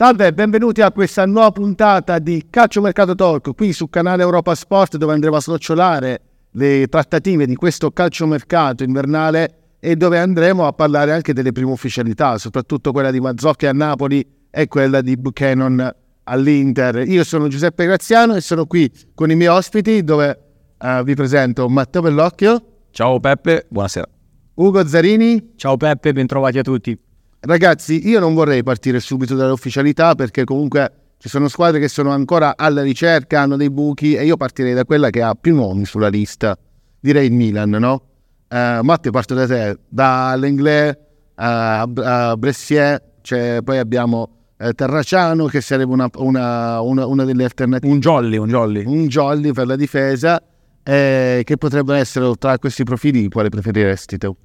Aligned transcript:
Salve 0.00 0.28
e 0.28 0.32
benvenuti 0.32 0.80
a 0.80 0.92
questa 0.92 1.26
nuova 1.26 1.50
puntata 1.50 2.18
di 2.18 2.46
Calcio 2.48 2.80
Mercato 2.80 3.14
Talk 3.14 3.54
qui 3.54 3.74
sul 3.74 3.90
canale 3.90 4.22
Europa 4.22 4.54
Sport 4.54 4.96
dove 4.96 5.12
andremo 5.12 5.36
a 5.36 5.42
snocciolare 5.42 6.20
le 6.52 6.86
trattative 6.86 7.44
di 7.44 7.54
questo 7.54 7.90
calciomercato 7.90 8.82
invernale 8.82 9.74
e 9.78 9.96
dove 9.96 10.18
andremo 10.18 10.66
a 10.66 10.72
parlare 10.72 11.12
anche 11.12 11.34
delle 11.34 11.52
prime 11.52 11.70
ufficialità, 11.70 12.38
soprattutto 12.38 12.92
quella 12.92 13.10
di 13.10 13.20
Mazzocchi 13.20 13.66
a 13.66 13.74
Napoli 13.74 14.26
e 14.48 14.68
quella 14.68 15.02
di 15.02 15.18
Buchanan 15.18 15.94
all'Inter. 16.24 17.06
Io 17.06 17.22
sono 17.22 17.48
Giuseppe 17.48 17.84
Graziano 17.84 18.34
e 18.34 18.40
sono 18.40 18.64
qui 18.64 18.90
con 19.14 19.30
i 19.30 19.34
miei 19.34 19.50
ospiti 19.50 20.02
dove 20.02 20.38
uh, 20.78 21.02
vi 21.02 21.14
presento 21.14 21.68
Matteo 21.68 22.00
Bellocchio. 22.00 22.62
Ciao 22.90 23.20
Peppe, 23.20 23.66
buonasera. 23.68 24.08
Ugo 24.54 24.86
Zarini. 24.86 25.52
Ciao 25.56 25.76
Peppe, 25.76 26.14
bentrovati 26.14 26.56
a 26.56 26.62
tutti. 26.62 26.98
Ragazzi, 27.42 28.06
io 28.06 28.20
non 28.20 28.34
vorrei 28.34 28.62
partire 28.62 29.00
subito 29.00 29.34
dalle 29.34 29.52
ufficialità 29.52 30.14
perché 30.14 30.44
comunque 30.44 30.92
ci 31.16 31.30
sono 31.30 31.48
squadre 31.48 31.80
che 31.80 31.88
sono 31.88 32.10
ancora 32.10 32.54
alla 32.54 32.82
ricerca, 32.82 33.40
hanno 33.40 33.56
dei 33.56 33.70
buchi 33.70 34.14
e 34.14 34.26
io 34.26 34.36
partirei 34.36 34.74
da 34.74 34.84
quella 34.84 35.08
che 35.08 35.22
ha 35.22 35.34
più 35.34 35.54
nomi 35.54 35.86
sulla 35.86 36.08
lista. 36.08 36.56
Direi 37.00 37.26
il 37.26 37.32
Milan, 37.32 37.70
no? 37.70 38.02
Uh, 38.48 38.82
Matteo, 38.82 39.10
parto 39.10 39.34
da 39.34 39.46
te. 39.46 39.78
Da 39.88 40.34
Lenglet 40.36 40.98
a, 41.36 41.80
a 41.82 42.36
Brescier, 42.36 43.02
cioè, 43.22 43.60
poi 43.64 43.78
abbiamo 43.78 44.28
eh, 44.58 44.74
Terraciano 44.74 45.46
che 45.46 45.62
sarebbe 45.62 45.92
una, 45.92 46.10
una, 46.16 46.80
una, 46.82 47.06
una, 47.06 47.24
delle 47.24 47.44
alternative. 47.44 47.90
Un 47.90 48.00
jolly, 48.00 48.36
un 48.36 48.48
jolly. 48.48 48.84
Un 48.84 49.06
jolly 49.06 49.52
per 49.52 49.66
la 49.66 49.76
difesa. 49.76 50.42
Eh, 50.82 51.42
che 51.44 51.56
potrebbero 51.56 51.96
essere 51.96 52.30
tra 52.38 52.58
questi 52.58 52.84
profili, 52.84 53.28
quale 53.28 53.48
preferiresti 53.48 54.18
tu? 54.18 54.36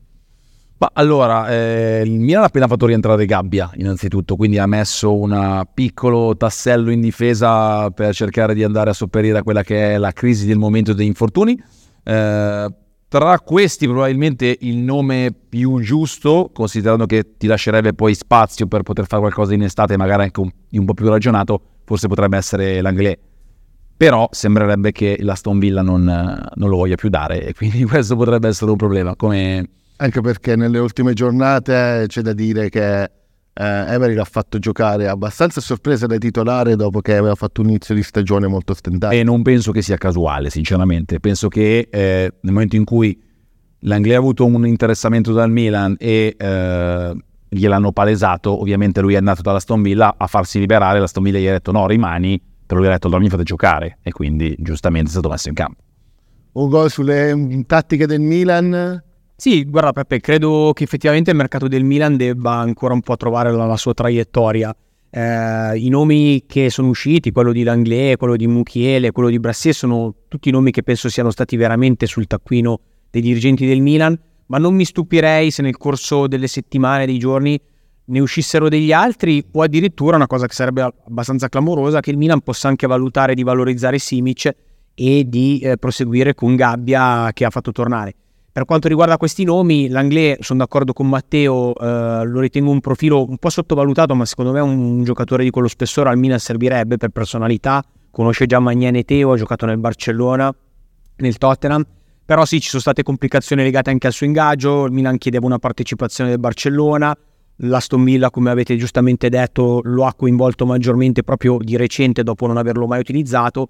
Ma 0.78 0.92
allora, 0.94 1.50
eh, 1.50 2.02
il 2.04 2.20
Milan 2.20 2.44
ha 2.44 2.48
appena 2.48 2.68
fatto 2.68 2.86
rientrare 2.86 3.26
Gabbia, 3.26 3.72
innanzitutto, 3.76 4.36
quindi 4.36 4.58
ha 4.58 4.66
messo 4.66 5.16
un 5.16 5.64
piccolo 5.74 6.36
tassello 6.36 6.92
in 6.92 7.00
difesa 7.00 7.90
per 7.92 8.14
cercare 8.14 8.54
di 8.54 8.62
andare 8.62 8.90
a 8.90 8.94
sopperire 8.94 9.38
a 9.38 9.44
quella 9.44 9.64
che 9.64 9.94
è 9.94 9.98
la 9.98 10.12
crisi 10.12 10.46
del 10.46 10.58
momento 10.58 10.94
degli 10.94 11.08
infortuni. 11.08 11.58
Eh, 12.04 12.74
tra 13.08 13.40
questi 13.40 13.88
probabilmente 13.88 14.58
il 14.60 14.76
nome 14.76 15.34
più 15.48 15.80
giusto, 15.80 16.50
considerando 16.54 17.06
che 17.06 17.38
ti 17.38 17.48
lascerebbe 17.48 17.94
poi 17.94 18.14
spazio 18.14 18.68
per 18.68 18.82
poter 18.84 19.08
fare 19.08 19.22
qualcosa 19.22 19.54
in 19.54 19.64
estate, 19.64 19.96
magari 19.96 20.24
anche 20.24 20.42
un, 20.42 20.52
un 20.72 20.86
po' 20.86 20.94
più 20.94 21.08
ragionato, 21.08 21.62
forse 21.86 22.10
potrebbe 22.10 22.36
essere 22.36 22.82
l'Anglais. 22.82 23.16
Però 23.96 24.28
sembrerebbe 24.30 24.92
che 24.92 25.16
l'Aston 25.22 25.58
Villa 25.58 25.82
non, 25.82 26.04
non 26.04 26.70
lo 26.70 26.76
voglia 26.76 26.96
più 26.96 27.08
dare 27.08 27.46
e 27.46 27.54
quindi 27.54 27.86
questo 27.88 28.18
potrebbe 28.18 28.50
essere 28.50 28.72
un 28.72 28.76
problema. 28.76 29.16
Come 29.16 29.70
anche 29.98 30.22
perché 30.22 30.56
nelle 30.56 30.80
ultime 30.80 31.14
giornate 31.14 32.06
c'è 32.08 32.22
da 32.22 32.34
dire 32.34 32.70
che 32.70 33.04
eh, 33.04 33.10
Emery 33.54 34.14
l'ha 34.14 34.26
fatto 34.26 34.60
giocare 34.60 35.08
abbastanza 35.08 35.62
sorpresa 35.62 36.06
da 36.08 36.18
titolare 36.18 36.76
dopo 36.76 37.00
che 37.00 37.16
aveva 37.16 37.36
fatto 37.36 37.62
un 37.62 37.70
inizio 37.70 37.96
di 37.96 38.04
stagione 38.04 38.48
molto 38.48 38.74
stentato. 38.74 39.14
E 39.14 39.24
non 39.24 39.42
penso 39.42 39.72
che 39.72 39.82
sia 39.82 39.98
casuale, 39.98 40.50
sinceramente. 40.50 41.20
Penso 41.20 41.48
che 41.48 41.88
eh, 41.90 42.34
nel 42.42 42.54
momento 42.54 42.76
in 42.76 42.84
cui 42.84 43.18
l'Anglia 43.80 44.16
ha 44.16 44.20
avuto 44.20 44.46
un 44.46 44.68
interessamento 44.68 45.32
dal 45.32 45.50
Milan 45.50 45.96
e 45.98 46.36
eh, 46.38 47.16
gliel'hanno 47.48 47.92
palesato, 47.94 48.60
ovviamente 48.60 49.00
lui 49.00 49.14
è 49.14 49.18
andato 49.18 49.42
dalla 49.42 49.58
Aston 49.58 49.82
Villa 49.82 50.16
a 50.18 50.28
farsi 50.28 50.60
liberare, 50.60 50.98
la 50.98 51.06
Aston 51.06 51.24
Villa 51.24 51.40
gli 51.40 51.48
ha 51.48 51.52
detto 51.54 51.72
no, 51.72 51.88
rimani, 51.88 52.42
però 52.66 52.80
lui 52.80 52.90
ha 52.90 52.94
detto 52.94 53.08
allora 53.08 53.22
mi 53.22 53.30
fate 53.30 53.44
giocare 53.44 54.00
e 54.02 54.12
quindi 54.12 54.54
giustamente 54.60 55.08
è 55.08 55.12
stato 55.12 55.30
messo 55.30 55.48
in 55.48 55.56
campo. 55.56 55.82
Un 56.54 56.70
gol 56.70 56.90
sulle 56.90 57.34
mm, 57.34 57.62
tattiche 57.62 58.06
del 58.06 58.20
Milan? 58.20 59.02
Sì, 59.38 59.66
guarda 59.66 59.92
Peppe, 59.92 60.22
credo 60.22 60.72
che 60.74 60.86
effettivamente 60.86 61.30
il 61.30 61.36
mercato 61.36 61.68
del 61.68 61.84
Milan 61.84 62.16
debba 62.16 62.54
ancora 62.54 62.94
un 62.94 63.02
po' 63.02 63.18
trovare 63.18 63.52
la, 63.52 63.66
la 63.66 63.76
sua 63.76 63.94
traiettoria. 63.94 64.74
Eh, 65.10 65.78
I 65.78 65.90
nomi 65.90 66.46
che 66.48 66.70
sono 66.70 66.88
usciti, 66.88 67.34
quello 67.34 67.52
di 67.52 67.64
Langlais, 67.64 68.16
quello 68.16 68.38
di 68.38 68.48
Muchiele, 68.48 69.12
quello 69.12 69.28
di 69.28 69.38
Brassier, 69.38 69.76
sono 69.76 70.16
tutti 70.30 70.50
nomi 70.52 70.72
che 70.72 70.84
penso 70.84 71.10
siano 71.10 71.32
stati 71.32 71.58
veramente 71.58 72.06
sul 72.06 72.28
taccuino 72.28 72.80
dei 73.10 73.22
dirigenti 73.22 73.68
del 73.68 73.82
Milan, 73.82 74.18
ma 74.48 74.58
non 74.58 74.74
mi 74.74 74.86
stupirei 74.86 75.52
se 75.52 75.62
nel 75.62 75.76
corso 75.76 76.28
delle 76.28 76.48
settimane, 76.48 77.06
dei 77.06 77.18
giorni, 77.18 77.60
ne 78.06 78.20
uscissero 78.22 78.70
degli 78.70 78.94
altri 78.94 79.44
o 79.52 79.62
addirittura 79.62 80.16
una 80.16 80.28
cosa 80.28 80.48
che 80.48 80.54
sarebbe 80.54 80.82
abbastanza 80.82 81.50
clamorosa, 81.50 82.00
che 82.00 82.12
il 82.12 82.18
Milan 82.18 82.40
possa 82.40 82.70
anche 82.70 82.88
valutare 82.88 83.36
di 83.36 83.44
valorizzare 83.44 84.00
Simic 84.00 84.56
e 84.94 85.24
di 85.28 85.60
eh, 85.60 85.76
proseguire 85.76 86.34
con 86.34 86.56
Gabbia 86.56 87.32
che 87.34 87.44
ha 87.44 87.50
fatto 87.50 87.74
tornare. 87.74 88.16
Per 88.56 88.64
quanto 88.64 88.88
riguarda 88.88 89.18
questi 89.18 89.44
nomi, 89.44 89.90
l'Anglais, 89.90 90.38
sono 90.40 90.60
d'accordo 90.60 90.94
con 90.94 91.10
Matteo, 91.10 91.76
eh, 91.76 92.24
lo 92.24 92.40
ritengo 92.40 92.72
un 92.72 92.80
profilo 92.80 93.28
un 93.28 93.36
po' 93.36 93.50
sottovalutato, 93.50 94.16
ma 94.16 94.24
secondo 94.24 94.54
me 94.54 94.62
un, 94.62 94.78
un 94.78 95.04
giocatore 95.04 95.44
di 95.44 95.50
quello 95.50 95.68
spessore 95.68 96.08
al 96.08 96.18
Milan 96.18 96.40
servirebbe 96.40 96.96
per 96.96 97.10
personalità. 97.10 97.84
Conosce 98.10 98.46
già 98.46 98.60
Magnane 98.60 99.04
Teo, 99.04 99.34
ha 99.34 99.36
giocato 99.36 99.66
nel 99.66 99.78
Barcellona, 99.78 100.56
nel 101.18 101.38
Tottenham. 101.38 101.86
Però 102.24 102.46
sì, 102.46 102.62
ci 102.62 102.70
sono 102.70 102.82
state 102.82 103.04
complicazioni 103.04 103.62
legate 103.62 103.90
anche 103.90 104.08
al 104.08 104.14
suo 104.14 104.26
ingaggio. 104.26 104.86
Il 104.86 104.94
Milan 104.94 105.18
chiedeva 105.18 105.46
una 105.46 105.60
partecipazione 105.60 106.30
del 106.30 106.40
Barcellona. 106.40 107.14
L'Aston 107.58 108.06
Villa, 108.06 108.30
come 108.30 108.52
avete 108.52 108.78
giustamente 108.78 109.28
detto, 109.28 109.82
lo 109.84 110.06
ha 110.06 110.14
coinvolto 110.14 110.66
maggiormente 110.66 111.24
proprio 111.24 111.58
di 111.60 111.76
recente 111.76 112.24
dopo 112.24 112.48
non 112.48 112.56
averlo 112.56 112.88
mai 112.88 113.02
utilizzato. 113.02 113.68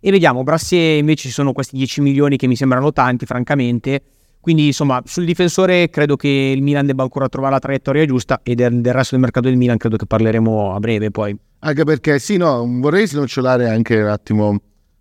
E 0.00 0.10
vediamo, 0.10 0.42
Brassier 0.42 0.96
invece 0.96 1.28
ci 1.28 1.34
sono 1.34 1.52
questi 1.52 1.76
10 1.76 2.00
milioni 2.00 2.38
che 2.38 2.46
mi 2.46 2.56
sembrano 2.56 2.92
tanti, 2.92 3.26
francamente 3.26 4.02
quindi 4.42 4.66
insomma 4.66 5.00
sul 5.04 5.24
difensore 5.24 5.88
credo 5.88 6.16
che 6.16 6.26
il 6.28 6.62
Milan 6.62 6.84
debba 6.84 7.04
ancora 7.04 7.28
trovare 7.28 7.54
la 7.54 7.60
traiettoria 7.60 8.04
giusta 8.04 8.40
e 8.42 8.56
del, 8.56 8.80
del 8.80 8.92
resto 8.92 9.14
del 9.14 9.22
mercato 9.22 9.46
del 9.46 9.56
Milan 9.56 9.76
credo 9.76 9.96
che 9.96 10.04
parleremo 10.04 10.74
a 10.74 10.80
breve 10.80 11.12
poi. 11.12 11.38
Anche 11.60 11.84
perché 11.84 12.18
sì, 12.18 12.38
no, 12.38 12.66
vorrei 12.80 13.06
snocciolare 13.06 13.68
anche 13.68 14.02
un 14.02 14.08
attimo 14.08 14.60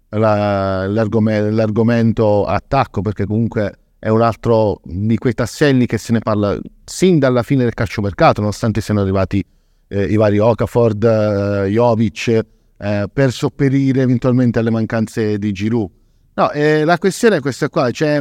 la, 0.10 0.86
l'argomento, 0.86 1.50
l'argomento 1.56 2.46
attacco 2.46 3.02
perché 3.02 3.26
comunque 3.26 3.80
è 3.98 4.10
un 4.10 4.22
altro 4.22 4.80
di 4.84 5.18
quei 5.18 5.34
tasselli 5.34 5.88
che 5.88 5.98
se 5.98 6.14
ne 6.14 6.20
parla 6.20 6.60
sin 6.84 7.18
dalla 7.18 7.42
fine 7.42 7.64
del 7.64 7.74
calciomercato, 7.74 8.42
nonostante 8.42 8.80
siano 8.80 9.02
arrivati 9.02 9.44
eh, 9.88 10.04
i 10.04 10.18
vari 10.18 10.38
Okafor, 10.38 10.94
eh, 11.04 11.70
Jovic, 11.70 12.28
eh, 12.78 13.10
per 13.12 13.32
sopperire 13.32 14.02
eventualmente 14.04 14.60
alle 14.60 14.70
mancanze 14.70 15.40
di 15.40 15.52
Giroud. 15.52 15.90
No, 16.36 16.52
eh, 16.52 16.84
la 16.86 17.00
questione 17.00 17.38
è 17.38 17.40
questa 17.40 17.70
qua, 17.70 17.90
cioè 17.90 18.20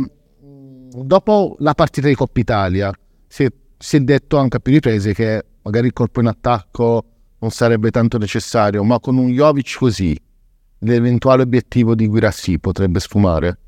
dopo 0.93 1.57
la 1.61 1.75
partita 1.75 2.09
di 2.09 2.15
Coppa 2.15 2.41
Italia 2.41 2.93
si 3.27 3.45
è, 3.45 3.49
si 3.77 3.97
è, 3.97 4.01
detto 4.01 4.37
anche 4.37 4.57
a 4.57 4.61
più 4.61 4.73
riprese 4.73 5.15
che 5.15 5.45
magari 5.63 5.87
il 5.87 5.93
colpo 5.93 6.21
in 6.21 6.27
attacco 6.27 7.05
non 7.39 7.51
sarebbe 7.51 7.91
tanto 7.91 8.19
necessario, 8.19 8.85
ma 8.85 9.01
con 9.01 9.17
un 9.17 9.31
Jovic 9.31 9.77
così 9.79 10.19
l'eventuale 10.81 11.43
obiettivo 11.43 11.95
di 11.95 12.07
Guirassi 12.07 12.59
potrebbe 12.59 13.01
sfumare? 13.01 13.59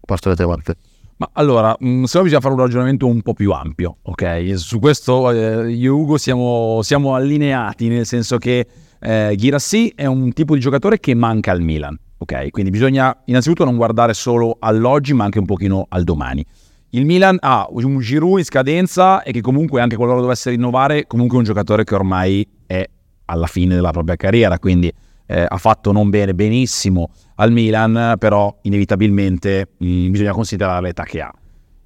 Parto 0.00 0.28
da 0.28 0.34
te, 0.34 0.46
Marte. 0.46 0.76
Ma 1.16 1.30
allora, 1.34 1.76
se 1.78 1.86
no 1.86 2.22
bisogna 2.22 2.40
fare 2.40 2.54
un 2.54 2.60
ragionamento 2.60 3.06
un 3.06 3.20
po' 3.20 3.34
più 3.34 3.52
ampio, 3.52 3.98
ok? 4.02 4.54
Su 4.56 4.78
questo 4.78 5.30
eh, 5.30 5.70
io 5.70 5.94
e 5.94 5.94
Ugo 5.94 6.16
siamo, 6.16 6.80
siamo, 6.82 7.14
allineati, 7.14 7.88
nel 7.88 8.06
senso 8.06 8.38
che 8.38 8.66
eh, 8.98 9.34
Girassi 9.36 9.92
è 9.94 10.06
un 10.06 10.32
tipo 10.32 10.54
di 10.54 10.60
giocatore 10.60 10.98
che 10.98 11.14
manca 11.14 11.52
al 11.52 11.60
Milan 11.60 11.98
Ok, 12.22 12.50
quindi 12.50 12.70
bisogna 12.70 13.16
innanzitutto 13.24 13.64
non 13.64 13.76
guardare 13.76 14.12
solo 14.12 14.58
all'oggi, 14.60 15.14
ma 15.14 15.24
anche 15.24 15.38
un 15.38 15.46
pochino 15.46 15.86
al 15.88 16.04
domani. 16.04 16.44
Il 16.90 17.06
Milan 17.06 17.38
ha 17.40 17.66
un 17.70 17.98
Giroud 17.98 18.38
in 18.38 18.44
scadenza 18.44 19.22
e 19.22 19.32
che 19.32 19.40
comunque 19.40 19.80
anche 19.80 19.96
qualora 19.96 20.20
dovesse 20.20 20.50
rinnovare, 20.50 21.06
comunque 21.06 21.36
è 21.36 21.38
un 21.38 21.46
giocatore 21.46 21.82
che 21.82 21.94
ormai 21.94 22.46
è 22.66 22.86
alla 23.24 23.46
fine 23.46 23.74
della 23.74 23.90
propria 23.90 24.16
carriera, 24.16 24.58
quindi 24.58 24.92
eh, 25.26 25.46
ha 25.48 25.56
fatto 25.56 25.92
non 25.92 26.10
bene, 26.10 26.34
benissimo 26.34 27.10
al 27.36 27.52
Milan, 27.52 28.16
però 28.18 28.54
inevitabilmente 28.62 29.68
mh, 29.78 29.86
mm, 29.86 30.10
bisogna 30.10 30.32
considerare 30.32 30.82
l'età 30.82 31.04
che 31.04 31.22
ha. 31.22 31.32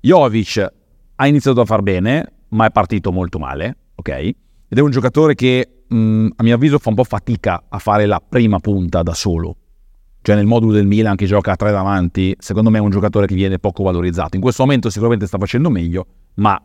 Jovic 0.00 0.72
ha 1.14 1.26
iniziato 1.28 1.60
a 1.60 1.64
far 1.64 1.82
bene, 1.82 2.32
ma 2.48 2.66
è 2.66 2.72
partito 2.72 3.12
molto 3.12 3.38
male, 3.38 3.76
ok? 3.94 4.08
Ed 4.08 4.78
è 4.78 4.81
un 4.81 4.90
giocatore 4.90 5.36
che 5.36 5.84
mh, 5.86 5.96
mm, 5.96 6.26
a 6.36 6.42
mio 6.42 6.54
avviso 6.56 6.81
fa 6.81 6.88
un 6.88 6.96
po' 6.96 7.04
fatica 7.04 7.64
a 7.69 7.78
fare 7.78 8.06
la 8.06 8.20
prima 8.26 8.58
punta 8.58 9.02
da 9.02 9.14
solo, 9.14 9.58
cioè 10.24 10.36
nel 10.36 10.46
modulo 10.46 10.72
del 10.72 10.86
Milan 10.86 11.16
che 11.16 11.26
gioca 11.26 11.52
a 11.52 11.56
tre 11.56 11.70
davanti, 11.70 12.34
secondo 12.38 12.70
me 12.70 12.78
è 12.78 12.80
un 12.80 12.88
giocatore 12.88 13.26
che 13.26 13.34
viene 13.34 13.58
poco 13.58 13.82
valorizzato. 13.82 14.36
In 14.36 14.40
questo 14.40 14.62
momento 14.62 14.88
sicuramente 14.88 15.26
sta 15.26 15.36
facendo 15.36 15.68
meglio, 15.68 16.06
ma 16.36 16.58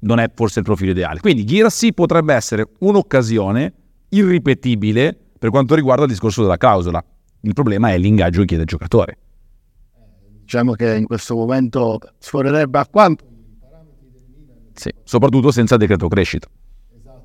non 0.00 0.18
è 0.18 0.30
forse 0.34 0.58
il 0.58 0.66
profilo 0.66 0.90
ideale. 0.90 1.20
Quindi 1.20 1.46
Girassi 1.46 1.94
potrebbe 1.94 2.34
essere 2.34 2.68
un'occasione 2.80 3.72
irripetibile 4.10 5.18
per 5.38 5.48
quanto 5.48 5.74
riguarda 5.74 6.02
il 6.02 6.10
discorso 6.10 6.42
della 6.42 6.58
clausola. 6.58 7.02
Il 7.40 7.54
problema 7.54 7.90
è 7.92 7.96
l'ingaggio 7.96 8.40
che 8.40 8.46
chiede 8.46 8.64
il 8.64 8.68
giocatore. 8.68 9.18
Diciamo 10.42 10.72
che 10.72 10.94
in 10.94 11.06
questo 11.06 11.34
momento 11.34 11.98
sforerebbe 12.18 12.78
a 12.78 12.86
quanto 12.86 13.24
sì, 14.74 14.92
soprattutto 15.02 15.50
senza 15.50 15.78
decreto 15.78 16.08
crescita. 16.08 16.46
Esatto, 16.94 17.22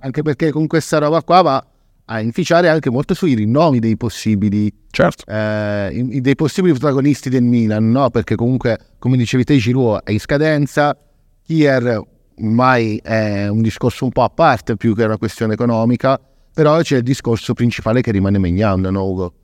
anche 0.00 0.22
perché 0.22 0.50
con 0.50 0.66
questa 0.66 0.98
roba 0.98 1.22
qua 1.22 1.42
va 1.42 1.66
a 2.06 2.20
inficiare 2.20 2.68
anche 2.68 2.90
molto 2.90 3.14
sui 3.14 3.34
rinnovi 3.34 3.78
dei 3.78 3.96
possibili, 3.96 4.72
certo. 4.90 5.24
eh, 5.30 6.20
dei 6.20 6.34
possibili 6.34 6.72
protagonisti 6.72 7.28
del 7.28 7.42
Milan, 7.42 7.90
no? 7.90 8.10
perché 8.10 8.34
comunque, 8.34 8.78
come 8.98 9.16
dicevi 9.16 9.44
te, 9.44 9.56
Giroud 9.56 10.02
è 10.02 10.10
in 10.10 10.20
scadenza, 10.20 10.96
Kier 11.44 12.00
ormai 12.38 12.96
è 13.02 13.48
un 13.48 13.62
discorso 13.62 14.04
un 14.04 14.10
po' 14.10 14.22
a 14.22 14.30
parte 14.30 14.76
più 14.76 14.94
che 14.94 15.04
una 15.04 15.18
questione 15.18 15.54
economica, 15.54 16.20
però 16.52 16.80
c'è 16.80 16.96
il 16.96 17.02
discorso 17.02 17.54
principale 17.54 18.00
che 18.00 18.10
rimane 18.10 18.38
Megnan, 18.38 18.80
no 18.80 19.04
Ugo? 19.04 19.34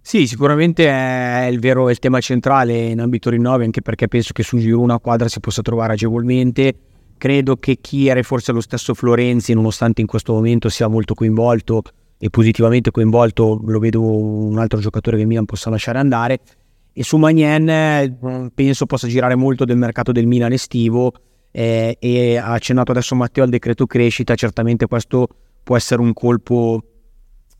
Sì, 0.00 0.26
sicuramente 0.26 0.88
è 0.88 1.48
il 1.50 1.60
vero 1.60 1.88
è 1.88 1.90
il 1.90 1.98
tema 1.98 2.20
centrale 2.20 2.86
in 2.86 3.00
ambito 3.00 3.28
rinnovi, 3.28 3.64
anche 3.64 3.82
perché 3.82 4.08
penso 4.08 4.32
che 4.32 4.42
su 4.42 4.56
Giro 4.56 4.80
una 4.80 4.98
quadra 4.98 5.28
si 5.28 5.38
possa 5.40 5.60
trovare 5.60 5.92
agevolmente. 5.94 6.74
Credo 7.18 7.56
che 7.56 7.78
Chiere, 7.80 8.22
forse 8.22 8.52
lo 8.52 8.60
stesso 8.60 8.94
Florenzi, 8.94 9.52
nonostante 9.52 10.00
in 10.00 10.06
questo 10.06 10.32
momento 10.32 10.68
sia 10.68 10.88
molto 10.88 11.14
coinvolto 11.14 11.82
e 12.16 12.30
positivamente 12.30 12.90
coinvolto, 12.90 13.60
lo 13.62 13.78
vedo 13.78 14.00
un 14.00 14.58
altro 14.58 14.78
giocatore 14.80 15.18
che 15.18 15.24
Milan 15.24 15.44
possa 15.44 15.68
lasciare 15.68 15.98
andare. 15.98 16.40
E 16.92 17.02
su 17.04 17.16
Magnen 17.16 18.50
penso 18.54 18.86
possa 18.86 19.06
girare 19.06 19.34
molto 19.34 19.64
del 19.64 19.76
mercato 19.76 20.10
del 20.12 20.26
Milan 20.26 20.52
estivo 20.52 21.12
eh, 21.50 21.96
e 21.98 22.36
ha 22.36 22.52
accennato 22.52 22.90
adesso 22.90 23.14
Matteo 23.14 23.44
al 23.44 23.50
decreto 23.50 23.86
crescita, 23.86 24.34
certamente 24.34 24.86
questo 24.86 25.28
può 25.62 25.76
essere 25.76 26.00
un 26.00 26.12
colpo 26.12 26.82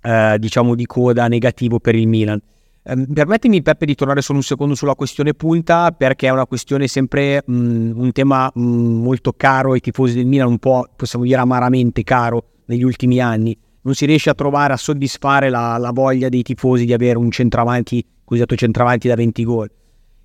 eh, 0.03 0.37
diciamo 0.39 0.75
di 0.75 0.87
coda 0.87 1.29
negativo 1.29 1.79
per 1.79 1.95
il 1.95 2.09
Milan. 2.09 2.41
Eh, 2.89 3.07
permettimi 3.13 3.61
Peppe 3.61 3.85
di 3.85 3.95
tornare 3.95 4.23
solo 4.23 4.39
un 4.39 4.45
secondo 4.45 4.75
sulla 4.75 4.95
questione 4.95 5.35
punta 5.35 5.93
perché 5.93 6.29
è 6.29 6.31
una 6.31 6.47
questione 6.47 6.87
sempre 6.87 7.43
mh, 7.45 7.53
mm, 7.53 8.01
un 8.01 8.13
tema 8.13 8.51
mh, 8.53 8.61
mm, 8.63 9.03
molto 9.03 9.35
caro 9.35 9.73
ai 9.73 9.81
tifosi 9.81 10.15
del 10.15 10.25
Milan, 10.25 10.49
un 10.49 10.59
po' 10.59 10.89
possiamo 10.97 11.27
dire 11.27 11.39
amaramente 11.39 12.03
caro 12.03 12.45
negli 12.65 12.83
ultimi 12.83 13.21
anni. 13.21 13.55
Non 13.83 13.95
si 13.95 14.07
riesce 14.07 14.31
a 14.31 14.35
trovare, 14.35 14.73
a 14.73 14.79
soddisfare 14.79 15.51
la, 15.51 15.77
la 15.77 15.91
voglia 15.93 16.31
dei 16.31 16.43
tifosi 16.43 16.87
di 16.87 16.95
avere 16.95 17.19
un 17.19 17.31
centravanti, 17.31 18.03
cosiddetto 18.25 18.57
centravanti 18.57 19.07
da 19.07 19.15
20 19.15 19.45
gol. 19.45 19.71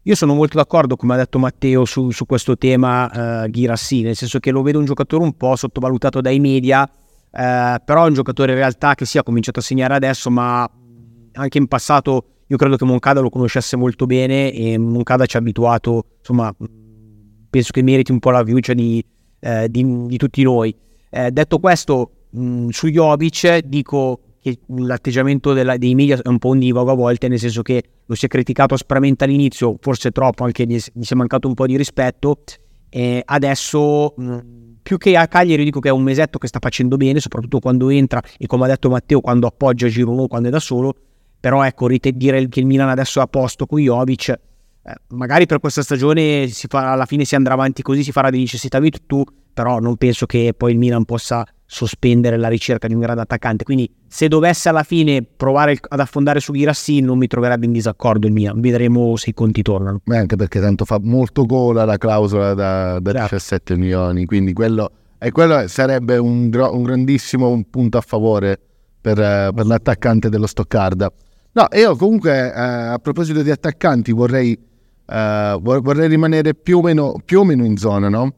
Io 0.04 0.16
sono 0.16 0.34
molto 0.34 0.58
d'accordo, 0.58 0.96
come 0.96 1.16
ha 1.16 1.18
detto 1.18 1.40
Matteo, 1.40 1.84
su, 1.84 2.12
su 2.12 2.26
questo 2.26 2.58
tema 2.58 3.44
uh, 3.44 3.50
Ghirassi, 3.50 4.02
nel 4.02 4.16
senso 4.16 4.40
che 4.40 4.52
lo 4.52 4.62
vedo 4.62 4.80
un 4.80 4.86
giocatore 4.86 5.24
un 5.24 5.36
po' 5.36 5.56
sottovalutato 5.56 6.20
dai 6.20 6.40
media, 6.40 6.84
eh, 6.86 7.82
però 7.86 8.04
è 8.04 8.08
un 8.08 8.14
giocatore 8.14 8.52
in 8.52 8.58
realtà 8.58 8.96
che 8.96 9.06
sì 9.06 9.18
ha 9.18 9.24
cominciato 9.24 9.60
a 9.60 9.62
segnare 9.62 9.94
adesso, 9.94 10.30
ma 10.30 10.70
anche 11.34 11.58
in 11.58 11.68
passato 11.68 12.33
io 12.48 12.58
credo 12.58 12.76
che 12.76 12.86
Moncada 12.86 13.20
lo 13.20 13.30
conoscesse 13.30 13.76
molto 13.76 14.06
bene 14.06 14.52
e 14.52 14.78
Moncada 14.78 15.26
ci 15.26 15.36
ha 15.36 15.40
abituato, 15.40 16.06
insomma, 16.20 16.54
penso 17.50 17.72
che 17.72 17.82
meriti 17.82 18.12
un 18.12 18.20
po' 18.20 18.32
la 18.32 18.44
fiducia 18.44 18.74
di, 18.74 19.04
eh, 19.40 19.70
di, 19.70 20.06
di 20.08 20.18
tutti 20.18 20.44
noi. 20.44 20.76
Eh, 21.10 21.32
detto 21.32 21.60
questo, 21.60 22.12
mh, 22.30 22.70
su 22.70 22.88
Jovic 22.88 23.60
dico 23.60 24.20
che 24.42 24.60
l'atteggiamento 24.68 25.54
della, 25.54 25.78
dei 25.78 25.96
media 25.96 26.20
è 26.22 26.28
un 26.28 26.40
po' 26.40 26.50
ondivago 26.50 26.92
a 26.92 26.96
volte, 26.96 27.28
nel 27.28 27.40
senso 27.40 27.62
che 27.62 27.84
lo 28.06 28.16
si 28.16 28.26
è 28.26 28.28
criticato 28.28 28.74
aspramente 28.74 29.24
all'inizio, 29.24 29.78
forse 29.80 30.12
troppo, 30.12 30.44
anche 30.44 30.66
gli, 30.66 30.78
gli 30.94 31.04
si 31.04 31.14
è 31.14 31.16
mancato 31.16 31.48
un 31.48 31.54
po' 31.54 31.66
di 31.66 31.78
rispetto, 31.78 32.40
e 32.90 33.22
adesso... 33.26 34.14
Mh, 34.18 34.62
più 34.84 34.98
che 34.98 35.16
a 35.16 35.30
Cagliari 35.30 35.64
dico 35.64 35.80
che 35.80 35.88
è 35.88 35.92
un 35.94 36.04
mesetto 36.04 36.38
che 36.38 36.48
sta 36.48 36.60
facendo 36.60 36.98
bene, 36.98 37.22
soprattutto 37.22 37.60
quando 37.60 37.90
entra 37.90 38.22
e 38.38 38.46
come 38.48 38.66
ha 38.66 38.68
detto 38.68 38.90
Matteo, 38.90 39.22
quando 39.22 39.48
appoggia 39.48 39.88
Giroud, 39.88 40.28
quando 40.28 40.50
è 40.50 40.52
da 40.52 40.60
solo. 40.60 40.94
Però 41.44 41.62
ecco, 41.62 41.90
dire 41.90 42.48
che 42.48 42.62
il 42.62 42.66
Milan 42.66 42.88
adesso 42.88 43.20
è 43.20 43.24
a 43.24 43.28
posto 43.28 43.66
con 43.66 43.78
Jovic, 43.82 44.30
eh, 44.30 44.40
magari 45.10 45.46
per 45.46 45.60
questa 45.60 45.82
stagione 45.82 46.48
fa, 46.48 46.94
alla 46.94 47.06
fine 47.06 47.26
si 47.26 47.36
andrà 47.36 47.56
avanti 47.56 47.82
così, 47.82 48.02
si 48.02 48.14
farà 48.14 48.30
di 48.30 48.38
necessità 48.38 48.80
virtù, 48.80 49.26
però 49.54 49.80
non 49.80 49.98
penso 49.98 50.26
che 50.26 50.54
poi 50.56 50.72
il 50.72 50.78
Milan 50.78 51.04
possa 51.04 51.46
sospendere 51.66 52.38
la 52.38 52.48
ricerca 52.48 52.88
di 52.88 52.94
un 52.94 53.02
grande 53.02 53.24
attaccante. 53.24 53.66
Quindi 53.66 53.94
se 54.08 54.30
dovesse 54.30 54.70
alla 54.70 54.84
fine 54.84 55.22
provare 55.22 55.78
ad 55.86 56.00
affondare 56.00 56.40
su 56.40 56.54
Girassi 56.54 57.02
non 57.02 57.18
mi 57.18 57.28
troverebbe 57.28 57.66
in 57.66 57.74
disaccordo 57.74 58.26
il 58.26 58.32
Milan. 58.32 58.62
Vedremo 58.62 59.18
se 59.18 59.32
i 59.32 59.34
conti 59.34 59.64
tornano. 59.64 60.00
Beh, 60.02 60.20
anche 60.20 60.38
perché 60.38 60.62
tanto 60.62 60.86
fa 60.86 60.98
molto 61.02 61.46
gola 61.46 61.84
la 61.84 61.98
clausola 61.98 62.54
da, 62.54 63.02
da 63.02 63.12
certo. 63.12 63.36
17 63.36 63.76
milioni, 63.76 64.26
quindi 64.26 64.54
quello, 64.54 64.90
e 65.18 65.32
quello 65.32 65.68
sarebbe 65.68 66.16
un, 66.16 66.50
un 66.54 66.84
grandissimo 66.84 67.62
punto 67.70 67.98
a 67.98 68.02
favore 68.02 68.58
per, 69.02 69.18
per 69.54 69.66
l'attaccante 69.66 70.30
dello 70.30 70.48
Stoccarda. 70.48 71.12
No, 71.56 71.68
io 71.74 71.96
comunque 71.96 72.52
eh, 72.52 72.60
a 72.60 72.98
proposito 73.00 73.44
di 73.44 73.52
attaccanti 73.52 74.12
vorrei, 74.12 74.58
eh, 75.06 75.58
vorrei 75.62 76.08
rimanere 76.08 76.56
più 76.56 76.80
o, 76.80 76.82
meno, 76.82 77.22
più 77.24 77.42
o 77.42 77.44
meno 77.44 77.64
in 77.64 77.78
zona, 77.78 78.10
no? 78.10 78.34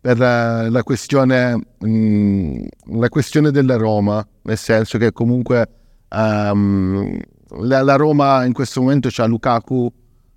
per 0.00 0.18
la, 0.18 0.68
la, 0.68 0.82
questione, 0.82 1.56
mh, 1.78 1.88
mm, 1.88 2.64
la, 2.98 3.08
questione, 3.08 3.50
della 3.50 3.76
Roma, 3.76 4.26
nel 4.42 4.56
senso 4.58 4.98
che 4.98 5.12
comunque 5.12 5.68
um, 6.10 7.18
la, 7.60 7.82
la, 7.82 7.96
Roma 7.96 8.44
in 8.44 8.52
questo 8.52 8.80
momento 8.80 9.08
c'ha 9.10 9.26
Lukaku 9.26 9.92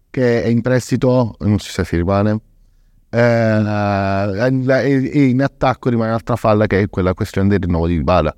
che 0.09 0.43
è 0.43 0.47
in 0.47 0.61
prestito, 0.61 1.35
non 1.39 1.59
si 1.59 1.69
sa 1.69 1.83
se 1.83 1.97
rimane, 1.97 2.39
eh, 3.09 3.19
e 4.33 5.23
in 5.25 5.41
attacco 5.41 5.89
rimane 5.89 6.09
un'altra 6.09 6.35
falla 6.35 6.65
che 6.65 6.81
è 6.81 6.89
quella 6.89 7.13
questione 7.13 7.49
del 7.49 7.59
rinnovo 7.59 7.87
di 7.87 7.97
Dybala. 7.97 8.35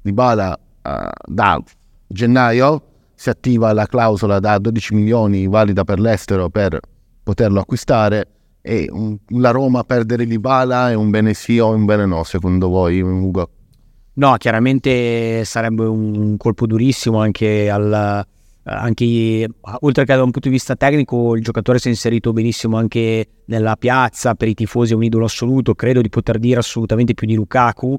Dybala 0.00 0.58
uh, 0.82 1.32
da 1.32 1.62
gennaio 2.06 2.91
si 3.22 3.30
attiva 3.30 3.72
la 3.72 3.86
clausola 3.86 4.40
da 4.40 4.58
12 4.58 4.94
milioni 4.94 5.46
valida 5.46 5.84
per 5.84 6.00
l'estero 6.00 6.48
per 6.48 6.80
poterlo 7.22 7.60
acquistare 7.60 8.26
e 8.60 8.90
la 9.28 9.50
Roma 9.52 9.84
perdere 9.84 10.24
Libala 10.24 10.90
è 10.90 10.94
un 10.94 11.10
bene 11.10 11.32
sì 11.32 11.60
o 11.60 11.68
un 11.68 11.84
bene 11.84 12.04
no 12.04 12.24
secondo 12.24 12.68
voi 12.68 13.00
Ugo? 13.00 13.48
No, 14.14 14.34
chiaramente 14.38 15.44
sarebbe 15.44 15.84
un 15.84 16.36
colpo 16.36 16.66
durissimo 16.66 17.20
anche 17.20 17.70
al, 17.70 18.26
anche, 18.64 19.48
oltre 19.62 20.04
che 20.04 20.14
da 20.16 20.22
un 20.24 20.32
punto 20.32 20.48
di 20.48 20.54
vista 20.54 20.74
tecnico 20.74 21.36
il 21.36 21.44
giocatore 21.44 21.78
si 21.78 21.86
è 21.86 21.90
inserito 21.90 22.32
benissimo 22.32 22.76
anche 22.76 23.28
nella 23.44 23.76
piazza, 23.76 24.34
per 24.34 24.48
i 24.48 24.54
tifosi 24.54 24.94
è 24.94 24.96
un 24.96 25.04
idolo 25.04 25.26
assoluto, 25.26 25.76
credo 25.76 26.00
di 26.00 26.08
poter 26.08 26.38
dire 26.40 26.58
assolutamente 26.58 27.14
più 27.14 27.28
di 27.28 27.36
Lukaku 27.36 27.96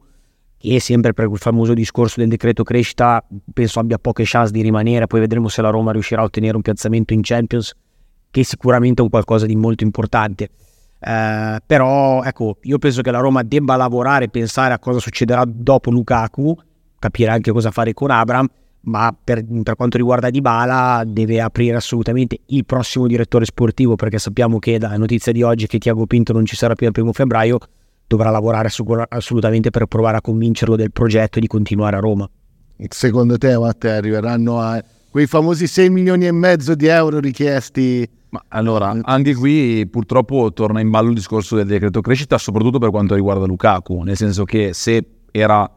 e 0.65 0.79
sempre 0.79 1.11
per 1.11 1.27
quel 1.27 1.39
famoso 1.39 1.73
discorso 1.73 2.21
del 2.21 2.29
decreto 2.29 2.63
crescita 2.63 3.21
penso 3.51 3.81
abbia 3.81 3.97
poche 3.97 4.23
chance 4.25 4.49
di 4.53 4.61
rimanere, 4.61 5.07
poi 5.07 5.19
vedremo 5.19 5.49
se 5.49 5.61
la 5.61 5.69
Roma 5.69 5.91
riuscirà 5.91 6.21
a 6.21 6.23
ottenere 6.23 6.55
un 6.55 6.61
piazzamento 6.61 7.11
in 7.11 7.19
Champions 7.21 7.73
che 8.31 8.45
sicuramente 8.45 9.01
è 9.01 9.03
un 9.03 9.09
qualcosa 9.09 9.45
di 9.45 9.57
molto 9.57 9.83
importante. 9.83 10.49
Eh, 10.99 11.57
però 11.65 12.23
ecco, 12.23 12.59
io 12.61 12.77
penso 12.77 13.01
che 13.01 13.11
la 13.11 13.19
Roma 13.19 13.43
debba 13.43 13.75
lavorare, 13.75 14.29
pensare 14.29 14.73
a 14.73 14.79
cosa 14.79 14.99
succederà 14.99 15.43
dopo 15.45 15.91
Lukaku, 15.91 16.57
capire 16.97 17.31
anche 17.31 17.51
cosa 17.51 17.69
fare 17.69 17.93
con 17.93 18.09
Abram, 18.09 18.47
ma 18.85 19.13
per, 19.21 19.43
per 19.63 19.75
quanto 19.75 19.97
riguarda 19.97 20.29
Dybala 20.29 21.03
deve 21.05 21.41
aprire 21.41 21.75
assolutamente 21.75 22.39
il 22.47 22.65
prossimo 22.65 23.05
direttore 23.05 23.43
sportivo 23.43 23.95
perché 23.95 24.17
sappiamo 24.17 24.59
che 24.59 24.77
da 24.77 24.95
notizia 24.95 25.33
di 25.33 25.43
oggi 25.43 25.67
che 25.67 25.77
Tiago 25.77 26.05
Pinto 26.05 26.31
non 26.31 26.45
ci 26.45 26.55
sarà 26.55 26.73
più 26.73 26.85
il 26.85 26.93
primo 26.93 27.11
febbraio 27.11 27.59
dovrà 28.13 28.29
lavorare 28.29 28.69
assolutamente 29.09 29.71
per 29.71 29.87
provare 29.87 30.17
a 30.17 30.21
convincerlo 30.21 30.75
del 30.75 30.91
progetto 30.91 31.39
e 31.39 31.41
di 31.41 31.47
continuare 31.47 31.95
a 31.95 31.99
Roma. 31.99 32.29
Secondo 32.89 33.37
te 33.37 33.57
Matteo 33.57 33.97
arriveranno 33.97 34.59
a 34.59 34.83
quei 35.09 35.25
famosi 35.25 35.65
6 35.65 35.89
milioni 35.89 36.27
e 36.27 36.31
mezzo 36.31 36.75
di 36.75 36.87
euro 36.87 37.19
richiesti 37.19 38.07
ma 38.33 38.43
allora, 38.47 38.97
anche 39.03 39.35
qui 39.35 39.87
purtroppo 39.87 40.51
torna 40.53 40.79
in 40.79 40.89
ballo 40.89 41.09
il 41.09 41.13
discorso 41.13 41.55
del 41.55 41.67
decreto 41.67 42.01
crescita, 42.01 42.39
soprattutto 42.39 42.79
per 42.79 42.89
quanto 42.89 43.13
riguarda 43.13 43.45
Lukaku, 43.45 44.01
nel 44.01 44.17
senso 44.17 44.43
che 44.43 44.73
se 44.73 45.05
era 45.29 45.69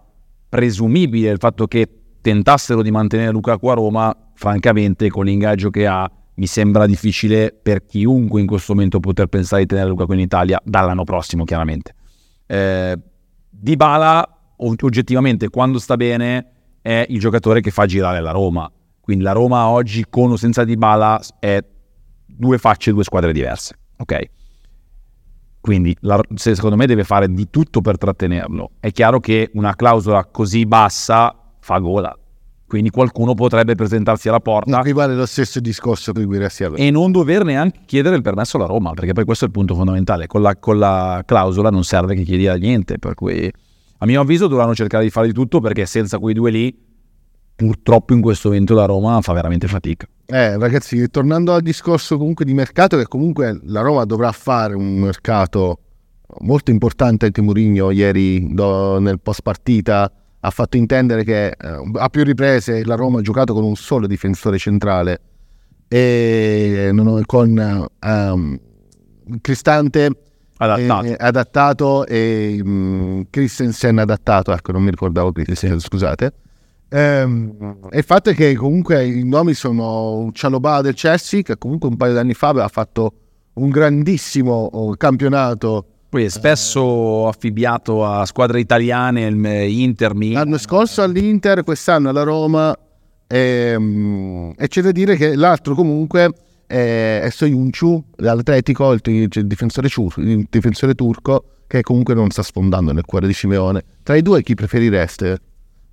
presumibile 0.49 1.31
il 1.33 1.39
fatto 1.39 1.67
che 1.67 1.87
tentassero 2.23 2.81
di 2.81 2.91
mantenere 2.91 3.31
Lukaku 3.31 3.67
a 3.67 3.75
Roma, 3.75 4.17
francamente 4.33 5.11
con 5.11 5.27
l'ingaggio 5.27 5.69
che 5.69 5.87
ha 5.87 6.11
mi 6.37 6.47
sembra 6.47 6.87
difficile 6.87 7.55
per 7.63 7.85
chiunque 7.85 8.41
in 8.41 8.47
questo 8.47 8.75
momento 8.75 9.01
poter 9.01 9.27
pensare 9.27 9.63
di 9.63 9.69
tenere 9.69 9.89
Lukaku 9.89 10.15
in 10.15 10.21
Italia 10.21 10.59
dall'anno 10.65 11.05
prossimo, 11.05 11.45
chiaramente. 11.45 11.95
Eh, 12.47 12.99
Dybala, 13.49 14.39
oggettivamente, 14.57 15.49
quando 15.49 15.79
sta 15.79 15.97
bene, 15.97 16.53
è 16.81 17.05
il 17.09 17.19
giocatore 17.19 17.61
che 17.61 17.71
fa 17.71 17.87
girare 17.87 18.21
la 18.21 18.31
Roma. 18.31 18.71
Quindi 19.01 19.25
la 19.25 19.33
Roma 19.33 19.69
oggi, 19.69 20.05
con 20.09 20.31
o 20.33 20.37
senza 20.37 20.65
Dybala, 20.65 21.21
è 21.39 21.65
due 22.25 22.59
facce, 22.59 22.93
due 22.93 23.05
squadre 23.05 23.33
diverse. 23.33 23.77
Ok? 23.99 24.31
Quindi 25.61 25.97
la, 26.01 26.21
secondo 26.35 26.77
me 26.77 26.87
deve 26.87 27.03
fare 27.03 27.29
di 27.29 27.51
tutto 27.51 27.81
per 27.81 27.99
trattenerlo. 27.99 28.71
È 28.79 28.93
chiaro 28.93 29.19
che 29.19 29.51
una 29.55 29.75
clausola 29.75 30.25
così 30.25 30.65
bassa 30.65 31.35
fa 31.59 31.79
gola. 31.79 32.17
Quindi 32.67 32.91
qualcuno 32.91 33.35
potrebbe 33.35 33.77
presentarsi 33.77 34.29
alla 34.29 34.41
porta. 34.41 34.81
Qui 34.81 34.93
vale 34.93 35.15
lo 35.15 35.27
stesso 35.27 35.61
discorso 35.61 36.13
per 36.13 36.25
Guirassi 36.27 36.65
E 36.75 36.91
non 36.91 37.13
dover 37.13 37.45
neanche 37.45 37.81
chiedere 37.87 38.17
il 38.17 38.23
permesso 38.23 38.57
alla 38.57 38.67
Roma, 38.67 38.93
perché 38.93 39.13
poi 39.13 39.25
questo 39.25 39.45
è 39.45 39.47
il 39.49 39.53
punto 39.53 39.75
fondamentale. 39.75 40.27
Con 40.27 40.43
la, 40.43 40.57
con 40.57 40.79
la 40.79 41.23
clausola 41.25 41.71
non 41.71 41.85
serve 41.85 42.17
che 42.17 42.23
chieda 42.23 42.57
niente. 42.57 42.99
Per 42.99 43.15
cui, 43.15 43.51
a 43.99 44.07
mio 44.07 44.21
avviso, 44.21 44.49
dovranno 44.49 44.75
cercare 44.75 45.05
di 45.05 45.11
fare 45.11 45.29
di 45.29 45.33
tutto 45.33 45.61
perché 45.61 45.87
senza 45.87 46.19
quei 46.19 46.35
due 46.35 46.51
lì 46.51 46.85
purtroppo 47.57 48.13
in 48.13 48.21
questo 48.21 48.49
momento 48.49 48.75
la 48.75 48.85
Roma 48.85 49.21
fa 49.23 49.33
veramente 49.33 49.67
fatica. 49.69 50.07
Eh, 50.27 50.59
ragazzi, 50.59 51.09
tornando 51.09 51.55
al 51.55 51.63
discorso 51.63 52.19
comunque 52.19 52.45
di 52.45 52.53
mercato, 52.53 52.97
che 52.97 53.07
comunque 53.07 53.59
la 53.65 53.81
Roma 53.81 54.05
dovrà 54.05 54.33
fare 54.33 54.75
un 54.75 54.99
mercato 54.99 55.79
molto 56.41 56.71
importante 56.71 57.27
anche 57.27 57.41
Mourinho 57.41 57.91
ieri 57.91 58.53
do, 58.53 58.99
nel 58.99 59.21
post 59.21 59.43
partita 59.43 60.11
ha 60.47 60.51
fatto 60.51 60.77
intendere 60.77 61.25
che 61.25 61.49
eh, 61.49 61.57
a 61.95 62.09
più 62.09 62.23
riprese 62.23 62.85
la 62.85 62.95
Roma 62.95 63.19
ha 63.19 63.23
giocato 63.23 63.53
con 63.53 63.65
un 63.65 63.75
solo 63.75 64.07
difensore 64.07 64.59
centrale 64.59 65.21
e 65.89 66.93
con 67.27 67.89
um, 68.01 68.61
Cristante 69.41 70.11
Adattato. 70.59 71.05
e, 71.05 71.17
adattato 71.19 72.07
e 72.07 72.61
mm, 72.65 73.23
Christensen 73.29 73.99
adattato, 73.99 74.53
ecco 74.53 74.71
non 74.71 74.85
mi 74.85 74.91
ricordavo 74.91 75.33
Christensen, 75.33 75.81
scusate. 75.81 76.33
Ehm, 76.91 77.79
e 77.91 77.99
il 77.99 78.05
fatto 78.05 78.31
è 78.31 78.35
che 78.35 78.55
comunque 78.55 79.05
i 79.05 79.25
nomi 79.25 79.53
sono 79.53 80.31
Cialobà 80.33 80.81
del 80.81 80.95
Chelsea 80.95 81.43
che 81.43 81.59
comunque 81.59 81.89
un 81.89 81.97
paio 81.97 82.13
di 82.13 82.19
anni 82.19 82.35
fa 82.35 82.49
aveva 82.49 82.69
fatto 82.69 83.13
un 83.55 83.69
grandissimo 83.69 84.53
oh, 84.53 84.95
campionato 84.95 85.87
Poi 86.17 86.25
è 86.25 86.31
spesso 86.31 87.29
affibbiato 87.29 88.03
a 88.03 88.25
squadre 88.25 88.59
italiane, 88.59 89.27
Inter, 89.69 90.15
Milan. 90.15 90.45
l'anno 90.45 90.57
scorso 90.57 91.03
all'Inter, 91.03 91.63
quest'anno 91.63 92.09
alla 92.09 92.23
Roma 92.23 92.75
ehm, 93.27 94.55
e 94.57 94.67
c'è 94.67 94.81
da 94.81 94.93
dire 94.93 95.17
che 95.17 95.35
l'altro 95.35 95.75
comunque 95.75 96.33
è, 96.67 97.21
è 97.23 97.29
Soyuncu 97.29 98.03
dall'Atletico, 98.17 98.95
il, 98.95 99.03
il 99.05 99.47
difensore, 99.47 99.91
ciur- 99.91 100.17
il 100.17 100.47
difensore 100.49 100.95
turco 100.95 101.45
che 101.67 101.83
comunque 101.83 102.15
non 102.15 102.31
sta 102.31 102.43
sfondando 102.43 102.95
nel 102.95 103.05
cuore 103.05 103.27
di 103.27 103.35
Simeone. 103.35 103.85
Tra 104.03 104.17
i 104.17 104.23
due 104.23 104.43
chi 104.43 104.55
preferireste? 104.55 105.39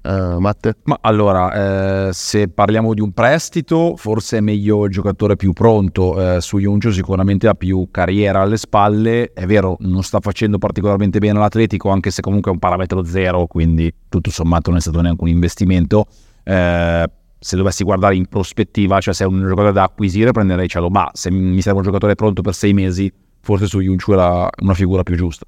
Uh, 0.06 0.38
Matte? 0.38 0.76
Ma 0.84 0.98
allora, 1.00 2.08
eh, 2.08 2.14
se 2.14 2.50
parliamo 2.50 2.94
di 2.94 3.00
un 3.00 3.14
prestito, 3.14 3.96
forse 3.96 4.40
è 4.40 4.42
meglio 4.42 4.84
il 4.84 4.92
giocatore 4.92 5.38
più 5.38 5.54
pronto. 5.54 6.36
Eh, 6.36 6.42
su 6.42 6.60
Juncio 6.60 6.92
sicuramente 6.92 7.48
ha 7.48 7.54
più 7.54 7.88
carriera 7.90 8.42
alle 8.42 8.58
spalle. 8.58 9.32
È 9.32 9.46
vero, 9.46 9.78
non 9.80 10.04
sta 10.04 10.20
facendo 10.20 10.58
particolarmente 10.58 11.20
bene 11.20 11.40
l'Atletico, 11.40 11.90
anche 11.90 12.12
se 12.12 12.22
comunque 12.22 12.52
è 12.52 12.54
un 12.54 12.60
parametro 12.60 13.06
zero, 13.06 13.48
quindi 13.48 13.94
tutto 14.10 14.30
sommato 14.30 14.72
non 14.72 14.80
è 14.80 14.82
stato 14.82 15.00
neanche 15.00 15.24
un 15.24 15.30
investimento. 15.30 16.06
Eh, 16.44 17.10
se 17.40 17.56
dovessi 17.56 17.86
guardare 17.86 18.16
in 18.16 18.26
prospettiva, 18.26 19.00
cioè 19.00 19.14
se 19.14 19.24
è 19.24 19.28
un 19.28 19.42
giocatore 19.42 19.72
da 19.72 19.84
acquisire, 19.84 20.32
prenderei 20.32 20.68
Cialobà. 20.68 21.12
Se 21.14 21.32
mi 21.32 21.62
serve 21.62 21.80
un 21.80 21.86
giocatore 21.86 22.16
pronto 22.16 22.42
per 22.42 22.54
sei 22.54 22.74
mesi, 22.74 23.10
forse 23.40 23.68
su 23.68 23.80
Juncio 23.80 24.12
era 24.12 24.50
una 24.62 24.74
figura 24.74 25.04
più 25.04 25.16
giusta. 25.16 25.46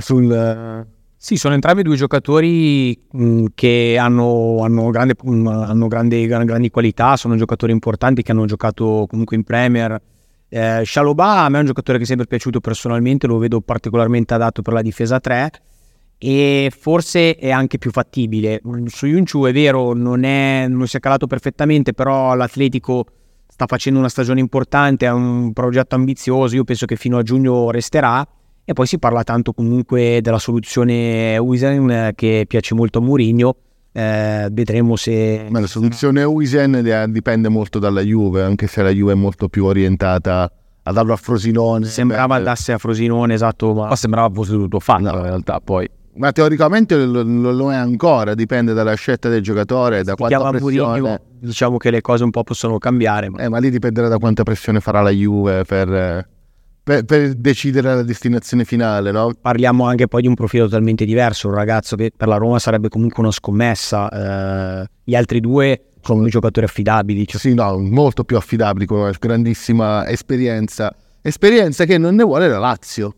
Sul, 0.00 0.86
Sì, 1.20 1.36
sono 1.36 1.54
entrambi 1.54 1.82
due 1.82 1.96
giocatori 1.96 2.96
che 3.52 3.96
hanno, 3.98 4.58
hanno, 4.62 4.90
grande, 4.90 5.16
hanno 5.20 5.88
grandi, 5.88 6.24
grandi 6.28 6.70
qualità, 6.70 7.16
sono 7.16 7.34
giocatori 7.34 7.72
importanti 7.72 8.22
che 8.22 8.30
hanno 8.30 8.46
giocato 8.46 9.04
comunque 9.08 9.34
in 9.34 9.42
Premier. 9.42 10.00
Eh, 10.48 10.82
Shalobah 10.84 11.42
a 11.42 11.48
me 11.48 11.56
è 11.56 11.60
un 11.60 11.66
giocatore 11.66 11.98
che 11.98 12.04
è 12.04 12.06
sempre 12.06 12.28
piaciuto 12.28 12.60
personalmente, 12.60 13.26
lo 13.26 13.38
vedo 13.38 13.60
particolarmente 13.60 14.32
adatto 14.32 14.62
per 14.62 14.72
la 14.74 14.80
difesa 14.80 15.18
3 15.18 15.50
e 16.18 16.72
forse 16.78 17.34
è 17.34 17.50
anche 17.50 17.78
più 17.78 17.90
fattibile. 17.90 18.62
Su 18.86 19.06
Yunchu 19.06 19.44
è 19.46 19.52
vero, 19.52 19.94
non, 19.94 20.22
è, 20.22 20.68
non 20.68 20.86
si 20.86 20.98
è 20.98 21.00
calato 21.00 21.26
perfettamente, 21.26 21.94
però 21.94 22.36
l'Atletico 22.36 23.04
sta 23.48 23.66
facendo 23.66 23.98
una 23.98 24.08
stagione 24.08 24.38
importante, 24.38 25.04
ha 25.04 25.14
un 25.14 25.52
progetto 25.52 25.96
ambizioso, 25.96 26.54
io 26.54 26.62
penso 26.62 26.86
che 26.86 26.94
fino 26.94 27.18
a 27.18 27.24
giugno 27.24 27.72
resterà 27.72 28.24
e 28.68 28.74
poi 28.74 28.86
si 28.86 28.98
parla 28.98 29.24
tanto 29.24 29.54
comunque 29.54 30.20
della 30.20 30.38
soluzione 30.38 31.38
Wisen 31.38 31.90
eh, 31.90 32.12
che 32.14 32.44
piace 32.46 32.74
molto 32.74 32.98
a 32.98 33.00
Mourinho. 33.00 33.56
Eh, 33.92 34.48
vedremo 34.52 34.94
se 34.94 35.46
ma 35.48 35.58
la 35.60 35.66
soluzione 35.66 36.22
Uisen 36.22 37.06
dipende 37.08 37.48
molto 37.48 37.78
dalla 37.78 38.02
Juve, 38.02 38.42
anche 38.42 38.66
se 38.66 38.82
la 38.82 38.90
Juve 38.90 39.12
è 39.12 39.14
molto 39.14 39.48
più 39.48 39.64
orientata 39.64 40.52
a 40.82 40.92
darlo 40.92 41.14
a 41.14 41.16
Frosinone. 41.16 41.86
sembrava 41.86 42.26
Beh, 42.34 42.34
andasse 42.34 42.72
a 42.72 42.78
Frosinone, 42.78 43.32
esatto, 43.32 43.72
ma 43.72 43.86
Ma 43.88 43.96
sembrava 43.96 44.28
fosse 44.34 44.52
tutto 44.52 44.80
fatto 44.80 45.00
No. 45.00 45.16
in 45.16 45.22
realtà 45.22 45.60
poi. 45.64 45.88
Ma 46.16 46.30
teoricamente 46.30 46.94
lo, 46.94 47.22
lo- 47.22 47.52
lo 47.52 47.72
è 47.72 47.76
ancora, 47.76 48.34
dipende 48.34 48.74
dalla 48.74 48.94
scelta 48.96 49.30
del 49.30 49.40
giocatore, 49.40 50.02
da 50.02 50.10
si 50.10 50.16
quanta 50.18 50.50
pressione. 50.50 51.00
Mourinho, 51.00 51.20
diciamo 51.40 51.78
che 51.78 51.90
le 51.90 52.02
cose 52.02 52.22
un 52.22 52.30
po' 52.30 52.42
possono 52.42 52.76
cambiare. 52.76 53.30
Ma... 53.30 53.38
Eh, 53.38 53.48
ma 53.48 53.56
lì 53.60 53.70
dipenderà 53.70 54.08
da 54.08 54.18
quanta 54.18 54.42
pressione 54.42 54.80
farà 54.80 55.00
la 55.00 55.10
Juve 55.10 55.64
per, 55.64 55.90
eh, 55.90 56.28
per- 56.88 57.04
per 57.04 57.34
decidere 57.34 57.94
la 57.96 58.02
destinazione 58.02 58.64
finale, 58.64 59.10
no? 59.12 59.32
Parliamo 59.38 59.84
anche 59.84 60.08
poi 60.08 60.22
di 60.22 60.26
un 60.26 60.32
profilo 60.32 60.64
totalmente 60.64 61.04
diverso, 61.04 61.48
un 61.48 61.54
ragazzo 61.54 61.96
che 61.96 62.10
per 62.16 62.28
la 62.28 62.36
Roma 62.38 62.58
sarebbe 62.58 62.88
comunque 62.88 63.22
una 63.22 63.30
scommessa. 63.30 64.08
eh, 64.82 64.86
gli 65.04 65.14
altri 65.14 65.40
due 65.40 65.82
sono 66.00 66.22
dei 66.22 66.30
giocatori 66.30 66.64
affidabili. 66.64 67.26
cioè- 67.26 67.38
Sì, 67.38 67.52
no, 67.52 67.76
molto 67.78 68.24
più 68.24 68.38
affidabili, 68.38 68.86
con 68.86 69.00
una 69.00 69.12
grandissima 69.20 70.08
esperienza. 70.08 70.94
Esperienza 71.20 71.84
che 71.84 71.98
non 71.98 72.14
ne 72.14 72.24
vuole 72.24 72.48
la 72.48 72.58
Lazio. 72.58 73.14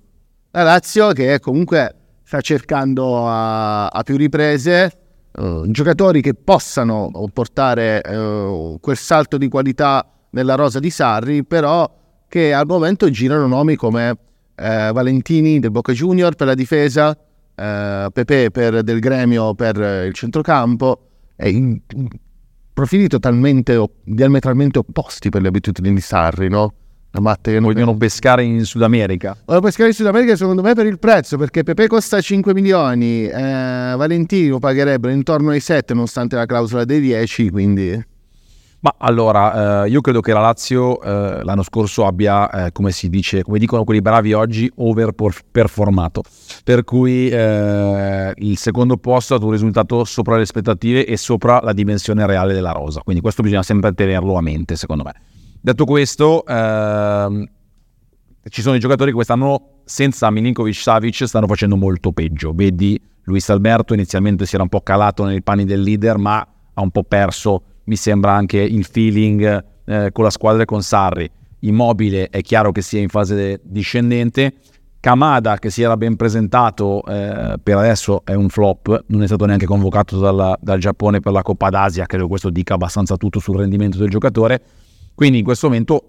La 0.51 0.65
Lazio 0.65 1.13
che 1.13 1.39
comunque 1.39 1.95
sta 2.25 2.41
cercando 2.41 3.29
a, 3.29 3.87
a 3.87 4.03
più 4.03 4.17
riprese 4.17 4.93
eh, 5.33 5.63
giocatori 5.67 6.21
che 6.23 6.35
possano 6.35 7.09
portare 7.33 8.03
eh, 8.03 8.77
quel 8.81 8.97
salto 8.97 9.37
di 9.39 9.47
qualità 9.49 10.05
nella 10.31 10.57
rosa 10.57 10.81
di 10.81 10.91
Sarri, 10.91 11.45
però 11.45 11.89
che 12.31 12.53
al 12.53 12.65
momento 12.65 13.11
girano 13.11 13.49
nomi 13.49 13.75
come 13.75 14.17
eh, 14.55 14.91
Valentini 14.95 15.59
del 15.59 15.73
Boca 15.73 15.93
Junior 15.93 16.37
per 16.37 16.47
la 16.47 16.55
difesa, 16.55 17.11
eh, 17.11 18.09
Pepe 18.13 18.53
per, 18.53 18.85
del 18.85 19.01
Gremio 19.01 19.53
per 19.55 19.83
eh, 19.83 20.07
il 20.07 20.15
centrocampo, 20.15 21.09
e 21.35 21.81
profili 22.73 23.09
totalmente, 23.09 23.85
diametralmente 24.05 24.79
opposti 24.79 25.29
per 25.29 25.43
le 25.43 25.49
abitudini 25.49 25.93
di 25.93 26.01
Sarri, 26.01 26.49
no? 26.49 26.73
Vogliono 27.11 27.97
pescare 27.97 28.45
in 28.45 28.65
Sud 28.65 28.83
America. 28.83 29.37
Voglio 29.45 29.61
pescare 29.63 29.89
in 29.89 29.95
Sud 29.97 30.07
America 30.07 30.37
secondo 30.37 30.63
me 30.63 30.75
per 30.75 30.87
il 30.87 31.01
prezzo, 31.01 31.37
perché 31.37 31.65
Pepe 31.65 31.89
costa 31.89 32.21
5 32.21 32.55
milioni, 32.55 33.27
eh, 33.27 33.95
Valentini 33.97 34.47
lo 34.47 34.61
pagherebbero 34.61 35.13
intorno 35.13 35.51
ai 35.51 35.59
7 35.59 35.95
nonostante 35.95 36.37
la 36.37 36.47
clausola 36.47 36.85
dei 36.85 37.01
10, 37.01 37.51
quindi... 37.51 38.19
Ma 38.83 38.95
allora, 38.97 39.85
eh, 39.85 39.91
io 39.91 40.01
credo 40.01 40.21
che 40.21 40.33
la 40.33 40.41
Lazio 40.41 41.03
eh, 41.03 41.45
l'anno 41.45 41.63
scorso 41.63 42.07
abbia, 42.07 42.67
eh, 42.67 42.73
come 42.73 42.93
si 42.93 43.11
dice, 43.11 43.43
come 43.43 43.59
dicono 43.59 43.85
quelli 43.85 44.01
bravi 44.01 44.33
oggi, 44.33 44.71
overperformato. 44.75 46.23
Per 46.65 46.85
cui 46.85 47.29
eh, 47.29 48.33
il 48.35 48.57
secondo 48.57 48.97
posto 48.97 49.35
ha 49.35 49.37
dato 49.37 49.49
un 49.49 49.55
risultato 49.55 50.05
sopra 50.05 50.37
le 50.37 50.43
aspettative 50.43 51.05
e 51.05 51.19
sopra 51.19 51.61
la 51.63 51.75
dimensione 51.75 52.25
reale 52.25 52.55
della 52.55 52.73
rosa. 52.73 53.03
Quindi 53.03 53.21
questo 53.21 53.43
bisogna 53.43 53.63
sempre 53.63 53.93
tenerlo 53.93 54.35
a 54.37 54.41
mente, 54.41 54.77
secondo 54.77 55.03
me. 55.05 55.13
Detto 55.61 55.85
questo, 55.85 56.43
ehm, 56.47 57.47
ci 58.49 58.63
sono 58.63 58.77
i 58.77 58.79
giocatori 58.79 59.11
che 59.11 59.17
quest'anno 59.17 59.81
senza 59.85 60.31
Milinkovic 60.31 60.75
Savic 60.75 61.27
stanno 61.27 61.47
facendo 61.47 61.77
molto 61.77 62.13
peggio. 62.13 62.53
Vedi 62.55 62.99
Luis 63.25 63.47
Alberto 63.51 63.93
inizialmente 63.93 64.47
si 64.47 64.55
era 64.55 64.63
un 64.63 64.71
po' 64.71 64.81
calato 64.81 65.25
nei 65.25 65.43
panni 65.43 65.67
del 65.67 65.83
leader, 65.83 66.17
ma 66.17 66.47
ha 66.73 66.81
un 66.81 66.91
po' 66.91 67.03
perso, 67.03 67.63
mi 67.91 67.97
sembra, 67.97 68.33
anche 68.33 68.59
il 68.59 68.85
feeling 68.85 69.65
eh, 69.85 70.11
con 70.13 70.23
la 70.23 70.31
squadra 70.31 70.63
e 70.63 70.65
con 70.65 70.81
Sarri. 70.81 71.29
Immobile 71.63 72.29
è 72.31 72.41
chiaro 72.41 72.71
che 72.71 72.83
sia 72.83 73.01
in 73.01 73.09
fase 73.09 73.61
discendente. 73.65 74.55
Kamada, 75.01 75.59
che 75.59 75.71
si 75.71 75.83
era 75.83 75.97
ben 75.97 76.15
presentato, 76.15 77.03
eh, 77.05 77.57
per 77.61 77.77
adesso 77.77 78.23
è 78.25 78.35
un 78.35 78.49
flop, 78.49 79.07
non 79.09 79.23
è 79.23 79.27
stato 79.27 79.45
neanche 79.45 79.67
convocato 79.67 80.21
dalla- 80.21 80.57
dal 80.61 80.79
Giappone 80.79 81.21
per 81.21 81.33
la 81.33 81.43
Coppa 81.43 81.69
d'Asia, 81.69 82.07
credo 82.07 82.29
questo 82.29 82.51
dica 82.51 82.75
abbastanza 82.75 83.17
tutto 83.17 83.41
sul 83.41 83.57
rendimento 83.57 83.99
del 83.99 84.09
giocatore. 84.09 84.63
Quindi 85.15 85.39
in 85.39 85.45
questo 85.45 85.67
momento 85.67 86.05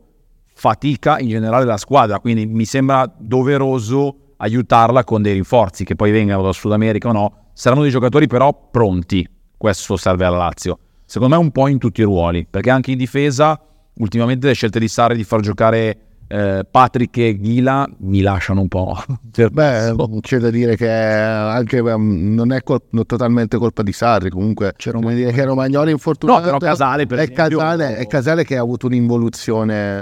fatica 0.54 1.18
in 1.18 1.30
generale 1.30 1.66
la 1.66 1.78
squadra, 1.78 2.20
quindi 2.20 2.46
mi 2.46 2.66
sembra 2.66 3.12
doveroso 3.18 4.36
aiutarla 4.38 5.04
con 5.04 5.22
dei 5.22 5.34
rinforzi 5.34 5.84
che 5.84 5.96
poi 5.96 6.12
vengano 6.12 6.44
dal 6.44 6.54
Sud 6.54 6.74
America 6.74 7.10
o 7.10 7.12
no. 7.12 7.34
Saranno 7.54 7.82
dei 7.82 7.92
giocatori 7.92 8.28
però 8.28 8.70
pronti, 8.70 9.28
questo 9.58 9.96
serve 9.96 10.26
alla 10.26 10.38
Lazio. 10.38 10.78
Secondo 11.12 11.36
me 11.36 11.42
un 11.42 11.52
po' 11.52 11.68
in 11.68 11.78
tutti 11.78 12.00
i 12.00 12.06
ruoli, 12.06 12.48
perché 12.50 12.70
anche 12.70 12.92
in 12.92 12.98
difesa 12.98 13.60
ultimamente 13.96 14.48
le 14.48 14.54
scelte 14.54 14.80
di 14.80 14.88
Sarri 14.88 15.18
di 15.18 15.26
far 15.26 15.42
giocare 15.42 15.98
eh, 16.30 16.66
Patrick 16.72 17.18
e 17.18 17.38
Ghila 17.38 17.86
mi 17.98 18.22
lasciano 18.22 18.62
un 18.62 18.70
po'. 18.70 18.96
Beh, 19.52 19.94
c'è 20.22 20.38
da 20.38 20.50
dire 20.50 20.78
che 20.78 20.90
anche 20.90 21.82
um, 21.82 22.34
non 22.34 22.54
è 22.54 22.64
col- 22.64 22.84
non 22.92 23.06
totalmente 23.06 23.58
colpa 23.58 23.84
di 23.84 23.92
Sarri, 23.92 24.30
comunque 24.30 24.72
c'è 24.78 24.94
come 24.94 25.14
dire 25.14 25.34
che 25.34 25.44
Romagnoli 25.44 25.92
infortunato. 25.92 26.40
No, 26.40 26.46
però 26.46 26.58
Casale, 26.60 27.06
per 27.08 27.18
è 27.18 27.22
esempio- 27.24 27.58
Casale, 27.58 27.98
è 27.98 28.08
Casale 28.08 28.46
che 28.46 28.56
ha 28.56 28.62
avuto 28.62 28.86
un'involuzione 28.86 29.94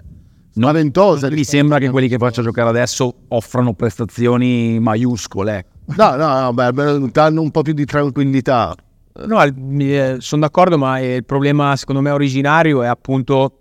Non- 0.53 0.69
spaventosa. 0.69 1.31
mi 1.31 1.43
sembra 1.43 1.79
che 1.79 1.89
quelli 1.89 2.07
che 2.07 2.17
faccia 2.19 2.43
giocare 2.43 2.69
adesso 2.69 3.11
offrano 3.29 3.73
prestazioni 3.73 4.79
maiuscole. 4.79 5.65
No, 5.97 6.15
no, 6.15 6.39
no, 6.39 6.53
beh, 6.53 6.71
beh, 6.71 7.09
danno 7.11 7.41
un 7.41 7.49
po' 7.49 7.63
più 7.63 7.73
di 7.73 7.85
tranquillità. 7.85 8.75
No, 9.25 9.43
il- 9.43 10.17
sono 10.19 10.41
d'accordo, 10.41 10.77
ma 10.77 10.99
il 10.99 11.25
problema 11.25 11.75
secondo 11.75 12.01
me 12.01 12.09
originario 12.11 12.81
è 12.83 12.87
appunto 12.87 13.53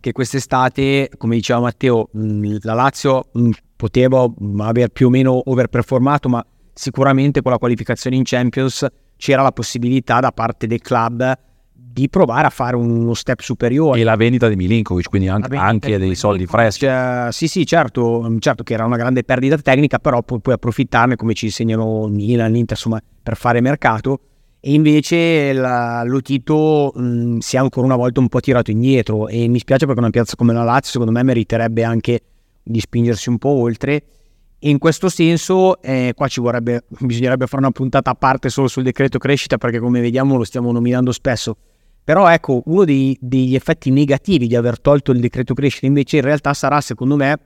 che 0.00 0.12
quest'estate, 0.12 1.10
come 1.16 1.36
diceva 1.36 1.60
Matteo, 1.60 2.08
mh, 2.12 2.58
la 2.62 2.74
Lazio 2.74 3.28
mh, 3.32 3.50
poteva 3.74 4.26
mh, 4.28 4.60
aver 4.60 4.88
più 4.90 5.06
o 5.06 5.10
meno 5.10 5.40
overperformato, 5.50 6.28
ma 6.28 6.44
sicuramente 6.72 7.42
con 7.42 7.52
la 7.52 7.58
qualificazione 7.58 8.16
in 8.16 8.22
Champions 8.24 8.86
c'era 9.16 9.42
la 9.42 9.52
possibilità 9.52 10.20
da 10.20 10.30
parte 10.30 10.66
del 10.66 10.80
club 10.80 11.38
di 11.72 12.08
provare 12.10 12.46
a 12.46 12.50
fare 12.50 12.76
uno 12.76 13.14
step 13.14 13.40
superiore. 13.40 13.98
E 14.00 14.04
la 14.04 14.16
vendita 14.16 14.48
di 14.48 14.56
Milinkovic, 14.56 15.08
quindi 15.08 15.28
anche, 15.28 15.56
anche 15.56 15.94
eh, 15.94 15.98
dei 15.98 16.14
soldi 16.14 16.44
freschi. 16.46 16.80
Cioè, 16.80 17.28
sì, 17.30 17.48
sì, 17.48 17.64
certo, 17.64 18.30
certo 18.38 18.62
che 18.62 18.74
era 18.74 18.84
una 18.84 18.96
grande 18.96 19.24
perdita 19.24 19.56
tecnica, 19.56 19.98
però 19.98 20.22
pu- 20.22 20.40
puoi 20.40 20.54
approfittarne 20.54 21.16
come 21.16 21.32
ci 21.32 21.46
insegnano 21.46 22.06
Milan, 22.08 22.52
l'Inter, 22.52 22.76
insomma, 22.76 23.00
per 23.22 23.36
fare 23.36 23.62
mercato. 23.62 24.20
E 24.66 24.72
invece 24.72 25.52
la, 25.52 26.02
lo 26.02 26.20
Tito 26.20 26.90
mh, 26.92 27.38
si 27.38 27.54
è 27.54 27.60
ancora 27.60 27.86
una 27.86 27.94
volta 27.94 28.18
un 28.18 28.26
po' 28.26 28.40
tirato 28.40 28.72
indietro 28.72 29.28
e 29.28 29.46
mi 29.46 29.60
spiace 29.60 29.86
perché 29.86 30.00
una 30.00 30.10
piazza 30.10 30.34
come 30.34 30.52
la 30.52 30.64
Lazio 30.64 30.90
secondo 30.90 31.12
me 31.12 31.22
meriterebbe 31.22 31.84
anche 31.84 32.20
di 32.64 32.80
spingersi 32.80 33.28
un 33.28 33.38
po' 33.38 33.50
oltre 33.50 34.02
E 34.58 34.68
in 34.68 34.78
questo 34.78 35.08
senso, 35.08 35.80
eh, 35.80 36.14
qua 36.16 36.26
ci 36.26 36.40
vorrebbe, 36.40 36.82
bisognerebbe 36.98 37.46
fare 37.46 37.62
una 37.62 37.70
puntata 37.70 38.10
a 38.10 38.14
parte 38.16 38.48
solo 38.48 38.66
sul 38.66 38.82
decreto 38.82 39.18
crescita, 39.18 39.56
perché 39.56 39.78
come 39.78 40.00
vediamo 40.00 40.36
lo 40.36 40.42
stiamo 40.42 40.72
nominando 40.72 41.12
spesso. 41.12 41.56
Però 42.02 42.26
ecco, 42.28 42.62
uno 42.64 42.84
dei, 42.84 43.16
degli 43.20 43.54
effetti 43.54 43.90
negativi 43.90 44.48
di 44.48 44.56
aver 44.56 44.80
tolto 44.80 45.12
il 45.12 45.20
decreto 45.20 45.54
crescita 45.54 45.86
invece 45.86 46.16
in 46.16 46.22
realtà 46.22 46.52
sarà, 46.54 46.80
secondo 46.80 47.14
me, 47.14 47.38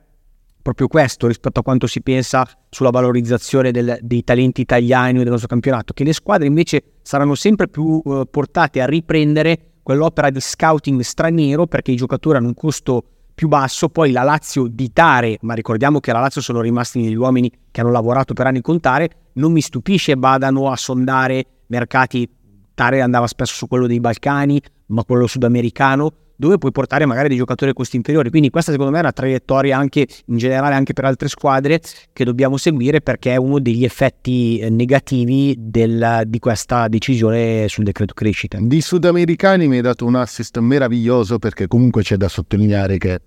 proprio 0.61 0.87
questo 0.87 1.27
rispetto 1.27 1.59
a 1.59 1.63
quanto 1.63 1.87
si 1.87 2.01
pensa 2.01 2.47
sulla 2.69 2.89
valorizzazione 2.89 3.71
del, 3.71 3.97
dei 4.01 4.23
talenti 4.23 4.61
italiani 4.61 5.19
del 5.19 5.29
nostro 5.29 5.47
campionato, 5.47 5.93
che 5.93 6.03
le 6.03 6.13
squadre 6.13 6.47
invece 6.47 6.83
saranno 7.01 7.35
sempre 7.35 7.67
più 7.67 8.01
eh, 8.05 8.23
portate 8.29 8.81
a 8.81 8.85
riprendere 8.85 9.71
quell'opera 9.83 10.29
di 10.29 10.39
scouting 10.39 11.01
straniero 11.01 11.67
perché 11.67 11.91
i 11.91 11.95
giocatori 11.95 12.37
hanno 12.37 12.47
un 12.47 12.53
costo 12.53 13.03
più 13.33 13.47
basso, 13.47 13.89
poi 13.89 14.11
la 14.11 14.23
Lazio 14.23 14.67
di 14.67 14.91
Tare, 14.93 15.37
ma 15.41 15.53
ricordiamo 15.53 15.99
che 15.99 16.11
la 16.11 16.19
Lazio 16.19 16.41
sono 16.41 16.61
rimasti 16.61 17.01
degli 17.01 17.15
uomini 17.15 17.51
che 17.71 17.81
hanno 17.81 17.91
lavorato 17.91 18.33
per 18.33 18.45
anni 18.45 18.61
con 18.61 18.79
Tare, 18.79 19.09
non 19.33 19.51
mi 19.51 19.61
stupisce 19.61 20.13
vadano 20.15 20.69
a 20.69 20.75
sondare 20.75 21.45
mercati, 21.67 22.29
Tare 22.73 23.01
andava 23.01 23.27
spesso 23.27 23.55
su 23.55 23.67
quello 23.67 23.87
dei 23.87 23.99
Balcani, 23.99 24.61
ma 24.87 25.03
quello 25.03 25.27
sudamericano, 25.27 26.11
dove 26.41 26.57
puoi 26.57 26.71
portare 26.71 27.05
magari 27.05 27.27
dei 27.27 27.37
giocatori 27.37 27.69
a 27.69 27.73
costi 27.75 27.97
inferiori. 27.97 28.31
Quindi 28.31 28.49
questa 28.49 28.71
secondo 28.71 28.91
me 28.91 28.97
è 28.97 29.01
una 29.01 29.11
traiettoria 29.11 29.77
anche 29.77 30.07
in 30.25 30.37
generale 30.37 30.73
anche 30.73 30.93
per 30.93 31.05
altre 31.05 31.27
squadre 31.27 31.79
che 32.11 32.23
dobbiamo 32.25 32.57
seguire 32.57 32.99
perché 32.99 33.33
è 33.33 33.35
uno 33.35 33.59
degli 33.59 33.83
effetti 33.83 34.57
eh, 34.57 34.71
negativi 34.71 35.55
del, 35.55 36.23
di 36.25 36.39
questa 36.39 36.87
decisione 36.87 37.67
sul 37.67 37.83
decreto 37.83 38.15
crescita. 38.15 38.57
Di 38.59 38.81
sudamericani 38.81 39.67
mi 39.67 39.75
hai 39.75 39.81
dato 39.83 40.03
un 40.03 40.15
assist 40.15 40.57
meraviglioso 40.57 41.37
perché 41.37 41.67
comunque 41.67 42.01
c'è 42.01 42.17
da 42.17 42.27
sottolineare 42.27 42.97
che 42.97 43.21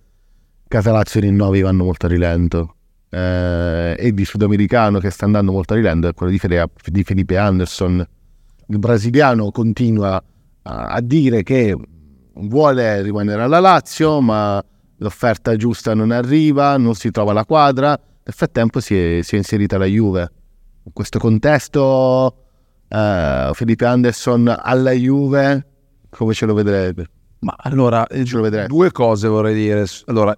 Casalazzo 0.66 1.18
e 1.18 1.20
rinnovi 1.20 1.60
vanno 1.60 1.84
molto 1.84 2.06
a 2.06 2.08
rilento. 2.08 2.74
Eh, 3.10 3.94
e 3.96 4.12
di 4.12 4.24
sudamericano 4.24 4.98
che 4.98 5.10
sta 5.10 5.24
andando 5.24 5.52
molto 5.52 5.74
a 5.74 5.76
rilento 5.76 6.08
è 6.08 6.14
quello 6.14 6.32
di, 6.32 6.38
Fede, 6.38 6.66
di 6.86 7.04
Felipe 7.04 7.36
Anderson. 7.36 8.04
Il 8.66 8.78
brasiliano 8.80 9.52
continua 9.52 10.20
a, 10.62 10.86
a 10.86 11.00
dire 11.00 11.44
che 11.44 11.76
vuole 12.34 13.02
rimanere 13.02 13.42
alla 13.42 13.60
Lazio, 13.60 14.20
ma 14.20 14.62
l'offerta 14.98 15.56
giusta 15.56 15.94
non 15.94 16.10
arriva, 16.10 16.76
non 16.76 16.94
si 16.94 17.10
trova 17.10 17.32
la 17.32 17.44
quadra. 17.44 17.88
Nel 17.90 18.34
frattempo 18.34 18.80
si 18.80 18.96
è, 18.96 19.22
si 19.22 19.34
è 19.34 19.38
inserita 19.38 19.78
la 19.78 19.84
Juve. 19.84 20.32
In 20.84 20.92
questo 20.92 21.18
contesto, 21.18 22.36
eh, 22.88 23.50
Felipe 23.52 23.84
Anderson 23.84 24.54
alla 24.56 24.92
Juve, 24.92 25.66
come 26.10 26.32
ce 26.34 26.46
lo 26.46 26.54
vedrebbe? 26.54 27.06
Ma 27.40 27.54
allora, 27.58 28.06
ce 28.08 28.36
lo 28.36 28.42
vedrete. 28.42 28.68
due 28.68 28.90
cose 28.90 29.28
vorrei 29.28 29.54
dire. 29.54 29.84
Allora, 30.06 30.36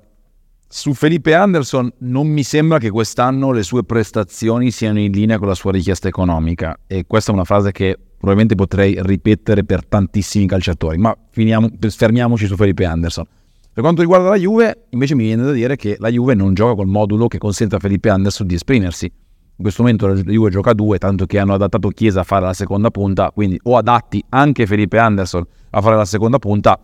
su 0.69 0.95
Felipe 0.95 1.33
Anderson 1.33 1.93
non 1.99 2.27
mi 2.27 2.43
sembra 2.43 2.79
che 2.79 2.91
quest'anno 2.91 3.53
le 3.53 3.63
sue 3.63 3.85
prestazioni 3.85 4.73
siano 4.73 4.99
in 4.99 5.13
linea 5.13 5.39
con 5.39 5.47
la 5.47 5.55
sua 5.55 5.71
richiesta 5.71 6.09
economica 6.09 6.77
e 6.87 7.05
questa 7.07 7.31
è 7.31 7.35
una 7.35 7.45
frase 7.45 7.71
che 7.71 7.97
probabilmente 8.17 8.57
potrei 8.57 8.97
ripetere 9.01 9.65
per 9.65 9.87
tantissimi 9.87 10.47
calciatori, 10.47 10.99
ma 10.99 11.17
finiamo, 11.31 11.71
fermiamoci 11.79 12.47
su 12.47 12.57
Felipe 12.57 12.85
Anderson. 12.85 13.25
Per 13.73 13.83
quanto 13.83 14.01
riguarda 14.01 14.31
la 14.31 14.37
Juve, 14.37 14.87
invece 14.91 15.15
mi 15.15 15.25
viene 15.25 15.45
da 15.45 15.53
dire 15.53 15.77
che 15.77 15.97
la 16.01 16.09
Juve 16.09 16.35
non 16.35 16.55
gioca 16.55 16.75
col 16.75 16.87
modulo 16.87 17.29
che 17.29 17.39
consente 17.39 17.77
a 17.77 17.79
Felipe 17.79 18.09
Anderson 18.09 18.47
di 18.47 18.55
esprimersi. 18.55 19.05
In 19.05 19.63
questo 19.63 19.83
momento 19.83 20.09
la 20.09 20.15
Juve 20.15 20.51
gioca 20.51 20.71
a 20.71 20.75
due, 20.75 20.99
tanto 20.99 21.27
che 21.27 21.39
hanno 21.39 21.55
adattato 21.55 21.91
Chiesa 21.91 22.21
a 22.21 22.25
fare 22.25 22.45
la 22.45 22.55
seconda 22.55 22.91
punta, 22.91 23.31
quindi 23.31 23.59
o 23.65 23.77
adatti 23.77 24.25
anche 24.31 24.67
Felipe 24.67 24.99
Anderson 24.99 25.45
a 25.71 25.81
fare 25.81 25.95
la 25.95 26.05
seconda 26.05 26.39
punta, 26.39 26.81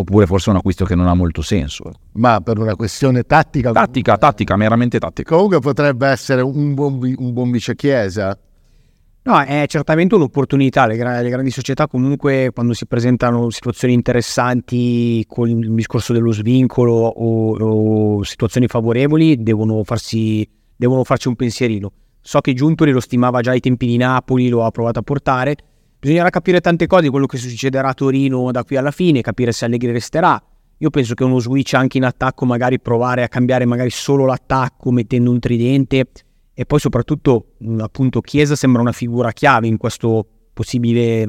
oppure 0.00 0.26
forse 0.26 0.48
è 0.48 0.52
un 0.52 0.58
acquisto 0.58 0.84
che 0.84 0.94
non 0.94 1.06
ha 1.06 1.14
molto 1.14 1.42
senso. 1.42 1.90
Ma 2.12 2.40
per 2.40 2.58
una 2.58 2.76
questione 2.76 3.24
tattica? 3.24 3.72
Tattica, 3.72 4.16
tattica, 4.16 4.56
meramente 4.56 4.98
tattica. 4.98 5.34
Comunque 5.34 5.58
potrebbe 5.58 6.06
essere 6.08 6.40
un 6.40 6.74
buon, 6.74 7.00
un 7.16 7.32
buon 7.32 7.50
vice 7.50 7.74
Chiesa 7.74 8.38
No, 9.28 9.38
è 9.42 9.66
certamente 9.66 10.14
un'opportunità. 10.14 10.86
Le, 10.86 10.96
le, 10.96 11.28
grandi 11.28 11.50
società 11.50 11.86
comunque 11.86 12.50
quando 12.50 12.72
si 12.72 12.86
presentano 12.86 13.50
situazioni 13.50 13.92
interessanti 13.92 15.22
con 15.28 15.50
il 15.50 15.74
discorso 15.74 16.14
dello 16.14 16.32
svincolo 16.32 16.94
o, 16.94 17.54
o 17.58 18.22
situazioni 18.22 18.68
favorevoli 18.68 19.42
devono, 19.42 19.84
farsi, 19.84 20.48
devono 20.74 21.04
farci 21.04 21.28
un 21.28 21.36
pensierino. 21.36 21.92
So 22.22 22.40
che 22.40 22.54
Giuntoli 22.54 22.90
lo 22.90 23.00
stimava 23.00 23.42
già 23.42 23.50
ai 23.50 23.60
tempi 23.60 23.86
di 23.86 23.98
Napoli, 23.98 24.48
lo 24.48 24.64
ha 24.64 24.70
provato 24.70 25.00
a 25.00 25.02
portare. 25.02 25.56
Bisognerà 26.00 26.30
capire 26.30 26.60
tante 26.60 26.86
cose 26.86 27.02
di 27.02 27.08
quello 27.08 27.26
che 27.26 27.38
succederà 27.38 27.88
a 27.88 27.94
Torino 27.94 28.52
da 28.52 28.62
qui 28.62 28.76
alla 28.76 28.92
fine, 28.92 29.20
capire 29.20 29.50
se 29.50 29.64
Allegri 29.64 29.90
resterà. 29.90 30.40
Io 30.80 30.90
penso 30.90 31.14
che 31.14 31.24
uno 31.24 31.40
switch 31.40 31.74
anche 31.74 31.96
in 31.96 32.04
attacco, 32.04 32.44
magari 32.44 32.78
provare 32.78 33.24
a 33.24 33.28
cambiare 33.28 33.64
magari 33.64 33.90
solo 33.90 34.24
l'attacco 34.24 34.92
mettendo 34.92 35.32
un 35.32 35.40
tridente 35.40 36.06
e 36.54 36.64
poi 36.66 36.78
soprattutto 36.78 37.54
appunto 37.78 38.20
Chiesa 38.20 38.54
sembra 38.54 38.80
una 38.80 38.92
figura 38.92 39.32
chiave 39.32 39.66
in 39.66 39.76
questo 39.76 40.24
possibile 40.52 41.28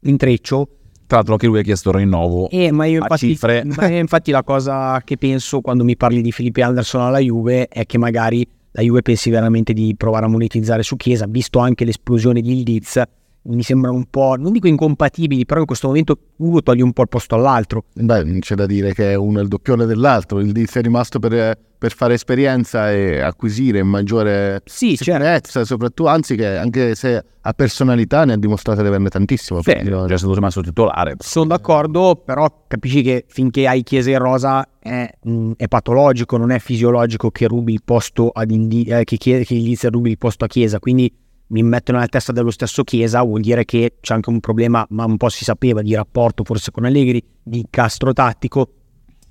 intreccio. 0.00 0.68
Tra 1.06 1.16
l'altro 1.16 1.32
anche 1.32 1.46
lui 1.46 1.58
ha 1.58 1.62
chiesto 1.62 1.88
il 1.88 1.96
rinnovo 1.96 2.50
eh, 2.50 2.70
ma 2.70 2.84
io 2.84 3.00
infatti, 3.00 3.28
cifre. 3.28 3.64
Ma 3.76 3.88
infatti 3.88 4.30
la 4.30 4.44
cosa 4.44 5.00
che 5.04 5.16
penso 5.16 5.60
quando 5.60 5.82
mi 5.82 5.96
parli 5.96 6.22
di 6.22 6.30
Felipe 6.30 6.62
Anderson 6.62 7.00
alla 7.00 7.18
Juve 7.18 7.66
è 7.66 7.84
che 7.84 7.98
magari 7.98 8.46
la 8.72 8.82
Juve 8.82 9.02
pensi 9.02 9.30
veramente 9.30 9.72
di 9.72 9.94
provare 9.96 10.26
a 10.26 10.28
monetizzare 10.28 10.84
su 10.84 10.94
Chiesa, 10.96 11.26
visto 11.26 11.58
anche 11.58 11.84
l'esplosione 11.84 12.40
di 12.40 12.58
Ildiz 12.58 13.02
mi 13.42 13.62
sembrano 13.62 13.96
un 13.96 14.04
po', 14.10 14.36
non 14.36 14.52
dico 14.52 14.66
incompatibili, 14.66 15.46
però 15.46 15.60
in 15.60 15.66
questo 15.66 15.86
momento 15.86 16.18
uno 16.36 16.62
toglie 16.62 16.82
un 16.82 16.92
po' 16.92 17.02
il 17.02 17.08
posto 17.08 17.34
all'altro. 17.34 17.84
Beh, 17.94 18.38
c'è 18.40 18.54
da 18.54 18.66
dire 18.66 18.92
che 18.92 19.14
uno 19.14 19.38
è 19.38 19.42
il 19.42 19.48
doppione 19.48 19.86
dell'altro, 19.86 20.40
il 20.40 20.52
Diz 20.52 20.74
è 20.76 20.82
rimasto 20.82 21.18
per, 21.18 21.58
per, 21.78 21.92
fare 21.94 22.14
esperienza 22.14 22.92
e 22.92 23.20
acquisire 23.20 23.82
maggiore 23.82 24.62
sì, 24.64 24.96
certo. 24.96 25.04
sicurezza, 25.04 25.50
certo. 25.50 25.66
soprattutto, 25.66 26.08
anzi 26.08 26.36
che 26.36 26.56
anche 26.56 26.94
se 26.94 27.24
ha 27.40 27.52
personalità 27.54 28.24
ne 28.24 28.34
ha 28.34 28.36
dimostrato 28.36 28.82
di 28.82 28.88
averne 28.88 29.08
tantissimo. 29.08 29.62
Sì, 29.62 29.80
già 29.82 30.18
stato 30.18 30.40
messo 30.40 30.60
titolare. 30.60 31.14
Sono 31.18 31.46
d'accordo, 31.46 32.20
però 32.22 32.64
capisci 32.66 33.02
che 33.02 33.24
finché 33.28 33.66
hai 33.66 33.82
Chiesa 33.82 34.10
in 34.10 34.18
rosa 34.18 34.68
è, 34.78 35.08
mm, 35.26 35.52
è 35.56 35.68
patologico, 35.68 36.36
non 36.36 36.50
è 36.50 36.58
fisiologico 36.58 37.30
che 37.30 37.46
rubi 37.46 37.72
il 37.72 37.82
posto 37.82 38.28
ad 38.28 38.50
Indi- 38.50 38.84
eh, 38.84 39.04
che, 39.04 39.16
che 39.16 39.44
Ildiz 39.48 39.88
rubi 39.88 40.10
il 40.10 40.18
posto 40.18 40.44
a 40.44 40.48
Chiesa, 40.48 40.78
quindi 40.78 41.10
mi 41.48 41.62
mettono 41.62 41.98
nella 41.98 42.10
testa 42.10 42.32
dello 42.32 42.50
stesso 42.50 42.84
Chiesa, 42.84 43.22
vuol 43.22 43.40
dire 43.40 43.64
che 43.64 43.96
c'è 44.00 44.14
anche 44.14 44.30
un 44.30 44.40
problema, 44.40 44.86
ma 44.90 45.04
un 45.04 45.16
po' 45.16 45.28
si 45.28 45.44
sapeva, 45.44 45.82
di 45.82 45.94
rapporto 45.94 46.44
forse 46.44 46.70
con 46.70 46.84
Allegri, 46.84 47.22
di 47.42 47.66
castro 47.70 48.12
tattico 48.12 48.72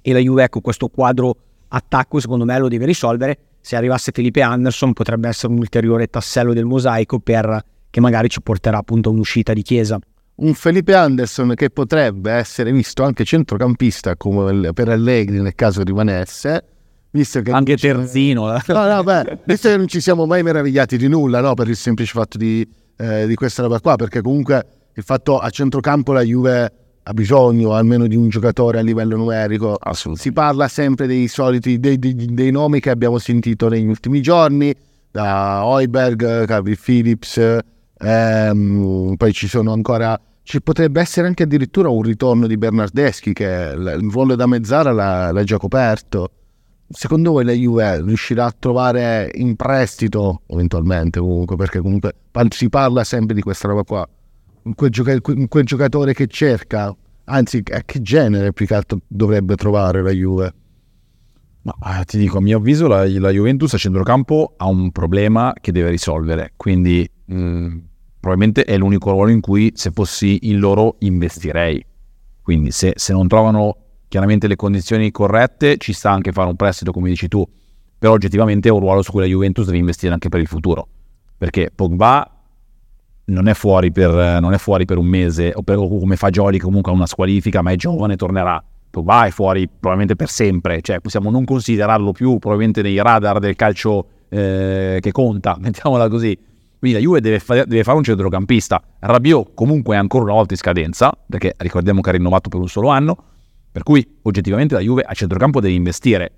e 0.01 0.13
la 0.13 0.19
Juve, 0.19 0.43
ecco, 0.43 0.61
questo 0.61 0.87
quadro 0.87 1.35
attacco 1.69 2.19
secondo 2.19 2.45
me 2.45 2.57
lo 2.57 2.67
deve 2.67 2.85
risolvere. 2.85 3.39
Se 3.59 3.75
arrivasse 3.75 4.11
Felipe 4.13 4.41
Anderson 4.41 4.93
potrebbe 4.93 5.27
essere 5.27 5.51
un 5.51 5.59
ulteriore 5.59 6.07
tassello 6.07 6.53
del 6.53 6.65
mosaico 6.65 7.19
per, 7.19 7.61
che 7.89 7.99
magari 7.99 8.29
ci 8.29 8.41
porterà 8.41 8.77
appunto 8.77 9.09
a 9.09 9.11
un'uscita 9.11 9.53
di 9.53 9.61
Chiesa. 9.61 9.99
Un 10.35 10.53
Felipe 10.53 10.93
Anderson 10.93 11.53
che 11.55 11.69
potrebbe 11.71 12.31
essere 12.31 12.71
visto 12.71 13.03
anche 13.03 13.25
centrocampista 13.25 14.15
come 14.15 14.71
per 14.71 14.87
Allegri 14.89 15.41
nel 15.41 15.55
caso 15.55 15.83
rimanesse, 15.83 16.63
Visto 17.11 17.41
che 17.41 17.51
Anche 17.51 17.77
Terzino. 17.77 18.55
Eh. 18.55 18.61
No, 18.67 18.87
no, 18.87 19.03
beh, 19.03 19.39
visto 19.45 19.69
che 19.69 19.77
non 19.77 19.87
ci 19.87 20.01
siamo 20.01 20.25
mai 20.25 20.43
meravigliati 20.43 20.97
di 20.97 21.07
nulla, 21.07 21.41
no, 21.41 21.53
per 21.53 21.67
il 21.67 21.75
semplice 21.75 22.11
fatto 22.11 22.37
di, 22.37 22.67
eh, 22.97 23.25
di 23.27 23.35
questa 23.35 23.61
roba 23.61 23.79
qua, 23.79 23.95
perché 23.95 24.21
comunque 24.21 24.65
il 24.93 25.03
fatto 25.03 25.37
a 25.37 25.49
centrocampo 25.49 26.11
la 26.11 26.21
Juve 26.21 26.71
ha 27.03 27.13
bisogno 27.13 27.73
almeno 27.73 28.05
di 28.07 28.15
un 28.15 28.27
giocatore 28.27 28.79
a 28.79 28.81
livello 28.81 29.15
numerico. 29.15 29.77
Si 30.15 30.33
parla 30.33 30.67
sempre 30.67 31.07
dei 31.07 31.27
soliti, 31.27 31.79
dei, 31.79 31.97
dei, 31.97 32.13
dei 32.15 32.51
nomi 32.51 32.79
che 32.81 32.89
abbiamo 32.89 33.17
sentito 33.17 33.69
negli 33.69 33.87
ultimi 33.87 34.21
giorni, 34.21 34.73
da 35.09 35.65
Hoiberg, 35.65 36.45
Calvin 36.45 36.75
Phillips, 36.75 37.59
ehm, 37.97 39.15
poi 39.15 39.33
ci 39.33 39.47
sono 39.47 39.71
ancora 39.71 40.19
ci 40.47 40.61
potrebbe 40.61 41.01
essere 41.01 41.27
anche 41.27 41.43
addirittura 41.43 41.89
un 41.89 42.01
ritorno 42.01 42.47
di 42.47 42.55
Bernardeschi 42.55 43.33
che 43.33 43.73
il 43.75 44.07
ruolo 44.09 44.35
da 44.35 44.47
mezzara 44.47 44.93
l'ha, 44.93 45.29
l'ha 45.33 45.43
già 45.43 45.57
coperto. 45.57 46.29
Secondo 46.89 47.31
voi 47.31 47.43
la 47.43 47.51
Juve 47.51 48.01
riuscirà 48.01 48.45
a 48.45 48.55
trovare 48.57 49.29
in 49.35 49.57
prestito, 49.57 50.43
eventualmente 50.47 51.19
comunque, 51.19 51.57
perché 51.57 51.79
comunque 51.79 52.13
si 52.49 52.69
parla 52.69 53.03
sempre 53.03 53.35
di 53.35 53.41
questa 53.41 53.67
roba 53.67 53.83
qua, 53.83 54.07
quel, 54.73 54.89
gioca- 54.89 55.19
quel 55.19 55.65
giocatore 55.65 56.13
che 56.13 56.27
cerca, 56.27 56.95
anzi 57.25 57.61
a 57.71 57.81
che 57.83 58.01
genere 58.01 58.53
più 58.53 58.65
che 58.65 58.73
altro 58.73 58.99
dovrebbe 59.05 59.55
trovare 59.55 60.01
la 60.01 60.11
Juve? 60.11 60.53
Ma 61.63 61.99
eh, 61.99 62.05
ti 62.05 62.17
dico, 62.17 62.37
a 62.37 62.41
mio 62.41 62.57
avviso 62.57 62.87
la, 62.87 63.05
la, 63.19 63.31
Juventus 63.31 63.73
a 63.73 63.77
centrocampo 63.77 64.53
ha 64.55 64.67
un 64.67 64.91
problema 64.91 65.53
che 65.59 65.73
deve 65.73 65.89
risolvere, 65.89 66.53
quindi 66.55 67.09
mh, 67.25 67.37
mm, 67.37 67.77
probabilmente 68.21 68.63
è 68.63 68.77
l'unico 68.77 69.11
ruolo 69.11 69.31
in 69.31 69.41
cui 69.41 69.73
se 69.75 69.91
fossi 69.91 70.39
in 70.43 70.59
loro 70.59 70.95
investirei. 70.99 71.85
Quindi 72.41 72.71
se, 72.71 72.93
se 72.95 73.11
non 73.11 73.27
trovano 73.27 73.86
chiaramente 74.07 74.47
le 74.47 74.55
condizioni 74.55 75.11
corrette, 75.11 75.77
ci 75.77 75.93
sta 75.93 76.11
anche 76.11 76.31
fare 76.31 76.49
un 76.49 76.55
prestito 76.55 76.91
come 76.91 77.09
dici 77.09 77.27
tu, 77.27 77.47
però 77.97 78.13
oggettivamente 78.13 78.69
è 78.69 78.71
un 78.71 78.79
ruolo 78.79 79.01
su 79.01 79.11
cui 79.11 79.21
la 79.21 79.27
Juventus 79.27 79.65
deve 79.65 79.77
investire 79.77 80.13
anche 80.13 80.29
per 80.29 80.39
il 80.39 80.47
futuro, 80.47 80.87
perché 81.37 81.71
Pogba 81.73 82.31
non 83.25 83.47
è 83.47 83.53
fuori 83.53 83.91
per, 83.91 84.11
è 84.13 84.57
fuori 84.57 84.85
per 84.85 84.97
un 84.97 85.05
mese, 85.05 85.51
o, 85.53 85.61
per, 85.61 85.77
o 85.77 85.87
come 85.87 86.15
Fagioli 86.15 86.59
comunque 86.59 86.91
ha 86.91 86.95
una 86.95 87.07
squalifica, 87.07 87.61
ma 87.61 87.71
è 87.71 87.75
giovane, 87.75 88.15
tornerà. 88.15 88.63
Pogba 88.89 89.25
è 89.25 89.31
fuori 89.31 89.67
probabilmente 89.67 90.15
per 90.15 90.29
sempre, 90.29 90.81
cioè 90.81 90.99
possiamo 90.99 91.29
non 91.29 91.43
considerarlo 91.43 92.11
più 92.13 92.37
probabilmente 92.39 92.81
nei 92.81 93.01
radar 93.01 93.39
del 93.39 93.55
calcio 93.55 94.07
eh, 94.29 94.99
che 95.01 95.11
conta, 95.11 95.57
mettiamola 95.61 96.07
così. 96.07 96.37
Quindi 96.79 96.97
la 96.97 97.03
Juve 97.03 97.21
deve, 97.21 97.39
fa- 97.39 97.65
deve 97.65 97.83
fare 97.83 97.97
un 97.97 98.03
centrocampista. 98.03 98.81
Rabiot 98.99 99.53
comunque 99.55 99.95
è 99.95 99.97
ancora 99.97 100.25
una 100.25 100.33
volta 100.33 100.53
in 100.53 100.59
scadenza, 100.59 101.11
perché 101.27 101.55
ricordiamo 101.57 102.01
che 102.01 102.09
ha 102.09 102.13
rinnovato 102.13 102.49
per 102.49 102.59
un 102.59 102.67
solo 102.67 102.89
anno, 102.89 103.17
per 103.77 103.85
cui 103.85 104.03
oggettivamente 104.23 104.73
la 104.73 104.79
Juve 104.79 105.03
a 105.03 105.13
centrocampo 105.13 105.61
deve 105.61 105.75
investire. 105.75 106.31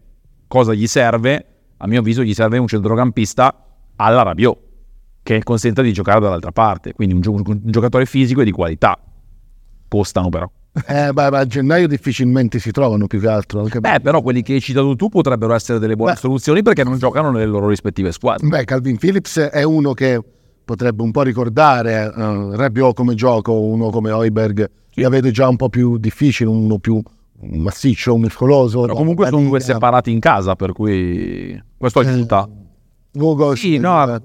Cosa 0.46 0.74
gli 0.74 0.88
serve? 0.88 1.46
A 1.78 1.88
mio 1.88 2.02
avviso 2.02 2.22
gli 2.22 2.34
serve 2.34 2.58
un 2.58 2.68
centrocampista 2.68 3.66
alla 3.96 4.24
Rabiot, 4.24 4.58
che 5.24 5.42
consenta 5.42 5.82
di 5.82 5.94
giocare 5.94 6.20
dall'altra 6.20 6.52
parte, 6.52 6.92
quindi 6.92 7.14
un, 7.14 7.22
gio- 7.22 7.32
un 7.32 7.62
giocatore 7.64 8.06
fisico 8.06 8.42
e 8.42 8.44
di 8.44 8.52
qualità. 8.52 9.00
Costano 9.88 10.28
però. 10.28 10.52
Eh, 10.86 11.14
beh, 11.14 11.28
a 11.28 11.46
gennaio 11.46 11.88
difficilmente 11.88 12.60
si 12.60 12.72
trovano 12.72 13.08
più 13.08 13.22
che 13.22 13.30
altro. 13.30 13.62
Anche 13.62 13.80
beh, 13.80 14.02
però 14.02 14.22
quelli 14.22 14.42
che 14.42 14.56
hai 14.56 14.60
citato 14.60 14.94
tu 14.98 15.08
potrebbero 15.08 15.54
essere 15.54 15.80
delle 15.80 15.96
buone 15.96 16.16
beh, 16.16 16.20
soluzioni 16.20 16.62
perché 16.62 16.84
non 16.84 16.98
giocano 16.98 17.32
nelle 17.32 17.46
loro 17.46 17.70
rispettive 17.70 18.12
squadre. 18.12 18.50
Beh, 18.50 18.66
Calvin 18.66 18.98
Phillips 18.98 19.38
è 19.40 19.64
uno 19.64 19.94
che 19.94 20.22
potrebbe 20.66 21.04
un 21.04 21.12
po' 21.12 21.22
ricordare 21.22 22.04
uh, 22.14 22.52
Rabiot 22.52 22.94
come 22.94 23.16
gioco, 23.16 23.58
uno 23.62 23.92
come 23.92 24.12
Oiberg. 24.12 24.70
Sì. 24.90 25.00
Io 25.00 25.10
vedo 25.10 25.32
già 25.32 25.48
un 25.48 25.56
po' 25.56 25.70
più 25.70 25.98
difficile, 25.98 26.50
uno 26.50 26.80
più 26.80 27.02
massiccio, 27.42 28.18
muscoloso. 28.18 28.82
Però 28.82 28.94
comunque 28.94 29.28
sono 29.28 29.48
due 29.48 29.60
separati 29.60 30.12
in 30.12 30.20
casa, 30.20 30.56
per 30.56 30.74
cui 30.74 31.62
questo 31.78 32.00
aiuta. 32.00 32.48
Eh, 32.48 33.20
Ugo, 33.20 33.56
sì, 33.56 33.78
no, 33.78 34.22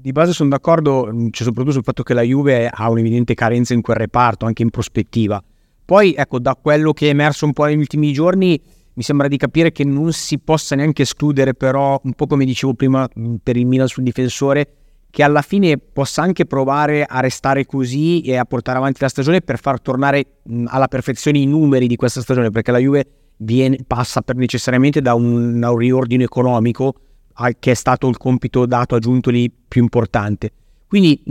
di 0.00 0.12
base 0.12 0.32
sono 0.32 0.48
d'accordo, 0.48 1.04
cioè, 1.30 1.44
soprattutto 1.44 1.72
sul 1.72 1.82
fatto 1.82 2.02
che 2.02 2.14
la 2.14 2.22
Juve 2.22 2.68
ha 2.68 2.88
un'evidente 2.88 3.34
carenza 3.34 3.74
in 3.74 3.82
quel 3.82 3.96
reparto, 3.96 4.46
anche 4.46 4.62
in 4.62 4.70
prospettiva. 4.70 5.42
Poi, 5.84 6.14
ecco, 6.14 6.38
da 6.38 6.56
quello 6.60 6.92
che 6.92 7.06
è 7.06 7.10
emerso 7.10 7.44
un 7.44 7.52
po' 7.52 7.64
negli 7.64 7.78
ultimi 7.78 8.12
giorni, 8.12 8.60
mi 8.92 9.02
sembra 9.02 9.28
di 9.28 9.36
capire 9.36 9.72
che 9.72 9.84
non 9.84 10.12
si 10.12 10.38
possa 10.38 10.74
neanche 10.76 11.02
escludere, 11.02 11.54
però, 11.54 12.00
un 12.02 12.12
po' 12.12 12.26
come 12.26 12.44
dicevo 12.44 12.74
prima 12.74 13.08
per 13.42 13.56
il 13.56 13.66
Milan 13.66 13.88
sul 13.88 14.04
difensore, 14.04 14.74
che 15.10 15.22
alla 15.22 15.42
fine 15.42 15.76
possa 15.76 16.22
anche 16.22 16.46
provare 16.46 17.04
a 17.04 17.20
restare 17.20 17.66
così 17.66 18.20
e 18.22 18.36
a 18.36 18.44
portare 18.44 18.78
avanti 18.78 19.00
la 19.00 19.08
stagione 19.08 19.40
per 19.40 19.58
far 19.58 19.80
tornare 19.80 20.40
alla 20.66 20.88
perfezione 20.88 21.38
i 21.38 21.46
numeri 21.46 21.86
di 21.86 21.96
questa 21.96 22.20
stagione, 22.20 22.50
perché 22.50 22.70
la 22.70 22.78
Juve 22.78 23.06
viene, 23.38 23.78
passa 23.86 24.22
necessariamente 24.34 25.00
da 25.00 25.14
un, 25.14 25.58
da 25.58 25.70
un 25.70 25.78
riordino 25.78 26.22
economico 26.22 26.94
a, 27.34 27.50
che 27.58 27.72
è 27.72 27.74
stato 27.74 28.08
il 28.08 28.16
compito 28.16 28.66
dato 28.66 28.94
aggiunto 28.94 29.30
lì 29.30 29.50
più 29.50 29.82
importante. 29.82 30.52
Quindi 30.86 31.22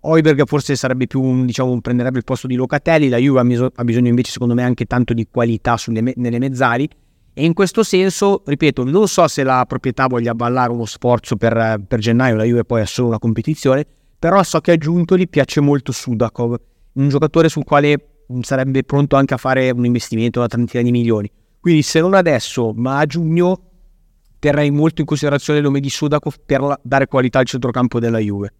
Oiberg 0.00 0.46
forse 0.46 0.76
sarebbe 0.76 1.06
più, 1.06 1.44
diciamo, 1.44 1.80
prenderebbe 1.80 2.18
il 2.18 2.24
posto 2.24 2.46
di 2.46 2.54
Locatelli, 2.54 3.08
la 3.08 3.18
Juve 3.18 3.70
ha 3.74 3.84
bisogno 3.84 4.08
invece 4.08 4.30
secondo 4.32 4.54
me 4.54 4.62
anche 4.62 4.84
tanto 4.84 5.12
di 5.12 5.26
qualità 5.30 5.76
sulle, 5.76 6.12
nelle 6.16 6.38
mezzali 6.38 6.88
e 7.38 7.44
in 7.44 7.54
questo 7.54 7.84
senso, 7.84 8.42
ripeto, 8.44 8.82
non 8.82 9.06
so 9.06 9.28
se 9.28 9.44
la 9.44 9.64
proprietà 9.64 10.08
voglia 10.08 10.34
ballare 10.34 10.72
uno 10.72 10.86
sforzo 10.86 11.36
per, 11.36 11.80
per 11.86 12.00
gennaio, 12.00 12.34
la 12.34 12.42
Juve 12.42 12.64
poi 12.64 12.80
è 12.80 12.84
solo 12.84 13.06
una 13.06 13.20
competizione, 13.20 13.86
però 14.18 14.42
so 14.42 14.60
che 14.60 14.72
a 14.72 14.76
Giuntoli 14.76 15.28
piace 15.28 15.60
molto 15.60 15.92
Sudakov, 15.92 16.56
un 16.94 17.08
giocatore 17.08 17.48
sul 17.48 17.62
quale 17.62 18.24
sarebbe 18.40 18.82
pronto 18.82 19.14
anche 19.14 19.34
a 19.34 19.36
fare 19.36 19.70
un 19.70 19.84
investimento 19.84 20.40
da 20.40 20.48
trentina 20.48 20.82
di 20.82 20.90
milioni. 20.90 21.30
Quindi 21.60 21.82
se 21.82 22.00
non 22.00 22.14
adesso, 22.14 22.72
ma 22.74 22.98
a 22.98 23.06
giugno 23.06 23.62
terrei 24.40 24.72
molto 24.72 25.00
in 25.00 25.06
considerazione 25.06 25.60
il 25.60 25.64
nome 25.64 25.78
di 25.78 25.90
Sudakov 25.90 26.38
per 26.44 26.80
dare 26.82 27.06
qualità 27.06 27.38
al 27.38 27.46
centrocampo 27.46 28.00
della 28.00 28.18
Juve. 28.18 28.52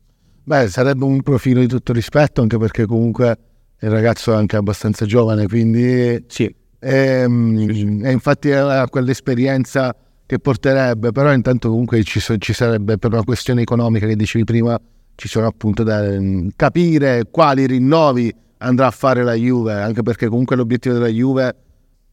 Beh, 0.45 0.69
sarebbe 0.69 1.05
un 1.05 1.21
profilo 1.23 1.59
di 1.59 1.67
tutto 1.67 1.93
rispetto, 1.93 2.43
anche 2.43 2.59
perché 2.59 2.87
comunque 2.87 3.39
il 3.81 3.91
ragazzo 3.91 4.33
è 4.33 4.37
anche 4.37 4.55
abbastanza 4.55 5.05
giovane, 5.05 5.49
quindi 5.49 6.25
sì. 6.29 6.55
E, 6.79 6.95
ehm, 6.95 8.05
e 8.05 8.13
infatti 8.13 8.53
ha 8.53 8.89
quell'esperienza 8.89 9.95
che 10.27 10.39
porterebbe, 10.39 11.11
però 11.11 11.33
intanto 11.33 11.71
comunque 11.71 12.03
ci, 12.03 12.21
ci, 12.39 12.53
sarebbe 12.53 12.99
per 12.99 13.13
una 13.13 13.25
questione 13.25 13.63
economica 13.63 14.07
che 14.07 14.15
dicevi 14.15 14.45
prima, 14.45 14.79
ci 15.15 15.27
sono 15.27 15.47
appunto 15.47 15.83
da 15.83 16.03
mm, 16.03 16.49
capire 16.55 17.25
quali 17.31 17.67
rinnovi 17.67 18.33
andrà 18.59 18.89
a 18.89 18.91
fare 18.91 19.23
la 19.23 19.33
Juve, 19.35 19.73
anche 19.73 20.03
perché 20.03 20.29
comunque 20.29 20.55
l'obiettivo 20.55 20.95
della 20.95 21.09
Juve 21.09 21.55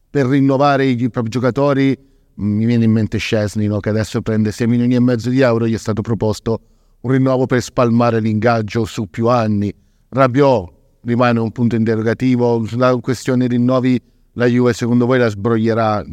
per 0.08 0.26
rinnovare 0.26 0.86
i 0.86 1.10
propri 1.10 1.30
giocatori, 1.30 1.96
mm, 2.40 2.56
mi 2.56 2.64
viene 2.64 2.84
in 2.84 2.90
mente 2.90 3.18
Scesni, 3.18 3.66
no? 3.66 3.80
che 3.80 3.90
adesso 3.90 4.22
prende 4.22 4.50
6 4.50 4.66
milioni 4.66 4.94
e 4.94 5.00
mezzo 5.00 5.28
di 5.28 5.40
euro, 5.40 5.66
gli 5.66 5.74
è 5.74 5.78
stato 5.78 6.00
proposto 6.00 6.60
un 7.00 7.10
rinnovo 7.10 7.46
per 7.46 7.60
spalmare 7.60 8.20
l'ingaggio 8.20 8.86
su 8.86 9.08
più 9.10 9.28
anni. 9.28 9.72
Rabiot 10.08 10.72
rimane 11.02 11.38
un 11.38 11.52
punto 11.52 11.76
interrogativo, 11.76 12.64
sulla 12.64 12.96
questione 12.96 13.46
rinnovi 13.46 14.00
la 14.36 14.46
Juve 14.46 14.72
secondo 14.72 15.06
voi 15.06 15.18
la 15.18 15.28
sbroglierà 15.28 16.04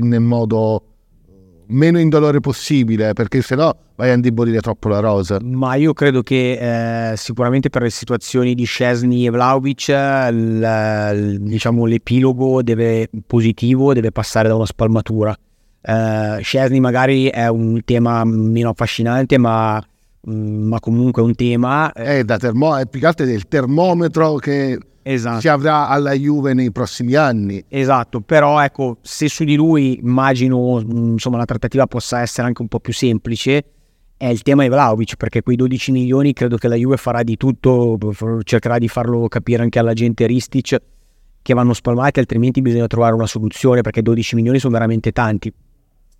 nel 0.00 0.20
modo 0.20 0.82
meno 1.68 1.98
indolore 1.98 2.40
possibile? 2.40 3.12
Perché 3.14 3.40
se 3.42 3.54
no 3.54 3.74
vai 3.96 4.10
a 4.10 4.14
indebolire 4.14 4.60
troppo 4.60 4.88
la 4.88 5.00
rosa. 5.00 5.38
Ma 5.42 5.74
io 5.74 5.92
credo 5.92 6.22
che 6.22 7.12
eh, 7.12 7.16
sicuramente 7.16 7.70
per 7.70 7.82
le 7.82 7.90
situazioni 7.90 8.54
di 8.54 8.64
Scesni 8.64 9.26
e 9.26 9.30
Vlaovic 9.30 9.88
l, 9.88 11.36
diciamo 11.40 11.86
l'epilogo 11.86 12.62
deve, 12.62 13.08
positivo 13.26 13.94
deve 13.94 14.12
passare 14.12 14.48
da 14.48 14.56
una 14.56 14.66
spalmatura. 14.66 15.34
Eh, 15.80 16.38
Scesni 16.42 16.80
magari 16.80 17.26
è 17.26 17.48
un 17.48 17.80
tema 17.84 18.24
meno 18.24 18.70
affascinante 18.70 19.38
ma 19.38 19.82
ma 20.24 20.80
comunque 20.80 21.22
un 21.22 21.34
tema. 21.34 21.92
Eh, 21.92 22.20
è 22.20 22.24
da 22.24 22.36
termo- 22.38 22.76
è 22.76 22.86
più 22.86 23.00
che 23.00 23.06
altro 23.06 23.26
del 23.26 23.46
termometro 23.46 24.36
che 24.36 24.78
esatto. 25.02 25.40
si 25.40 25.48
avrà 25.48 25.88
alla 25.88 26.12
Juve 26.12 26.54
nei 26.54 26.72
prossimi 26.72 27.14
anni. 27.14 27.64
Esatto, 27.68 28.20
però 28.20 28.62
ecco, 28.62 28.98
se 29.02 29.28
su 29.28 29.44
di 29.44 29.56
lui 29.56 29.98
immagino 29.98 30.82
mm, 30.82 31.12
insomma 31.12 31.36
la 31.36 31.44
trattativa 31.44 31.86
possa 31.86 32.20
essere 32.20 32.46
anche 32.46 32.62
un 32.62 32.68
po' 32.68 32.80
più 32.80 32.92
semplice, 32.92 33.64
è 34.16 34.28
il 34.28 34.42
tema 34.42 34.62
di 34.62 34.68
Vlaovic, 34.68 35.16
perché 35.16 35.42
quei 35.42 35.56
12 35.56 35.92
milioni 35.92 36.32
credo 36.32 36.56
che 36.56 36.68
la 36.68 36.76
Juve 36.76 36.96
farà 36.96 37.22
di 37.22 37.36
tutto, 37.36 37.98
cercherà 38.44 38.78
di 38.78 38.88
farlo 38.88 39.28
capire 39.28 39.62
anche 39.62 39.78
alla 39.78 39.92
gente 39.92 40.26
Ristic 40.26 40.80
che 41.42 41.52
vanno 41.52 41.74
spalmati, 41.74 42.20
altrimenti 42.20 42.62
bisogna 42.62 42.86
trovare 42.86 43.14
una 43.14 43.26
soluzione 43.26 43.82
perché 43.82 44.00
12 44.00 44.36
milioni 44.36 44.58
sono 44.58 44.72
veramente 44.72 45.12
tanti. 45.12 45.52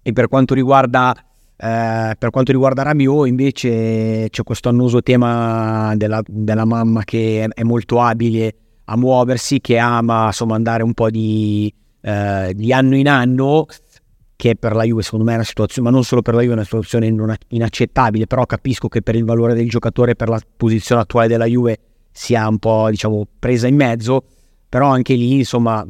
E 0.02 0.12
per 0.12 0.28
quanto 0.28 0.52
riguarda 0.52 1.16
eh, 1.56 2.14
per 2.18 2.30
quanto 2.30 2.50
riguarda 2.50 2.82
Rabiot 2.82 3.28
invece 3.28 4.28
c'è 4.28 4.42
questo 4.42 4.68
annoso 4.68 5.02
tema 5.02 5.94
della, 5.96 6.20
della, 6.26 6.64
mamma 6.64 7.04
che 7.04 7.48
è 7.48 7.62
molto 7.62 8.00
abile 8.00 8.56
a 8.86 8.96
muoversi, 8.96 9.60
che 9.60 9.78
ama 9.78 10.26
insomma 10.26 10.56
andare 10.56 10.82
un 10.82 10.94
po' 10.94 11.10
di, 11.10 11.72
eh, 12.00 12.52
di 12.54 12.72
anno 12.72 12.96
in 12.96 13.08
anno, 13.08 13.66
che 14.36 14.56
per 14.56 14.74
la 14.74 14.82
Juve 14.82 15.02
secondo 15.02 15.24
me 15.24 15.32
è 15.32 15.36
una 15.36 15.44
situazione, 15.44 15.88
ma 15.88 15.94
non 15.94 16.04
solo 16.04 16.22
per 16.22 16.34
la 16.34 16.40
Juve 16.40 16.52
è 16.52 16.56
una 16.56 16.64
situazione 16.64 17.14
inaccettabile, 17.48 18.26
però 18.26 18.44
capisco 18.46 18.88
che 18.88 19.00
per 19.00 19.14
il 19.14 19.24
valore 19.24 19.54
del 19.54 19.68
giocatore, 19.68 20.16
per 20.16 20.28
la 20.28 20.40
posizione 20.56 21.02
attuale 21.02 21.28
della 21.28 21.46
Juve 21.46 21.78
sia 22.10 22.48
un 22.48 22.58
po' 22.58 22.88
diciamo 22.90 23.26
presa 23.38 23.68
in 23.68 23.76
mezzo, 23.76 24.24
però 24.68 24.88
anche 24.88 25.14
lì 25.14 25.38
insomma 25.38 25.86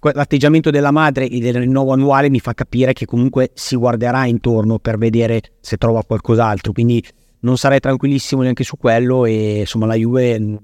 l'atteggiamento 0.00 0.70
della 0.70 0.90
madre 0.90 1.28
e 1.28 1.38
del 1.40 1.54
rinnovo 1.54 1.92
annuale 1.92 2.30
mi 2.30 2.40
fa 2.40 2.54
capire 2.54 2.92
che 2.92 3.04
comunque 3.04 3.50
si 3.54 3.76
guarderà 3.76 4.24
intorno 4.26 4.78
per 4.78 4.98
vedere 4.98 5.42
se 5.60 5.76
trova 5.76 6.02
qualcos'altro. 6.04 6.72
Quindi 6.72 7.04
non 7.40 7.56
sarei 7.56 7.80
tranquillissimo 7.80 8.42
neanche 8.42 8.64
su 8.64 8.76
quello 8.76 9.24
e 9.24 9.60
insomma 9.60 9.86
la 9.86 9.94
Juve, 9.94 10.30
il 10.30 10.58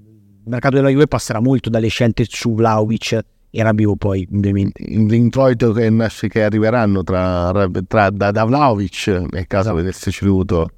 mercato 0.45 0.75
della 0.75 0.89
Juve 0.89 1.07
passerà 1.07 1.39
molto 1.39 1.69
dalle 1.69 1.87
scelte 1.87 2.25
su 2.27 2.53
Vlaovic 2.53 3.19
e 3.49 3.63
Rabiot 3.63 3.97
poi 3.97 4.27
ovviamente. 4.31 4.83
L'introito 4.83 5.71
che, 5.71 5.91
che 6.29 6.43
arriveranno 6.43 7.03
tra, 7.03 7.69
tra 7.87 8.09
da, 8.09 8.31
da 8.31 8.43
Vlaovic 8.43 9.07
nel 9.07 9.47
caso 9.47 9.69
esatto. 9.69 9.77
avesse 9.77 10.11
ceduto 10.11 10.69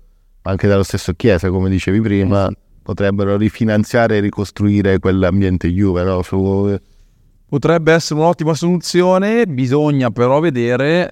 anche 0.44 0.68
dallo 0.68 0.84
stesso 0.84 1.14
Chiesa 1.14 1.50
come 1.50 1.70
dicevi 1.70 2.00
prima 2.00 2.46
eh 2.46 2.50
sì. 2.50 2.58
potrebbero 2.82 3.36
rifinanziare 3.36 4.18
e 4.18 4.20
ricostruire 4.22 5.00
quell'ambiente 5.00 5.68
Juve 5.70 6.04
no? 6.04 6.22
Su, 6.22 6.78
Potrebbe 7.50 7.94
essere 7.94 8.20
un'ottima 8.20 8.54
soluzione, 8.54 9.48
bisogna 9.48 10.12
però 10.12 10.40
vedere 10.40 11.12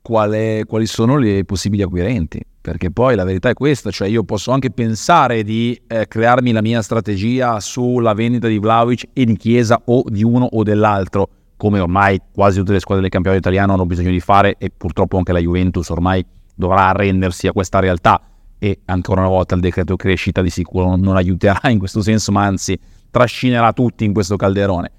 quale, 0.00 0.64
quali 0.68 0.86
sono 0.86 1.18
i 1.18 1.44
possibili 1.44 1.82
acquirenti, 1.82 2.40
perché 2.60 2.92
poi 2.92 3.16
la 3.16 3.24
verità 3.24 3.48
è 3.48 3.54
questa, 3.54 3.90
cioè 3.90 4.06
io 4.06 4.22
posso 4.22 4.52
anche 4.52 4.70
pensare 4.70 5.42
di 5.42 5.76
eh, 5.88 6.06
crearmi 6.06 6.52
la 6.52 6.62
mia 6.62 6.80
strategia 6.80 7.58
sulla 7.58 8.14
vendita 8.14 8.46
di 8.46 8.60
Vlaovic 8.60 9.08
e 9.12 9.24
di 9.24 9.36
Chiesa 9.36 9.82
o 9.86 10.04
di 10.06 10.22
uno 10.22 10.44
o 10.44 10.62
dell'altro, 10.62 11.28
come 11.56 11.80
ormai 11.80 12.20
quasi 12.32 12.60
tutte 12.60 12.74
le 12.74 12.78
squadre 12.78 13.02
del 13.02 13.10
campionato 13.10 13.42
italiano 13.42 13.72
hanno 13.72 13.84
bisogno 13.84 14.10
di 14.10 14.20
fare 14.20 14.54
e 14.58 14.70
purtroppo 14.70 15.16
anche 15.16 15.32
la 15.32 15.40
Juventus 15.40 15.88
ormai 15.88 16.24
dovrà 16.54 16.90
arrendersi 16.90 17.48
a 17.48 17.52
questa 17.52 17.80
realtà 17.80 18.20
e 18.60 18.78
ancora 18.84 19.22
una 19.22 19.30
volta 19.30 19.56
il 19.56 19.60
decreto 19.60 19.96
crescita 19.96 20.40
di 20.40 20.50
sicuro 20.50 20.94
non 20.94 21.16
aiuterà 21.16 21.68
in 21.68 21.80
questo 21.80 22.00
senso, 22.00 22.30
ma 22.30 22.44
anzi 22.44 22.78
trascinerà 23.10 23.72
tutti 23.72 24.04
in 24.04 24.12
questo 24.12 24.36
calderone. 24.36 24.92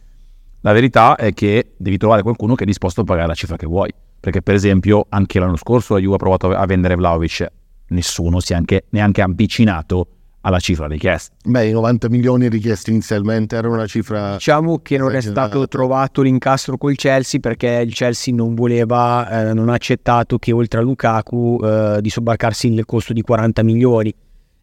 La 0.66 0.74
verità 0.74 1.16
è 1.16 1.32
che 1.32 1.74
devi 1.78 1.96
trovare 1.98 2.24
qualcuno 2.24 2.56
che 2.56 2.64
è 2.64 2.66
disposto 2.66 3.02
a 3.02 3.04
pagare 3.04 3.28
la 3.28 3.36
cifra 3.36 3.56
che 3.56 3.68
vuoi. 3.68 3.94
Perché, 4.20 4.42
per 4.42 4.56
esempio, 4.56 5.06
anche 5.10 5.38
l'anno 5.38 5.58
scorso 5.58 5.94
la 5.94 6.00
Juve 6.00 6.16
ha 6.16 6.18
provato 6.18 6.50
a 6.50 6.66
vendere 6.66 6.96
Vlaovic, 6.96 7.46
nessuno 7.90 8.40
si 8.40 8.54
è 8.54 8.56
anche, 8.56 8.86
neanche 8.90 9.22
avvicinato 9.22 10.08
alla 10.42 10.58
cifra 10.58 10.88
richiesta. 10.88 11.36
Beh, 11.46 11.68
i 11.68 11.72
90 11.72 12.10
milioni 12.10 12.50
richiesti 12.50 12.90
inizialmente 12.90 13.56
era 13.56 13.70
una 13.70 13.86
cifra... 13.86 14.38
Diciamo 14.38 14.80
che 14.80 14.98
non 14.98 15.14
è 15.14 15.22
stato 15.22 15.68
trovato 15.68 16.24
l'incastro 16.24 16.78
col 16.78 16.96
Chelsea 16.96 17.40
perché 17.40 17.84
il 17.86 17.94
Chelsea 17.94 18.34
non 18.34 18.56
voleva, 18.56 19.50
eh, 19.50 19.54
non 19.54 19.70
ha 19.70 19.74
accettato 19.76 20.40
che 20.40 20.52
oltre 20.52 20.80
a 20.80 20.82
Lukaku 20.82 21.60
eh, 21.64 21.98
di 22.02 22.10
sobbarcarsi 22.10 22.74
il 22.74 22.86
costo 22.86 23.14
di 23.14 23.22
40 23.22 23.62
milioni. 23.62 24.12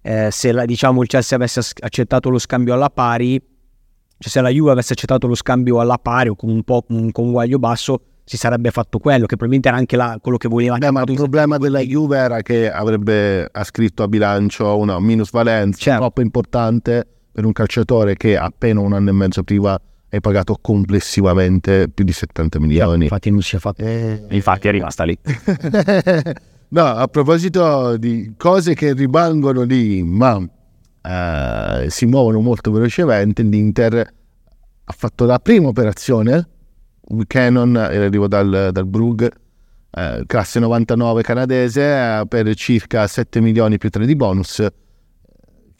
Eh, 0.03 0.31
se 0.33 0.51
la, 0.51 0.65
diciamo 0.65 1.01
il 1.01 1.07
Chelsea 1.07 1.38
avesse 1.38 1.61
accettato 1.79 2.29
lo 2.29 2.38
scambio 2.38 2.75
alla 2.75 2.91
pari, 2.91 3.41
cioè 4.22 4.30
se 4.30 4.40
la 4.40 4.50
Juve 4.50 4.70
avesse 4.70 4.92
accettato 4.92 5.26
lo 5.26 5.35
scambio 5.35 5.80
alla 5.80 5.98
pari 5.98 6.28
o 6.28 6.37
con 6.37 6.48
un 6.48 6.62
po' 6.62 6.85
un 6.90 7.11
conguaglio 7.11 7.58
basso, 7.58 8.02
si 8.22 8.37
sarebbe 8.37 8.70
fatto 8.70 9.00
quello, 9.00 9.26
che 9.26 9.35
probabilmente 9.35 9.66
era 9.66 9.76
anche 9.76 9.96
la, 9.96 10.16
quello 10.22 10.37
che 10.37 10.46
voleva. 10.46 10.78
Beh, 10.78 10.92
ma 10.92 11.02
il 11.04 11.14
problema 11.14 11.58
della 11.58 11.80
Juve 11.80 12.18
era 12.18 12.40
che 12.40 12.70
avrebbe 12.70 13.48
ascritto 13.50 14.04
a 14.04 14.08
bilancio 14.08 14.78
una 14.78 15.00
minusvalenza 15.00 15.76
certo. 15.76 16.02
troppo 16.02 16.20
importante 16.20 17.04
per 17.32 17.44
un 17.44 17.50
calciatore 17.50 18.16
che 18.16 18.37
appena 18.37 18.78
un 18.78 18.92
anno 18.92 19.11
e 19.11 19.12
mezzo 19.12 19.42
prima 19.42 19.76
hai 20.08 20.20
pagato 20.20 20.56
complessivamente 20.61 21.88
più 21.88 22.04
di 22.04 22.12
70 22.12 22.61
milioni. 22.61 23.02
Infatti 23.04 23.28
non 23.28 23.42
si 23.42 23.56
è 23.56 23.58
fatto. 23.58 23.82
Eh... 23.82 24.22
Infatti 24.28 24.68
è 24.68 24.70
rimasta 24.70 25.02
lì. 25.02 25.18
no, 26.68 26.85
a 26.85 27.08
proposito 27.08 27.96
di 27.96 28.35
cose 28.37 28.74
che 28.74 28.92
rimangono 28.92 29.62
lì, 29.62 30.04
ma 30.04 30.40
eh, 31.03 31.87
si 31.88 32.07
muovono 32.07 32.41
molto 32.41 32.71
velocemente, 32.71 33.43
l'Inter 33.43 34.15
ha 34.85 34.93
fatto 34.97 35.25
la 35.25 35.38
prima 35.38 35.69
operazione 35.69 36.49
Canon, 37.27 37.77
arrivo 37.77 38.27
dal, 38.29 38.71
dal 38.73 38.87
Brugge, 38.87 39.31
eh, 39.91 40.23
classe 40.27 40.61
99 40.61 41.23
canadese, 41.23 41.83
eh, 41.83 42.25
per 42.27 42.55
circa 42.55 43.07
7 43.07 43.41
milioni 43.41 43.79
più 43.79 43.91
3 43.91 44.07
di 44.07 44.17
bonus, 44.17 44.67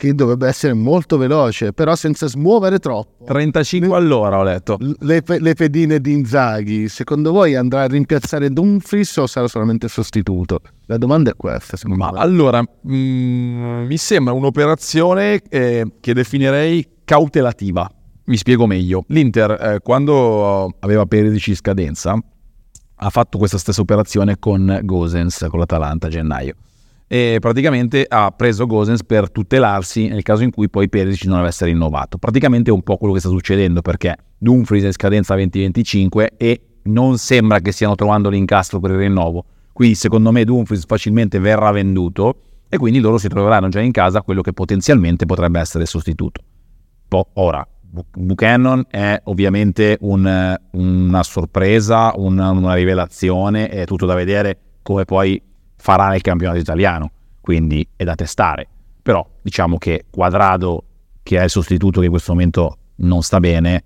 che 0.03 0.17
dovrebbe 0.17 0.49
essere 0.49 0.75
molto 0.75 1.17
veloce, 1.17 1.73
però 1.73 1.95
senza 1.95 2.27
smuovere 2.27 2.81
troppo. 2.81 3.25
35 3.25 3.89
le, 3.89 3.95
all'ora 3.95 4.39
ho 4.39 4.43
letto. 4.43 4.77
Le, 4.99 5.23
le, 5.25 5.55
pedine 5.55 6.01
di 6.01 6.13
Inzaghi, 6.13 6.89
secondo 6.89 7.31
voi 7.31 7.55
andrà 7.55 7.83
a 7.83 7.87
rimpiazzare 7.87 8.51
Dumfries 8.51 9.17
o 9.19 9.29
sarà 9.29 9.47
solamente 9.47 9.87
sostituto? 9.87 10.59
La 10.87 10.97
domanda 10.97 11.31
è 11.31 11.35
questa. 11.37 11.77
Ma 11.85 12.11
me. 12.11 12.19
allora, 12.19 12.61
mh, 12.63 12.95
mm, 12.95 13.87
mi 13.87 13.97
sembra 13.97 14.33
un'operazione 14.35 15.41
eh, 15.49 15.87
che 16.01 16.15
definirei 16.15 16.85
cautelativa 17.05 17.89
mi 18.25 18.37
spiego 18.37 18.67
meglio. 18.67 19.05
L'Inter, 19.09 19.51
eh, 19.51 19.81
quando 19.83 20.75
aveva 20.81 21.07
Perisic 21.07 21.49
in 21.49 21.57
scadenza, 21.57 22.17
ha 22.95 23.11
fatto 23.11 23.39
questa 23.39 23.59
stessa 23.59 23.81
operazione 23.81 24.39
con 24.39 24.81
Gosens, 24.83 25.47
con 25.49 25.59
l'Atalanta 25.59 26.07
a 26.07 26.11
gennaio. 26.11 26.55
E 27.13 27.37
praticamente 27.41 28.07
ha 28.09 28.31
preso 28.31 28.65
Gosens 28.65 29.05
per 29.05 29.31
tutelarsi 29.31 30.09
nel 30.09 30.23
caso 30.23 30.45
in 30.45 30.51
cui 30.51 30.71
poi 30.71 30.89
Perisic 30.89 31.27
non 31.27 31.41
avesse 31.41 31.67
rinnovato. 31.67 32.17
Praticamente 32.17 32.71
è 32.71 32.73
un 32.73 32.81
po' 32.81 32.97
quello 32.97 33.13
che 33.13 33.21
sta 33.21 33.29
succedendo 33.29 33.83
perché 33.83 34.17
Dumfries 34.39 34.85
è 34.85 34.87
in 34.87 34.93
scadenza 34.93 35.35
2025 35.35 36.33
e 36.39 36.61
non 36.85 37.19
sembra 37.19 37.61
che 37.61 37.71
stiano 37.71 37.97
trovando 37.97 38.31
l'incastro 38.31 38.81
per 38.81 38.93
il 38.93 38.97
rinnovo. 38.97 39.45
Quindi 39.75 39.95
secondo 39.95 40.33
me 40.33 40.43
Dumfries 40.45 40.87
facilmente 40.87 41.39
verrà 41.39 41.71
venduto 41.71 42.37
e 42.67 42.79
quindi 42.79 42.99
loro 42.99 43.19
si 43.19 43.29
troveranno 43.29 43.69
già 43.69 43.81
in 43.81 43.93
casa 43.93 44.23
quello 44.23 44.41
che 44.41 44.55
potenzialmente 44.55 45.27
potrebbe 45.27 45.61
essere 45.61 45.85
sostituto. 45.85 46.41
Po- 47.09 47.29
ora, 47.35 47.63
Buchanan 48.11 48.87
è 48.89 49.21
ovviamente 49.25 49.99
un, 50.01 50.57
una 50.71 51.23
sorpresa, 51.23 52.15
una, 52.17 52.49
una, 52.53 52.73
rivelazione, 52.73 53.69
è 53.69 53.85
tutto 53.85 54.07
da 54.07 54.15
vedere 54.15 54.59
come 54.81 55.05
poi 55.05 55.51
farà 55.83 56.09
nel 56.09 56.21
campionato 56.21 56.61
italiano, 56.61 57.11
quindi 57.41 57.87
è 57.97 58.05
da 58.05 58.15
testare. 58.15 58.69
Però 59.03 59.29
diciamo 59.43 59.79
che 59.79 60.05
Quadrado, 60.09 60.85
che 61.25 61.39
è 61.41 61.43
il 61.43 61.51
sostituto 61.51 61.99
che 61.99 62.07
in 62.07 62.13
questo 62.13 62.33
momento 62.33 62.77
non 62.97 63.23
sta 63.23 63.41
bene, 63.41 63.83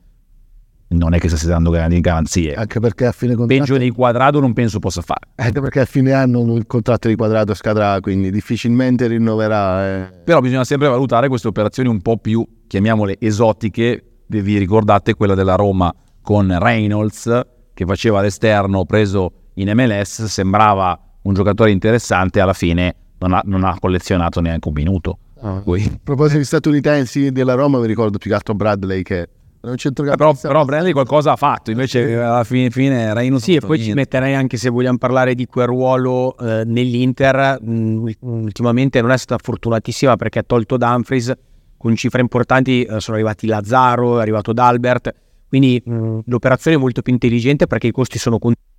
non 0.88 1.14
è 1.14 1.18
che 1.18 1.30
stia 1.30 1.48
dando 1.48 1.70
grandi 1.70 1.98
garanzie. 2.00 2.52
Anche 2.52 2.80
perché 2.80 3.06
a 3.06 3.12
fine 3.12 3.34
contratto... 3.34 3.62
Peggio 3.62 3.78
di 3.78 3.90
Quadrado 3.90 4.40
non 4.40 4.52
penso 4.52 4.78
possa 4.78 5.00
fare. 5.00 5.20
Anche 5.36 5.58
perché 5.62 5.80
a 5.80 5.84
fine 5.86 6.12
anno 6.12 6.54
il 6.56 6.66
contratto 6.66 7.08
di 7.08 7.16
Quadrado 7.16 7.54
scadrà, 7.54 7.98
quindi 8.00 8.30
difficilmente 8.30 9.06
rinnoverà. 9.06 9.86
Eh. 9.86 10.12
Però 10.22 10.40
bisogna 10.40 10.64
sempre 10.64 10.88
valutare 10.88 11.28
queste 11.28 11.48
operazioni 11.48 11.88
un 11.88 12.02
po' 12.02 12.18
più, 12.18 12.46
chiamiamole 12.66 13.16
esotiche. 13.18 14.04
Vi 14.26 14.58
ricordate 14.58 15.14
quella 15.14 15.34
della 15.34 15.54
Roma 15.54 15.90
con 16.20 16.54
Reynolds, 16.58 17.40
che 17.72 17.86
faceva 17.86 18.20
l'esterno 18.20 18.84
preso 18.84 19.32
in 19.54 19.72
MLS, 19.74 20.24
sembrava 20.24 21.00
un 21.26 21.34
giocatore 21.34 21.70
interessante, 21.70 22.40
alla 22.40 22.52
fine 22.52 22.94
non 23.18 23.32
ha, 23.32 23.42
non 23.44 23.64
ha 23.64 23.76
collezionato 23.78 24.40
neanche 24.40 24.68
un 24.68 24.74
minuto. 24.74 25.18
Ah. 25.40 25.56
A 25.56 25.62
proposito 26.02 26.38
di 26.38 26.44
statunitensi 26.44 27.30
della 27.30 27.54
Roma, 27.54 27.78
vi 27.80 27.86
ricordo 27.86 28.18
più 28.18 28.30
che 28.30 28.36
altro 28.36 28.54
Bradley 28.54 29.02
che 29.02 29.28
non 29.66 29.74
però, 30.16 30.32
però 30.32 30.64
Bradley 30.64 30.92
qualcosa 30.92 31.32
ha 31.32 31.36
fatto, 31.36 31.72
invece 31.72 32.14
alla 32.14 32.44
fine, 32.44 32.70
fine 32.70 33.12
Reino 33.12 33.40
Sì, 33.40 33.56
e 33.56 33.58
poi 33.58 33.70
niente. 33.70 33.86
ci 33.86 33.94
metterei 33.94 34.34
anche 34.34 34.56
se 34.58 34.68
vogliamo 34.68 34.96
parlare 34.96 35.34
di 35.34 35.46
quel 35.46 35.66
ruolo 35.66 36.36
eh, 36.38 36.62
nell'Inter, 36.64 37.58
mh, 37.60 37.72
mm, 37.72 38.08
ultimamente 38.20 39.00
non 39.00 39.10
è 39.10 39.18
stata 39.18 39.42
fortunatissima 39.42 40.14
perché 40.14 40.38
ha 40.38 40.44
tolto 40.44 40.76
Dumfries 40.76 41.32
con 41.76 41.96
cifre 41.96 42.20
importanti, 42.20 42.84
eh, 42.84 43.00
sono 43.00 43.16
arrivati 43.16 43.48
Lazzaro, 43.48 44.18
è 44.18 44.22
arrivato 44.22 44.52
D'Albert, 44.52 45.12
quindi 45.48 45.82
mh, 45.84 45.94
mm, 45.94 46.18
l'operazione 46.26 46.76
è 46.76 46.80
molto 46.80 47.02
più 47.02 47.12
intelligente 47.12 47.66
perché 47.66 47.88
i 47.88 47.92
costi 47.92 48.18
sono 48.18 48.38
contenuti. 48.38 48.74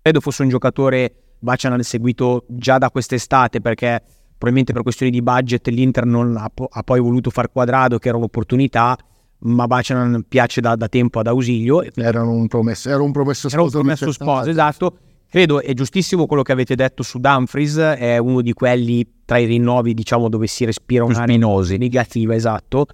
Credo 0.00 0.20
fosse 0.20 0.42
un 0.42 0.50
giocatore 0.50 1.27
Bacian 1.38 1.82
seguito 1.82 2.44
già 2.48 2.78
da 2.78 2.90
quest'estate 2.90 3.60
perché 3.60 4.02
probabilmente 4.30 4.72
per 4.72 4.82
questioni 4.82 5.10
di 5.10 5.22
budget 5.22 5.66
l'Inter 5.68 6.04
non 6.04 6.36
ha, 6.36 6.50
ha 6.68 6.82
poi 6.82 7.00
voluto 7.00 7.30
far 7.30 7.50
quadrado 7.50 7.98
che 7.98 8.08
era 8.08 8.16
un'opportunità 8.16 8.96
ma 9.40 9.66
Bacian 9.66 10.24
piace 10.28 10.60
da, 10.60 10.74
da, 10.74 10.88
tempo 10.88 11.20
ad 11.20 11.26
Ausilio. 11.28 11.82
Era 11.94 12.24
un 12.24 12.48
promesso, 12.48 12.88
era 12.88 13.02
un 13.02 13.12
promesso 13.12 13.48
sposo. 13.48 13.54
Era 13.54 13.62
un 13.62 13.70
promesso 13.70 14.12
sposo, 14.12 14.50
esatto. 14.50 14.98
Credo 15.30 15.60
è 15.60 15.74
giustissimo 15.74 16.26
quello 16.26 16.42
che 16.42 16.52
avete 16.52 16.74
detto 16.74 17.02
su 17.02 17.18
Dumfries, 17.18 17.76
è 17.76 18.16
uno 18.16 18.40
di 18.40 18.54
quelli 18.54 19.06
tra 19.24 19.38
i 19.38 19.44
rinnovi, 19.44 19.92
diciamo, 19.92 20.28
dove 20.28 20.46
si 20.46 20.64
respira 20.64 21.04
una 21.04 21.24
negativa, 21.24 22.34
esatto. 22.34 22.86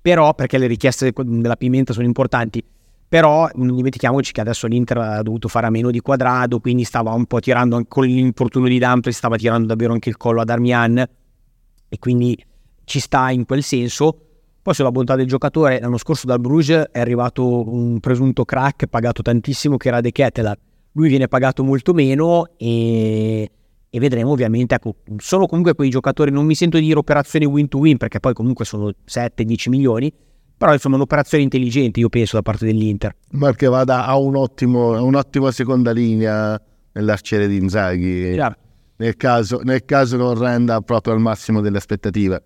Però, 0.00 0.32
perché 0.34 0.58
le 0.58 0.68
richieste 0.68 1.12
della 1.12 1.56
Pimenta 1.56 1.92
sono 1.92 2.06
importanti, 2.06 2.64
però 3.08 3.48
non 3.54 3.74
dimentichiamoci 3.74 4.32
che 4.32 4.40
adesso 4.40 4.66
l'Inter 4.66 4.98
ha 4.98 5.22
dovuto 5.22 5.48
fare 5.48 5.66
a 5.66 5.70
meno 5.70 5.90
di 5.90 6.00
quadrado, 6.00 6.60
quindi 6.60 6.84
stava 6.84 7.12
un 7.12 7.26
po' 7.26 7.40
tirando, 7.40 7.82
con 7.86 8.04
l'infortunio 8.04 8.68
di 8.68 8.78
Dumfries, 8.78 9.16
stava 9.16 9.36
tirando 9.36 9.66
davvero 9.68 9.92
anche 9.92 10.08
il 10.08 10.16
collo 10.16 10.40
ad 10.40 10.50
Armian, 10.50 10.98
e 11.88 11.98
quindi 11.98 12.36
ci 12.84 13.00
sta 13.00 13.30
in 13.30 13.44
quel 13.44 13.62
senso 13.62 14.26
poi 14.66 14.74
sulla 14.74 14.90
bontà 14.90 15.14
del 15.14 15.28
giocatore, 15.28 15.78
l'anno 15.78 15.96
scorso 15.96 16.26
dal 16.26 16.40
Bruges 16.40 16.88
è 16.90 16.98
arrivato 16.98 17.72
un 17.72 18.00
presunto 18.00 18.44
crack 18.44 18.86
pagato 18.86 19.22
tantissimo 19.22 19.76
che 19.76 19.86
era 19.86 20.00
De 20.00 20.10
Ketteler. 20.10 20.58
Lui 20.90 21.08
viene 21.08 21.28
pagato 21.28 21.62
molto 21.62 21.94
meno 21.94 22.48
e, 22.56 23.48
e 23.88 24.00
vedremo 24.00 24.32
ovviamente, 24.32 24.74
ecco, 24.74 24.96
sono 25.18 25.46
comunque 25.46 25.76
quei 25.76 25.88
giocatori, 25.88 26.32
non 26.32 26.44
mi 26.44 26.56
sento 26.56 26.78
di 26.78 26.86
dire 26.86 26.98
operazioni 26.98 27.44
win 27.44 27.68
to 27.68 27.78
win 27.78 27.96
perché 27.96 28.18
poi 28.18 28.34
comunque 28.34 28.64
sono 28.64 28.90
7-10 29.08 29.68
milioni, 29.68 30.12
però 30.56 30.72
insomma 30.72 30.96
un'operazione 30.96 31.44
intelligente 31.44 32.00
io 32.00 32.08
penso 32.08 32.36
da 32.36 32.42
parte 32.42 32.64
dell'Inter. 32.64 33.14
Ma 33.32 33.52
che 33.52 33.66
vada 33.66 34.06
a 34.06 34.16
un 34.16 34.36
ottimo, 34.36 35.02
un'ottima 35.02 35.50
seconda 35.50 35.92
linea 35.92 36.60
nell'arciere 36.92 37.46
di 37.46 37.56
Inzaghi, 37.56 38.36
nel 38.98 39.16
caso, 39.16 39.60
nel 39.62 39.84
caso 39.84 40.16
non 40.16 40.38
renda 40.38 40.80
proprio 40.80 41.12
al 41.12 41.20
massimo 41.20 41.60
delle 41.60 41.76
aspettative. 41.76 42.42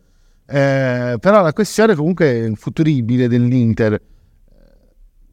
Eh, 0.46 1.16
però 1.20 1.42
la 1.42 1.52
questione 1.52 1.94
comunque 1.94 2.52
futuribile 2.56 3.28
dell'Inter 3.28 4.00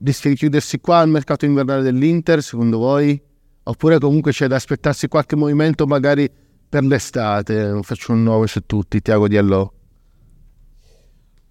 rischia 0.03 0.29
di 0.29 0.35
chiudersi 0.35 0.79
qua 0.79 0.99
al 0.99 1.09
mercato 1.09 1.45
invernale 1.45 1.81
dell'Inter, 1.81 2.43
secondo 2.43 2.77
voi? 2.77 3.19
Oppure 3.63 3.97
comunque 3.99 4.31
c'è 4.31 4.47
da 4.47 4.55
aspettarsi 4.55 5.07
qualche 5.07 5.35
movimento 5.35 5.85
magari 5.85 6.29
per 6.69 6.83
l'estate? 6.83 7.79
Faccio 7.81 8.13
un 8.13 8.23
9 8.23 8.47
su 8.47 8.61
tutti, 8.65 9.01
Tiago 9.01 9.27
Diallo. 9.27 9.73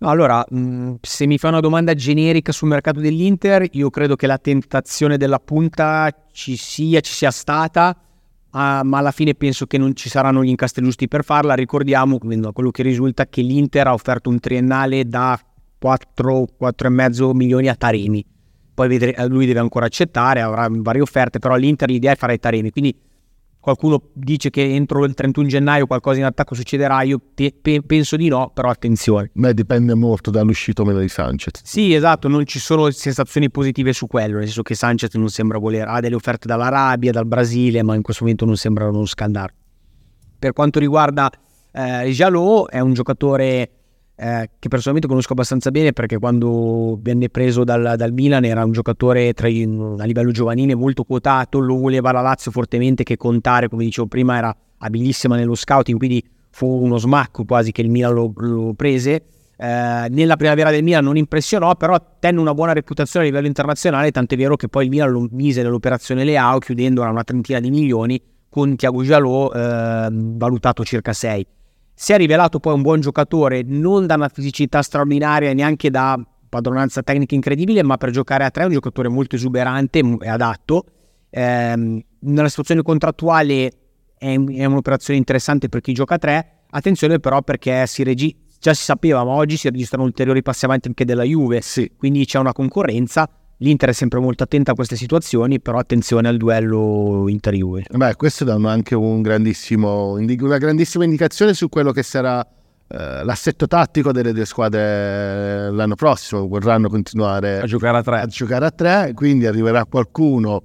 Allora, 0.00 0.44
mh, 0.48 0.96
se 1.00 1.26
mi 1.26 1.38
fa 1.38 1.48
una 1.48 1.60
domanda 1.60 1.94
generica 1.94 2.52
sul 2.52 2.68
mercato 2.68 3.00
dell'Inter, 3.00 3.66
io 3.72 3.90
credo 3.90 4.14
che 4.14 4.26
la 4.26 4.38
tentazione 4.38 5.16
della 5.16 5.38
punta 5.38 6.10
ci 6.32 6.56
sia, 6.56 7.00
ci 7.00 7.12
sia 7.12 7.30
stata 7.30 7.96
Uh, 8.56 8.80
ma 8.84 8.98
alla 8.98 9.10
fine 9.10 9.34
penso 9.34 9.66
che 9.66 9.76
non 9.76 9.94
ci 9.94 10.08
saranno 10.08 10.42
gli 10.42 10.48
incastri 10.48 10.82
giusti 10.82 11.08
per 11.08 11.24
farla. 11.24 11.52
Ricordiamo, 11.52 12.18
da 12.18 12.52
quello 12.52 12.70
che 12.70 12.82
risulta, 12.82 13.26
che 13.26 13.42
l'Inter 13.42 13.88
ha 13.88 13.92
offerto 13.92 14.30
un 14.30 14.40
triennale 14.40 15.04
da 15.04 15.38
4, 15.78 16.48
4,5 16.58 17.34
milioni 17.34 17.68
a 17.68 17.74
Taremi. 17.74 18.24
Poi 18.72 19.14
lui 19.28 19.44
deve 19.44 19.58
ancora 19.58 19.84
accettare, 19.84 20.40
avrà 20.40 20.68
varie 20.70 21.02
offerte, 21.02 21.38
però 21.38 21.54
l'Inter 21.56 21.90
l'idea 21.90 22.12
è 22.12 22.16
fare 22.16 22.38
Taremi. 22.38 22.70
Quindi 22.70 22.98
qualcuno 23.66 24.00
dice 24.12 24.48
che 24.48 24.62
entro 24.62 25.04
il 25.04 25.14
31 25.14 25.48
gennaio 25.48 25.88
qualcosa 25.88 26.20
in 26.20 26.24
attacco 26.24 26.54
succederà, 26.54 27.02
io 27.02 27.20
pe- 27.34 27.52
pe- 27.60 27.82
penso 27.84 28.14
di 28.14 28.28
no, 28.28 28.52
però 28.54 28.70
attenzione. 28.70 29.32
Beh, 29.32 29.54
dipende 29.54 29.94
molto 29.94 30.30
dall'uscito 30.30 30.84
meno 30.84 31.00
di 31.00 31.08
Sanchez. 31.08 31.62
Sì, 31.64 31.92
esatto, 31.92 32.28
non 32.28 32.46
ci 32.46 32.60
sono 32.60 32.88
sensazioni 32.92 33.50
positive 33.50 33.92
su 33.92 34.06
quello, 34.06 34.34
nel 34.36 34.44
senso 34.44 34.62
che 34.62 34.76
Sanchez 34.76 35.12
non 35.14 35.30
sembra 35.30 35.58
voler, 35.58 35.88
ha 35.88 35.98
delle 35.98 36.14
offerte 36.14 36.46
dall'Arabia, 36.46 37.10
dal 37.10 37.26
Brasile, 37.26 37.82
ma 37.82 37.96
in 37.96 38.02
questo 38.02 38.22
momento 38.22 38.44
non 38.44 38.56
sembra 38.56 38.88
uno 38.88 39.04
scandare. 39.04 39.52
Per 40.38 40.52
quanto 40.52 40.78
riguarda 40.78 41.28
eh, 41.72 42.08
Jalot, 42.10 42.70
è 42.70 42.78
un 42.78 42.92
giocatore 42.92 43.70
eh, 44.18 44.50
che 44.58 44.68
personalmente 44.68 45.08
conosco 45.08 45.32
abbastanza 45.32 45.70
bene 45.70 45.92
perché 45.92 46.18
quando 46.18 46.98
venne 47.00 47.28
preso 47.28 47.64
dal, 47.64 47.94
dal 47.96 48.12
Milan 48.12 48.44
era 48.44 48.64
un 48.64 48.72
giocatore 48.72 49.34
tra, 49.34 49.48
a 49.48 49.50
livello 50.04 50.30
giovanile 50.30 50.74
molto 50.74 51.04
quotato, 51.04 51.58
lo 51.58 51.76
voleva 51.76 52.12
la 52.12 52.22
Lazio 52.22 52.50
fortemente 52.50 53.02
che 53.02 53.16
contare, 53.16 53.68
come 53.68 53.84
dicevo 53.84 54.06
prima, 54.06 54.38
era 54.38 54.56
abilissima 54.78 55.36
nello 55.36 55.54
scouting, 55.54 55.98
quindi 55.98 56.24
fu 56.50 56.66
uno 56.66 56.96
smacco 56.96 57.44
quasi 57.44 57.72
che 57.72 57.82
il 57.82 57.90
Milan 57.90 58.14
lo, 58.14 58.32
lo 58.34 58.72
prese. 58.74 59.22
Eh, 59.58 60.06
nella 60.08 60.36
primavera 60.36 60.70
del 60.70 60.82
Milan 60.82 61.04
non 61.04 61.18
impressionò, 61.18 61.76
però 61.76 61.98
tenne 62.18 62.40
una 62.40 62.54
buona 62.54 62.72
reputazione 62.72 63.26
a 63.26 63.28
livello 63.28 63.46
internazionale, 63.46 64.10
tant'è 64.10 64.36
vero 64.36 64.56
che 64.56 64.68
poi 64.68 64.84
il 64.84 64.90
Milan 64.90 65.10
lo 65.10 65.28
mise 65.30 65.62
nell'operazione 65.62 66.24
Leao 66.24 66.58
chiudendola 66.58 67.10
una 67.10 67.24
trentina 67.24 67.60
di 67.60 67.70
milioni 67.70 68.20
con 68.48 68.76
Thiago 68.76 69.02
Jalò 69.02 69.50
eh, 69.52 70.08
valutato 70.10 70.82
circa 70.84 71.12
6. 71.12 71.46
Si 71.98 72.12
è 72.12 72.18
rivelato 72.18 72.60
poi 72.60 72.74
un 72.74 72.82
buon 72.82 73.00
giocatore, 73.00 73.62
non 73.64 74.06
da 74.06 74.16
una 74.16 74.28
fisicità 74.28 74.82
straordinaria, 74.82 75.54
neanche 75.54 75.88
da 75.88 76.22
padronanza 76.46 77.02
tecnica 77.02 77.34
incredibile, 77.34 77.82
ma 77.82 77.96
per 77.96 78.10
giocare 78.10 78.44
a 78.44 78.50
tre 78.50 78.64
è 78.64 78.66
un 78.66 78.72
giocatore 78.72 79.08
molto 79.08 79.36
esuberante 79.36 80.02
e 80.20 80.28
adatto. 80.28 80.84
Eh, 81.30 82.04
nella 82.18 82.48
situazione 82.50 82.82
contrattuale 82.82 83.72
è, 84.18 84.26
è, 84.26 84.64
un'operazione 84.66 85.18
interessante 85.18 85.70
per 85.70 85.80
chi 85.80 85.94
gioca 85.94 86.16
a 86.16 86.18
tre. 86.18 86.64
Attenzione 86.68 87.18
però 87.18 87.40
perché 87.40 87.86
si 87.86 88.02
regi- 88.02 88.36
già 88.60 88.74
si 88.74 88.82
sapeva, 88.82 89.24
ma 89.24 89.30
oggi 89.30 89.56
si 89.56 89.70
registrano 89.70 90.04
ulteriori 90.04 90.42
passi 90.42 90.66
avanti 90.66 90.88
anche 90.88 91.06
della 91.06 91.22
Juve, 91.22 91.62
sì. 91.62 91.90
quindi 91.96 92.26
c'è 92.26 92.38
una 92.38 92.52
concorrenza. 92.52 93.26
L'Inter 93.58 93.88
è 93.88 93.92
sempre 93.92 94.20
molto 94.20 94.42
attenta 94.42 94.72
a 94.72 94.74
queste 94.74 94.96
situazioni, 94.96 95.60
però 95.60 95.78
attenzione 95.78 96.28
al 96.28 96.36
duello 96.36 97.24
Inter-Juve. 97.26 97.84
Beh, 97.90 98.14
questo 98.14 98.44
danno 98.44 98.68
anche 98.68 98.94
un 98.94 99.22
una 99.22 100.58
grandissima 100.58 101.04
indicazione 101.04 101.54
su 101.54 101.70
quello 101.70 101.90
che 101.90 102.02
sarà 102.02 102.46
eh, 102.88 103.24
l'assetto 103.24 103.66
tattico 103.66 104.12
delle 104.12 104.34
due 104.34 104.44
squadre 104.44 105.70
l'anno 105.70 105.94
prossimo. 105.94 106.46
Vorranno 106.46 106.90
continuare 106.90 107.60
a 107.60 107.64
giocare 107.64 107.96
a 107.96 108.02
tre. 108.02 108.20
A 108.20 108.26
giocare 108.26 108.66
a 108.66 108.70
tre 108.70 109.12
quindi 109.14 109.46
arriverà 109.46 109.86
qualcuno, 109.86 110.62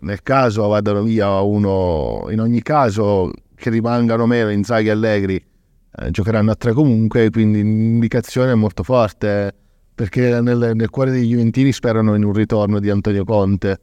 nel 0.00 0.20
caso 0.24 0.66
vadano 0.66 1.02
via 1.02 1.38
uno, 1.40 2.26
in 2.30 2.40
ogni 2.40 2.62
caso 2.62 3.30
che 3.54 3.70
rimangano 3.70 4.26
meno 4.26 4.50
Inzaghi 4.50 4.88
e 4.88 4.90
Allegri, 4.90 5.36
eh, 5.36 6.10
giocheranno 6.10 6.50
a 6.50 6.56
tre 6.56 6.72
comunque, 6.72 7.30
quindi 7.30 7.62
l'indicazione 7.62 8.50
è 8.50 8.56
molto 8.56 8.82
forte 8.82 9.54
perché 9.98 10.40
nel, 10.40 10.70
nel, 10.74 10.90
cuore 10.90 11.10
dei 11.10 11.26
Juventini 11.26 11.72
sperano 11.72 12.14
in 12.14 12.22
un 12.22 12.32
ritorno 12.32 12.78
di 12.78 12.88
Antonio 12.88 13.24
Conte. 13.24 13.80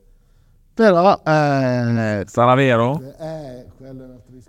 Però... 0.73 1.21
Eh, 1.25 2.23
sarà 2.25 2.55
vero? 2.55 3.01
Eh, 3.19 3.65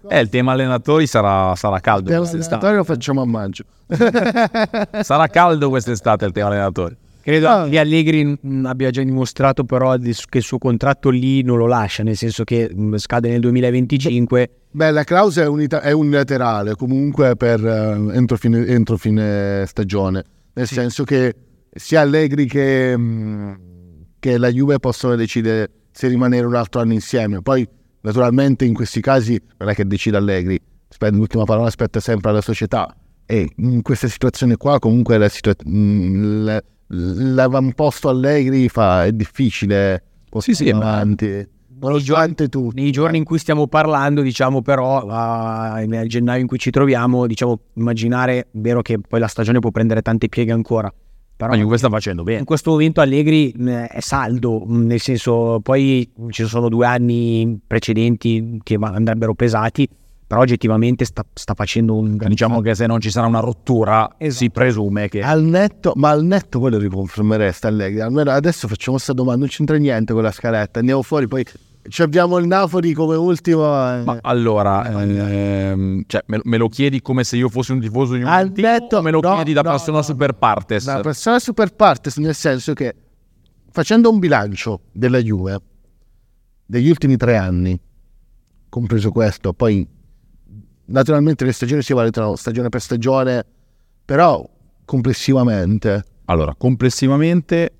eh, 0.09 0.21
il 0.21 0.29
tema 0.29 0.53
allenatori 0.53 1.09
sarà, 1.09 1.57
sarà 1.57 1.81
caldo 1.81 2.09
il 2.09 2.15
tema 2.15 2.29
allenatori 2.29 2.77
lo 2.77 2.85
facciamo 2.85 3.23
a 3.23 3.27
maggio. 3.27 3.65
sarà 5.03 5.27
caldo 5.27 5.69
quest'estate 5.69 6.25
il 6.25 6.31
tema 6.31 6.47
allenatori. 6.51 6.97
Credo 7.21 7.49
ah. 7.49 7.69
che 7.69 7.81
Allegri 7.81 8.39
abbia 8.63 8.91
già 8.91 9.03
dimostrato 9.03 9.65
però 9.65 9.97
che 9.97 10.39
il 10.39 10.45
suo 10.45 10.59
contratto 10.59 11.11
lì 11.11 11.43
non 11.43 11.59
lo 11.59 11.67
lascia, 11.67 12.05
nel 12.05 12.17
senso 12.17 12.45
che 12.45 12.73
scade 12.95 13.29
nel 13.29 13.41
2025. 13.41 14.51
Beh, 14.71 14.93
la 14.93 15.03
clausola 15.03 15.47
è, 15.47 15.49
unita- 15.49 15.81
è 15.81 15.91
unilaterale 15.91 16.77
comunque 16.77 17.35
per 17.35 17.61
uh, 17.61 18.11
entro, 18.11 18.37
fine, 18.37 18.65
entro, 18.67 18.97
fine, 18.97 19.65
stagione, 19.67 20.23
nel 20.53 20.69
sì. 20.69 20.75
senso 20.75 21.03
che 21.03 21.35
sia 21.77 22.01
Allegri 22.01 22.47
che, 22.47 22.97
mm, 22.97 23.53
che 24.19 24.39
la 24.39 24.49
Juve 24.51 24.79
possono 24.79 25.15
decidere 25.15 25.71
se 25.93 26.09
rimanere 26.09 26.47
un 26.47 26.55
altro 26.55 26.81
anno 26.81 26.93
insieme. 26.93 27.41
Poi, 27.43 27.67
naturalmente, 28.01 28.65
in 28.65 28.75
questi 28.75 29.01
casi 29.01 29.41
non 29.59 29.69
è 29.69 29.75
che 29.75 29.87
decide 29.87 30.17
Allegri, 30.17 30.61
l'ultima 31.11 31.45
parola 31.45 31.69
aspetta 31.69 32.01
sempre 32.01 32.31
alla 32.31 32.41
società. 32.41 32.95
E 33.25 33.51
in 33.57 33.83
questa 33.83 34.09
situazione 34.09 34.57
qua, 34.57 34.79
comunque, 34.79 35.19
la 35.19 35.29
situa- 35.29 35.55
mm, 35.69 36.49
l'avamposto 36.89 38.09
Allegri 38.09 38.69
fa, 38.69 39.05
è 39.05 39.13
difficile 39.13 40.03
sì, 40.39 40.55
sì, 40.55 40.69
avanti. 40.71 41.55
Nei 41.79 42.03
giorni, 42.03 42.35
nei 42.73 42.91
giorni 42.91 43.19
in 43.19 43.25
cui 43.25 43.39
stiamo 43.39 43.67
parlando, 43.67 44.23
diciamo 44.23 44.63
però, 44.63 45.05
nel 45.85 46.09
gennaio 46.09 46.41
in 46.41 46.47
cui 46.47 46.59
ci 46.59 46.71
troviamo, 46.71 47.27
diciamo, 47.27 47.61
immaginare, 47.75 48.49
vero 48.53 48.81
che 48.83 48.99
poi 48.99 49.21
la 49.21 49.27
stagione 49.27 49.59
può 49.59 49.71
prendere 49.71 50.01
tante 50.01 50.29
pieghe 50.29 50.53
ancora, 50.53 50.93
però 51.37 51.55
Juve 51.55 51.77
sta 51.77 51.89
facendo 51.91 52.23
bene. 52.23 52.41
In 52.41 52.45
questo 52.45 52.71
momento 52.71 53.01
Allegri 53.03 53.53
è 53.53 54.01
saldo, 54.01 54.65
nel 54.67 55.01
senso 55.01 55.61
poi 55.63 56.11
ci 56.31 56.47
sono 56.47 56.69
due 56.69 56.87
anni 56.87 57.61
precedenti 57.67 58.59
che 58.63 58.79
andrebbero 58.81 59.35
pesati, 59.35 59.87
però 60.27 60.41
oggettivamente 60.41 61.05
sta, 61.05 61.25
sta 61.35 61.55
facendo 61.55 61.95
un... 61.95 62.17
Diciamo 62.17 62.61
che 62.61 62.75
se 62.75 62.87
non 62.87 63.01
ci 63.01 63.11
sarà 63.11 63.27
una 63.27 63.41
rottura 63.41 64.15
esatto. 64.17 64.45
si 64.45 64.51
presume 64.51 65.09
che... 65.09 65.23
Al 65.23 65.43
netto, 65.43 65.93
ma 65.95 66.09
al 66.11 66.25
netto 66.25 66.59
voi 66.59 66.71
lo 66.71 66.79
riconfermereste 66.79 67.67
Allegri, 67.67 68.01
almeno 68.01 68.31
adesso 68.31 68.67
facciamo 68.67 68.97
questa 68.97 69.13
domanda, 69.13 69.41
non 69.41 69.49
c'entra 69.49 69.77
niente 69.77 70.13
con 70.13 70.23
la 70.23 70.33
scaletta, 70.33 70.81
andiamo 70.81 71.03
fuori 71.03 71.29
poi 71.29 71.45
ci 71.89 72.03
abbiamo 72.03 72.39
il 72.39 72.47
Napoli 72.47 72.93
come 72.93 73.17
ultimo. 73.17 73.65
Eh. 73.65 74.03
Ma 74.05 74.19
allora, 74.23 75.03
ehm, 75.03 76.03
cioè, 76.07 76.23
me, 76.27 76.41
me, 76.43 76.57
lo 76.57 76.69
chiedi 76.69 77.01
come 77.01 77.25
se 77.25 77.37
io 77.37 77.49
fossi 77.49 77.73
un 77.73 77.81
tifoso 77.81 78.15
di 78.15 78.23
un 78.23 78.51
detto, 78.53 79.03
me 79.03 79.11
lo 79.11 79.21
no, 79.21 79.35
chiedi 79.35 79.53
da 79.53 79.63
no, 79.63 79.71
persona 79.71 79.99
no, 79.99 80.03
super 80.03 80.33
partes? 80.35 80.85
Da 80.85 81.01
persona 81.01 81.39
super 81.39 81.75
partes, 81.75 82.17
nel 82.17 82.35
senso 82.35 82.73
che 82.73 82.95
facendo 83.71 84.11
un 84.11 84.19
bilancio 84.19 84.83
della 84.93 85.19
Juve 85.19 85.61
degli 86.67 86.89
ultimi 86.89 87.17
tre 87.17 87.37
anni, 87.37 87.79
compreso 88.69 89.11
questo, 89.11 89.53
poi 89.53 89.87
naturalmente 90.87 91.45
le 91.45 91.53
stagioni 91.53 91.83
si 91.83 91.93
valutano 91.93 92.37
stagione 92.37 92.69
per 92.69 92.81
stagione, 92.81 93.45
però 94.05 94.49
complessivamente. 94.85 96.05
Allora, 96.27 96.55
complessivamente 96.57 97.73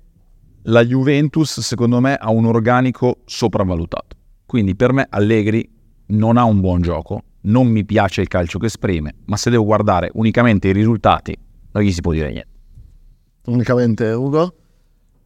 la 0.69 0.83
Juventus 0.83 1.59
secondo 1.59 1.99
me 1.99 2.15
ha 2.15 2.29
un 2.29 2.45
organico 2.45 3.19
sopravvalutato. 3.25 4.15
Quindi 4.45 4.75
per 4.75 4.93
me 4.93 5.07
Allegri 5.09 5.69
non 6.07 6.37
ha 6.37 6.43
un 6.43 6.59
buon 6.61 6.81
gioco, 6.81 7.23
non 7.41 7.67
mi 7.67 7.85
piace 7.85 8.21
il 8.21 8.27
calcio 8.27 8.59
che 8.59 8.67
esprime, 8.67 9.15
ma 9.25 9.37
se 9.37 9.49
devo 9.49 9.65
guardare 9.65 10.09
unicamente 10.13 10.69
i 10.69 10.73
risultati 10.73 11.37
non 11.71 11.83
gli 11.83 11.91
si 11.91 12.01
può 12.01 12.11
dire 12.11 12.31
niente. 12.31 12.55
Unicamente 13.45 14.11
Ugo? 14.11 14.55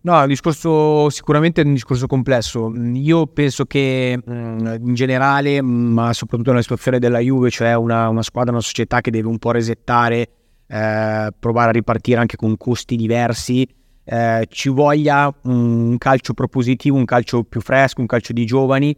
No, 0.04 0.18
è 0.20 0.22
un 0.24 0.28
discorso 0.28 1.10
sicuramente 1.10 1.62
è 1.62 1.66
un 1.66 1.74
discorso 1.74 2.08
complesso. 2.08 2.72
Io 2.76 3.28
penso 3.28 3.66
che 3.66 4.18
mm, 4.18 4.66
in 4.80 4.94
generale, 4.94 5.62
ma 5.62 6.12
soprattutto 6.14 6.50
nella 6.50 6.64
situazione 6.64 6.98
della 7.00 7.20
Juve, 7.20 7.52
cioè 7.52 7.76
una, 7.76 8.10
una 8.10 8.24
squadra, 8.24 8.52
una 8.52 8.62
società 8.62 9.02
che 9.02 9.12
deve 9.12 9.28
un 9.28 9.38
po' 9.38 9.52
resettare, 9.52 10.30
eh, 10.68 11.30
provare 11.38 11.70
a 11.70 11.72
ripartire 11.72 12.20
anche 12.20 12.36
con 12.36 12.58
costi 12.58 12.96
diversi, 12.96 13.68
eh, 14.12 14.46
ci 14.50 14.68
voglia 14.68 15.34
un 15.44 15.98
calcio 15.98 16.34
propositivo, 16.34 16.98
un 16.98 17.06
calcio 17.06 17.44
più 17.44 17.62
fresco, 17.62 18.02
un 18.02 18.08
calcio 18.08 18.34
di 18.34 18.44
giovani. 18.44 18.94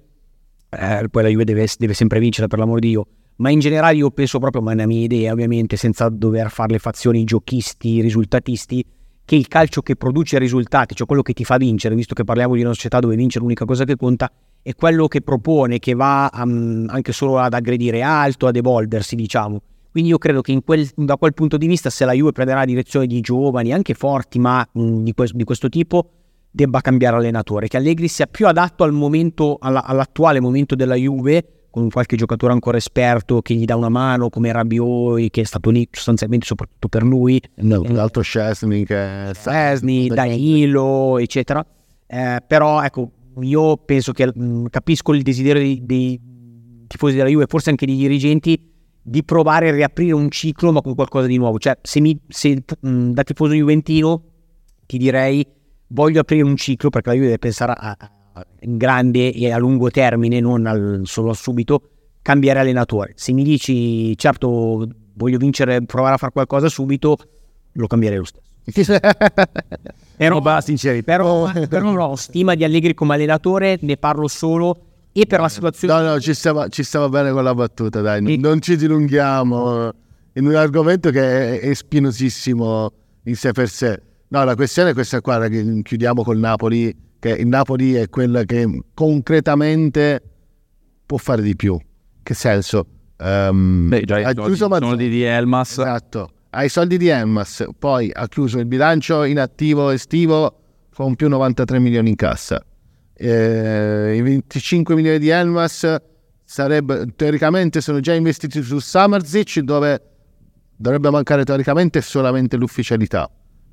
Eh, 0.71 1.07
poi 1.11 1.21
la 1.21 1.29
Juve 1.29 1.43
deve, 1.43 1.67
deve, 1.77 1.93
sempre 1.93 2.19
vincere, 2.19 2.47
per 2.47 2.57
l'amor 2.57 2.79
di 2.79 2.87
Dio. 2.87 3.05
Ma 3.35 3.51
in 3.51 3.59
generale 3.59 3.97
io 3.97 4.09
penso 4.09 4.39
proprio, 4.39 4.63
ma 4.63 4.71
è 4.71 4.73
una 4.73 4.87
mia 4.87 5.03
idea 5.03 5.31
ovviamente, 5.31 5.77
senza 5.77 6.09
dover 6.09 6.49
fare 6.49 6.71
le 6.71 6.79
fazioni 6.79 7.23
giochisti, 7.25 8.01
risultatisti, 8.01 8.83
che 9.23 9.35
il 9.35 9.47
calcio 9.47 9.83
che 9.83 9.95
produce 9.95 10.39
risultati, 10.39 10.95
cioè 10.95 11.05
quello 11.05 11.21
che 11.21 11.33
ti 11.33 11.43
fa 11.43 11.57
vincere, 11.57 11.93
visto 11.93 12.15
che 12.15 12.23
parliamo 12.23 12.55
di 12.55 12.61
una 12.61 12.73
società 12.73 12.99
dove 12.99 13.15
vincere 13.15 13.43
l'unica 13.43 13.65
cosa 13.65 13.83
che 13.85 13.95
conta, 13.95 14.31
è 14.63 14.73
quello 14.73 15.07
che 15.07 15.21
propone, 15.21 15.77
che 15.77 15.93
va 15.93 16.27
um, 16.33 16.87
anche 16.89 17.11
solo 17.11 17.37
ad 17.37 17.53
aggredire 17.53 18.01
alto, 18.01 18.47
ad 18.47 18.55
evolversi, 18.55 19.15
diciamo. 19.15 19.61
Quindi 19.93 20.09
io 20.09 20.17
credo 20.17 20.41
che 20.41 20.59
quel, 20.65 20.89
da 20.95 21.17
quel 21.17 21.35
punto 21.35 21.55
di 21.55 21.67
vista, 21.67 21.91
se 21.91 22.03
la 22.03 22.13
Juve 22.13 22.31
prenderà 22.31 22.65
direzione 22.65 23.05
di 23.05 23.21
giovani, 23.21 23.71
anche 23.71 23.93
forti, 23.93 24.39
ma 24.39 24.67
mh, 24.71 25.03
di, 25.03 25.13
questo, 25.13 25.37
di, 25.37 25.43
questo, 25.43 25.69
tipo, 25.69 26.09
debba 26.49 26.81
cambiare 26.81 27.17
allenatore, 27.17 27.67
che 27.67 27.77
Allegri 27.77 28.07
sia 28.07 28.25
più 28.25 28.47
adatto 28.47 28.83
al 28.83 28.91
momento, 28.91 29.57
alla, 29.61 29.83
all'attuale 29.83 30.39
momento 30.39 30.73
della 30.73 30.95
Juve, 30.95 31.67
con 31.69 31.91
qualche 31.91 32.15
giocatore 32.15 32.53
ancora 32.53 32.77
esperto 32.77 33.43
che 33.43 33.53
gli 33.53 33.65
dà 33.65 33.75
una 33.75 33.89
mano, 33.89 34.31
come 34.31 34.51
Rabioi, 34.51 35.29
che 35.29 35.41
è 35.41 35.43
stato 35.43 35.69
lì 35.69 35.87
sostanzialmente 35.91 36.47
soprattutto 36.47 36.87
per 36.87 37.03
lui. 37.03 37.39
No, 37.57 37.83
eh, 37.83 37.93
l'altro 37.93 38.23
Scesni, 38.23 38.85
che 38.85 38.95
è 38.95 39.31
Scesni, 39.35 40.07
Danilo, 40.07 41.19
eccetera. 41.19 41.63
Eh, 42.07 42.43
però 42.47 42.81
ecco, 42.81 43.11
io 43.41 43.77
penso 43.77 44.11
che 44.11 44.25
mh, 44.25 44.69
capisco 44.71 45.13
il 45.13 45.21
desiderio 45.21 45.61
dei, 45.61 45.79
dei 45.83 46.19
tifosi 46.87 47.15
della 47.15 47.29
Juve, 47.29 47.45
forse 47.45 47.69
anche 47.69 47.85
dei 47.85 47.95
dirigenti, 47.95 48.72
di 49.03 49.23
provare 49.23 49.69
a 49.69 49.73
riaprire 49.73 50.13
un 50.13 50.29
ciclo 50.31 50.71
ma 50.71 50.81
con 50.81 50.95
qualcosa 50.95 51.27
di 51.27 51.37
nuovo. 51.37 51.59
Cioè, 51.59 51.77
se, 51.81 51.99
mi, 51.99 52.17
se 52.27 52.63
mh, 52.79 53.11
da 53.11 53.23
tifoso 53.23 53.53
juventino 53.53 54.23
ti 54.85 54.97
direi 54.97 55.45
voglio 55.87 56.21
aprire 56.21 56.43
un 56.43 56.55
ciclo 56.55 56.89
perché 56.89 57.09
la 57.09 57.15
Juve 57.15 57.27
deve 57.27 57.39
pensare 57.39 57.73
a, 57.77 57.95
a, 57.99 58.45
in 58.61 58.77
grande 58.77 59.31
e 59.31 59.51
a 59.51 59.57
lungo 59.57 59.91
termine, 59.91 60.39
non 60.39 60.65
al, 60.65 61.01
solo 61.03 61.31
a 61.31 61.33
subito, 61.33 61.89
cambiare 62.21 62.59
allenatore. 62.59 63.13
Se 63.15 63.33
mi 63.33 63.43
dici 63.43 64.17
certo 64.17 64.87
voglio 65.15 65.37
vincere, 65.37 65.83
provare 65.83 66.15
a 66.15 66.17
fare 66.17 66.31
qualcosa 66.31 66.69
subito, 66.69 67.17
lo 67.73 67.87
cambierei 67.87 68.17
lo 68.17 68.23
stesso. 68.23 68.41
però, 70.15 70.39
però, 71.03 71.51
però 71.67 71.91
no, 71.91 72.15
stima 72.15 72.55
di 72.55 72.63
Allegri 72.63 72.93
come 72.93 73.15
allenatore, 73.15 73.77
ne 73.81 73.97
parlo 73.97 74.27
solo 74.27 74.92
e 75.13 75.25
per 75.27 75.39
la 75.39 75.49
situazione... 75.49 76.01
No, 76.01 76.09
no, 76.09 76.19
ci 76.19 76.33
stava, 76.33 76.67
ci 76.69 76.83
stava 76.83 77.07
bene 77.07 77.31
con 77.31 77.43
la 77.43 77.53
battuta, 77.53 78.01
dai, 78.01 78.33
e... 78.33 78.37
non 78.37 78.59
ci 78.61 78.75
dilunghiamo. 78.75 79.91
in 80.33 80.47
un 80.47 80.55
argomento 80.55 81.11
che 81.11 81.59
è, 81.59 81.69
è 81.69 81.73
spinosissimo 81.73 82.91
in 83.23 83.35
sé 83.35 83.51
per 83.51 83.69
sé. 83.69 84.01
No, 84.29 84.43
la 84.43 84.55
questione 84.55 84.89
è 84.89 84.93
questa 84.93 85.21
qua, 85.21 85.47
che 85.47 85.81
chiudiamo 85.83 86.23
col 86.23 86.39
Napoli, 86.39 86.95
che 87.19 87.29
il 87.29 87.47
Napoli 87.47 87.93
è 87.93 88.09
quella 88.09 88.43
che 88.43 88.67
concretamente 88.95 90.21
può 91.05 91.17
fare 91.17 91.43
di 91.43 91.55
più. 91.55 91.77
Che 92.23 92.33
senso? 92.33 92.87
Um, 93.19 93.89
Beh, 93.89 94.01
già 94.01 94.15
ha 94.15 94.33
chiuso 94.33 94.67
soldi, 94.67 94.85
soldi 94.85 95.09
di 95.09 95.21
Elmas. 95.21 95.71
Esatto, 95.77 96.29
ha 96.49 96.63
i 96.63 96.69
soldi 96.69 96.97
di 96.97 97.07
Elmas, 97.07 97.63
poi 97.77 98.09
ha 98.11 98.27
chiuso 98.27 98.57
il 98.57 98.65
bilancio 98.65 99.23
in 99.23 99.39
attivo 99.39 99.91
estivo 99.91 100.57
con 100.93 101.15
più 101.15 101.29
93 101.29 101.77
milioni 101.77 102.09
in 102.09 102.15
cassa. 102.15 102.63
Eh, 103.25 104.15
I 104.17 104.21
25 104.21 104.95
milioni 104.95 105.17
di 105.17 105.29
Elmas 105.29 105.95
sarebbe, 106.43 107.05
teoricamente 107.15 107.79
sono 107.79 108.01
già 108.01 108.13
investiti 108.13 108.61
su 108.61 108.79
Samarzic 108.79 109.59
dove 109.59 110.01
dovrebbe 110.75 111.09
mancare 111.09 111.45
teoricamente 111.45 112.01
solamente 112.01 112.57
l'ufficialità. 112.57 113.29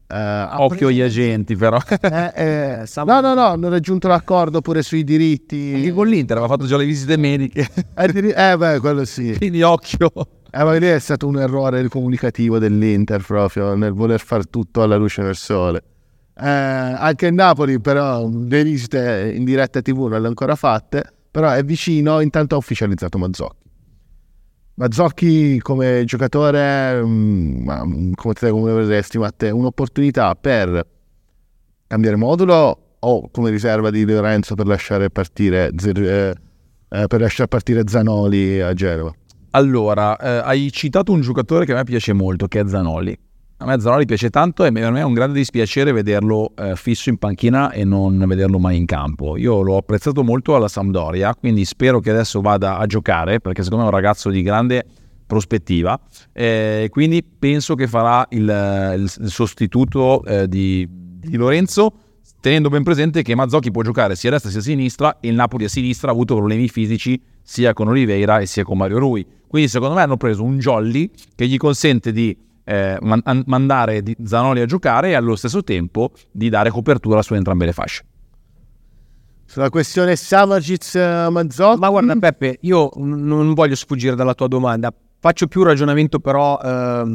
Uh, 0.09 0.63
Occhio 0.63 0.89
agli 0.89 1.01
agenti, 1.01 1.57
però. 1.57 1.79
eh, 2.01 2.33
eh, 2.35 2.85
no, 3.05 3.21
no, 3.21 3.35
no, 3.35 3.47
hanno 3.47 3.69
raggiunto 3.69 4.07
l'accordo 4.07 4.61
pure 4.61 4.83
sui 4.83 5.03
diritti. 5.03 5.73
Anche 5.75 5.93
con 5.93 6.07
l'Inter 6.07 6.37
aveva 6.37 6.53
fatto 6.53 6.67
già 6.67 6.77
le 6.77 6.85
visite 6.85 7.17
mediche. 7.17 7.69
eh, 7.95 8.35
eh 8.37 8.57
beh, 8.57 8.79
quello 8.79 9.05
sì. 9.05 9.35
Quindi 9.37 9.63
occhio. 9.63 10.11
Eh, 10.53 10.65
ma 10.65 10.77
lì 10.77 10.87
è 10.87 10.99
stato 10.99 11.29
un 11.29 11.39
errore 11.39 11.89
comunicativo 11.89 12.59
dell'Inter 12.59 13.23
proprio 13.25 13.75
nel 13.75 13.93
voler 13.93 14.21
fare 14.21 14.45
tutto 14.45 14.83
alla 14.83 14.97
luce 14.97 15.23
del 15.23 15.37
sole. 15.37 15.83
Eh, 16.43 16.47
anche 16.47 17.27
il 17.27 17.35
Napoli, 17.35 17.81
però, 17.81 18.27
le 18.27 18.65
visite 18.65 19.31
in 19.35 19.45
diretta 19.45 19.83
TV 19.83 20.07
non 20.07 20.21
le 20.21 20.27
ha 20.27 20.29
ancora 20.29 20.55
fatte, 20.55 21.05
però 21.31 21.51
è 21.51 21.63
vicino, 21.63 22.21
intanto 22.21 22.55
ha 22.55 22.59
ufficializzato 22.59 23.19
Mazzocchi. 23.19 23.69
Mazzocchi 24.75 25.59
come 25.61 26.05
giocatore, 26.07 27.03
mm, 27.05 27.65
ma 27.65 27.85
mm, 27.85 28.13
come 28.15 28.33
te 28.33 28.49
come 28.49 28.73
vedresti 28.73 29.19
Matteo, 29.19 29.55
un'opportunità 29.55 30.35
per 30.35 30.87
cambiare 31.87 32.17
modulo 32.17 32.79
o 32.99 33.29
come 33.31 33.51
riserva 33.51 33.91
di 33.91 34.07
Lorenzo 34.07 34.55
per 34.55 34.67
lasciare 34.67 35.11
partire, 35.11 35.71
eh, 35.71 36.35
eh, 36.89 37.07
per 37.07 37.21
lasciare 37.21 37.49
partire 37.49 37.83
Zanoli 37.87 38.61
a 38.63 38.73
Genova? 38.73 39.13
Allora, 39.51 40.17
eh, 40.17 40.49
hai 40.49 40.73
citato 40.73 41.13
un 41.13 41.21
giocatore 41.21 41.67
che 41.67 41.73
a 41.73 41.77
me 41.77 41.85
piace 41.85 42.15
molto, 42.15 42.47
che 42.47 42.61
è 42.61 42.67
Zanoli. 42.67 43.19
A 43.63 43.67
me 43.67 43.79
Zanoli 43.79 44.07
piace 44.07 44.31
tanto 44.31 44.65
e 44.65 44.73
per 44.73 44.91
me 44.91 45.01
è 45.01 45.05
un 45.05 45.13
grande 45.13 45.37
dispiacere 45.37 45.93
vederlo 45.93 46.55
eh, 46.57 46.77
fisso 46.77 47.11
in 47.11 47.19
panchina 47.19 47.71
e 47.73 47.85
non 47.85 48.25
vederlo 48.27 48.59
mai 48.59 48.79
in 48.79 48.87
campo. 48.87 49.37
Io 49.37 49.61
l'ho 49.61 49.77
apprezzato 49.77 50.25
molto 50.25 50.55
alla 50.55 50.67
Sampdoria, 50.67 51.35
quindi 51.35 51.67
spero 51.67 52.01
che 52.01 52.09
adesso 52.09 52.41
vada 52.41 52.79
a 52.79 52.87
giocare 52.87 53.39
perché 53.39 53.63
secondo 53.63 53.85
me 53.85 53.91
è 53.91 53.95
un 53.95 54.01
ragazzo 54.01 54.31
di 54.31 54.41
grande 54.41 54.87
prospettiva. 55.27 56.01
Eh, 56.33 56.89
quindi 56.91 57.23
penso 57.23 57.75
che 57.75 57.87
farà 57.87 58.27
il, 58.31 58.97
il, 58.97 59.29
sostituto 59.29 60.25
eh, 60.25 60.49
di, 60.49 60.89
di, 60.89 61.37
Lorenzo, 61.37 61.93
tenendo 62.41 62.71
ben 62.71 62.83
presente 62.83 63.21
che 63.21 63.35
Mazzocchi 63.35 63.71
può 63.71 63.83
giocare 63.83 64.17
sia 64.17 64.31
a 64.31 64.33
destra 64.33 64.51
sia 64.51 64.61
a 64.61 64.63
sinistra 64.63 65.21
e 65.21 65.29
il 65.29 65.35
Napoli 65.35 65.65
a 65.65 65.69
sinistra 65.69 66.09
ha 66.09 66.13
avuto 66.13 66.35
problemi 66.35 66.67
fisici 66.67 67.21
sia 67.43 67.75
con 67.75 67.89
Oliveira 67.89 68.39
e 68.39 68.47
sia 68.47 68.65
con 68.65 68.79
Mario 68.79 69.01
Rui. 69.01 69.27
Quindi 69.47 69.69
secondo 69.69 69.97
me 69.97 70.01
hanno 70.01 70.17
preso 70.17 70.43
un 70.43 70.57
jolly 70.57 71.11
che 71.35 71.47
gli 71.47 71.59
consente 71.59 72.11
di 72.11 72.35
eh, 72.71 72.99
man- 73.01 73.43
mandare 73.47 74.01
Zanoli 74.23 74.61
a 74.61 74.65
giocare 74.65 75.09
e 75.11 75.15
allo 75.15 75.35
stesso 75.35 75.65
tempo 75.65 76.13
di 76.31 76.49
dare 76.49 76.71
copertura 76.71 77.21
su 77.21 77.35
entrambe 77.35 77.65
le 77.65 77.73
fasce. 77.73 78.05
Sulla 79.45 79.71
questione 79.71 80.15
Savagic-Mazzotti? 80.15 81.81
Ma 81.81 81.91
guarda 81.91 82.15
Peppe, 82.15 82.59
io 82.61 82.91
non 82.95 83.55
voglio 83.55 83.75
sfuggire 83.75 84.15
dalla 84.15 84.35
tua 84.35 84.47
domanda. 84.47 84.95
Faccio 85.23 85.49
più 85.49 85.63
ragionamento 85.65 86.19
però 86.19 86.59
eh, 86.63 86.69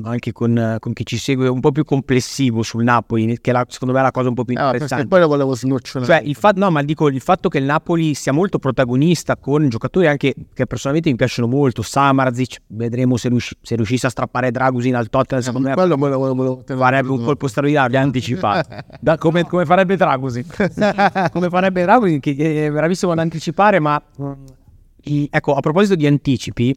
anche 0.03 0.32
con, 0.32 0.78
con, 0.80 0.93
chi 0.93 1.03
ci 1.03 1.18
segue 1.18 1.47
un 1.47 1.60
po' 1.60 1.72
più 1.72 1.84
complessivo 1.84 2.62
sul 2.62 2.84
Napoli, 2.84 3.39
che 3.41 3.51
la, 3.51 3.66
secondo 3.68 3.95
me 3.95 3.99
è 3.99 4.03
la 4.03 4.12
cosa 4.12 4.30
un 4.30 4.36
po' 4.36 4.45
più 4.45 4.56
ah, 4.60 4.66
interessante. 4.66 5.08
poi 5.08 5.22
lo 5.22 5.28
volevo 5.28 5.56
snocciolare. 5.56 6.12
Cioè, 6.12 6.30
il, 6.30 6.36
fa- 6.36 6.53
no, 6.56 6.70
ma 6.70 6.84
dico, 6.84 7.08
il 7.08 7.20
fatto 7.20 7.49
che 7.49 7.58
il 7.58 7.64
Napoli 7.64 8.14
sia 8.14 8.32
molto 8.32 8.60
protagonista 8.60 9.38
con 9.38 9.68
giocatori 9.70 10.06
anche 10.06 10.36
che 10.53 10.68
personalmente 10.68 11.10
mi 11.10 11.16
piacciono 11.16 11.47
molto, 11.47 11.82
Samarzic, 11.82 12.62
vedremo 12.68 13.18
se, 13.18 13.30
riusci- 13.30 13.58
se 13.60 13.76
riuscisse 13.76 14.06
a 14.06 14.12
strappare 14.12 14.51
Dragusin 14.51 14.95
al 14.95 15.10
Tottenham, 15.10 15.41
eh, 15.41 15.43
secondo 15.43 15.70
me 15.70 15.74
quello 15.74 15.97
me 15.97 16.10
lo 16.10 16.36
volevo 16.36 16.64
farebbe 16.64 17.10
un 17.10 17.24
colpo 17.24 17.47
straordinario, 17.47 17.97
anticipato. 17.97 18.70
Da, 19.01 19.18
come, 19.18 19.45
come, 19.45 19.66
farebbe 19.66 19.95
Dragusin. 19.95 20.45
come 21.34 21.49
farebbe 21.49 21.82
Dragusin, 21.82 22.20
che 22.20 22.68
è 22.68 22.70
bravissimo 22.70 23.14
ad 23.14 23.18
anticipare, 23.18 23.80
ma... 23.80 23.99
Mm, 24.22 25.26
ecco, 25.32 25.53
a 25.56 25.60
proposito 25.60 25.95
di 25.95 26.06
anticipi, 26.06 26.76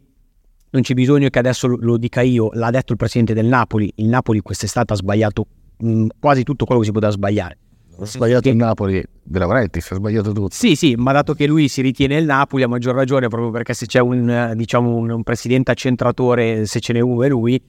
non 0.70 0.82
c'è 0.82 0.94
bisogno 0.94 1.28
che 1.28 1.38
adesso 1.38 1.66
lo 1.68 1.96
dica 1.96 2.20
io, 2.20 2.50
l'ha 2.52 2.70
detto 2.70 2.92
il 2.92 2.98
presidente 2.98 3.34
del 3.34 3.46
Napoli, 3.46 3.90
il 3.96 4.06
Napoli 4.06 4.40
quest'estate 4.40 4.92
ha 4.92 4.96
sbagliato 4.96 5.46
mh, 5.78 5.90
mm, 5.90 6.06
quasi 6.18 6.42
tutto 6.42 6.64
quello 6.64 6.80
che 6.80 6.86
si 6.86 6.92
poteva 6.92 7.12
sbagliare. 7.12 7.58
Ha 8.00 8.06
sbagliato 8.06 8.42
che... 8.42 8.50
il 8.50 8.56
Napoli, 8.56 9.02
veramente, 9.24 9.80
si 9.80 9.92
è 9.92 9.96
sbagliato 9.96 10.32
tutto. 10.32 10.50
Sì, 10.54 10.76
sì, 10.76 10.94
ma 10.96 11.12
dato 11.12 11.34
che 11.34 11.46
lui 11.46 11.68
si 11.68 11.80
ritiene 11.80 12.16
il 12.16 12.26
Napoli, 12.26 12.62
a 12.62 12.68
maggior 12.68 12.94
ragione, 12.94 13.28
proprio 13.28 13.50
perché 13.50 13.74
se 13.74 13.86
c'è 13.86 14.00
un, 14.00 14.52
diciamo, 14.54 14.94
un, 14.94 15.10
un 15.10 15.22
presidente 15.22 15.72
accentratore, 15.72 16.66
se 16.66 16.80
ce 16.80 16.92
n'è 16.92 17.00
uno 17.00 17.24
è 17.24 17.28
lui, 17.28 17.60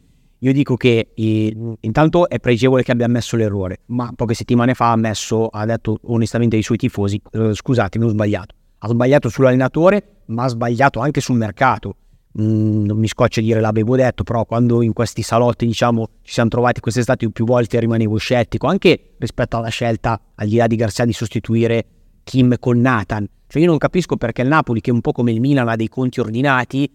io 0.41 0.53
dico 0.53 0.75
che 0.75 1.11
eh, 1.15 1.75
intanto 1.79 2.29
è 2.29 2.39
pregevole 2.39 2.83
che 2.83 2.91
abbia 2.91 3.05
ammesso 3.05 3.35
l'errore, 3.35 3.79
ma 3.87 4.11
poche 4.15 4.33
settimane 4.35 4.73
fa 4.73 4.89
ha 4.89 4.91
ammesso, 4.91 5.47
ha 5.47 5.65
detto 5.65 5.99
onestamente 6.03 6.55
ai 6.57 6.61
suoi 6.61 6.77
tifosi, 6.77 7.19
eh, 7.31 7.53
scusatemi, 7.53 8.05
ho 8.05 8.09
sbagliato. 8.09 8.55
Ha 8.81 8.87
sbagliato 8.87 9.29
sull'allenatore, 9.29 10.21
ma 10.27 10.43
ha 10.43 10.47
sbagliato 10.47 10.99
anche 10.99 11.21
sul 11.21 11.35
mercato 11.37 11.95
Mm, 12.39 12.85
non 12.85 12.97
mi 12.97 13.07
scoccia 13.07 13.41
dire 13.41 13.59
l'avevo 13.59 13.95
detto, 13.95 14.23
però 14.23 14.45
quando 14.45 14.81
in 14.81 14.93
questi 14.93 15.21
salotti 15.21 15.65
diciamo 15.65 16.09
ci 16.21 16.33
siamo 16.33 16.49
trovati 16.49 16.79
quest'estate 16.79 17.29
più 17.31 17.43
volte 17.43 17.79
rimanevo 17.79 18.17
scettico, 18.17 18.67
anche 18.67 19.15
rispetto 19.17 19.57
alla 19.57 19.67
scelta 19.69 20.19
al 20.35 20.47
di 20.47 20.55
là 20.55 20.67
di 20.67 20.75
Garzia 20.75 21.05
di 21.05 21.13
sostituire 21.13 21.85
Kim 22.23 22.55
con 22.59 22.79
Nathan. 22.79 23.27
Cioè 23.47 23.61
io 23.61 23.67
non 23.67 23.77
capisco 23.77 24.15
perché 24.15 24.43
il 24.43 24.47
Napoli, 24.47 24.79
che 24.79 24.91
un 24.91 25.01
po' 25.01 25.11
come 25.11 25.31
il 25.31 25.41
Milan 25.41 25.67
ha 25.67 25.75
dei 25.75 25.89
conti 25.89 26.19
ordinati, 26.19 26.89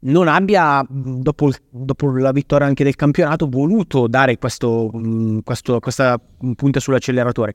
non 0.00 0.28
abbia, 0.28 0.82
mm, 0.82 1.20
dopo, 1.20 1.50
dopo 1.68 2.16
la 2.16 2.32
vittoria 2.32 2.66
anche 2.66 2.84
del 2.84 2.94
campionato, 2.94 3.48
voluto 3.48 4.06
dare 4.06 4.38
questo, 4.38 4.90
mm, 4.96 5.40
questo, 5.44 5.80
questa 5.80 6.18
punta 6.54 6.80
sull'acceleratore. 6.80 7.54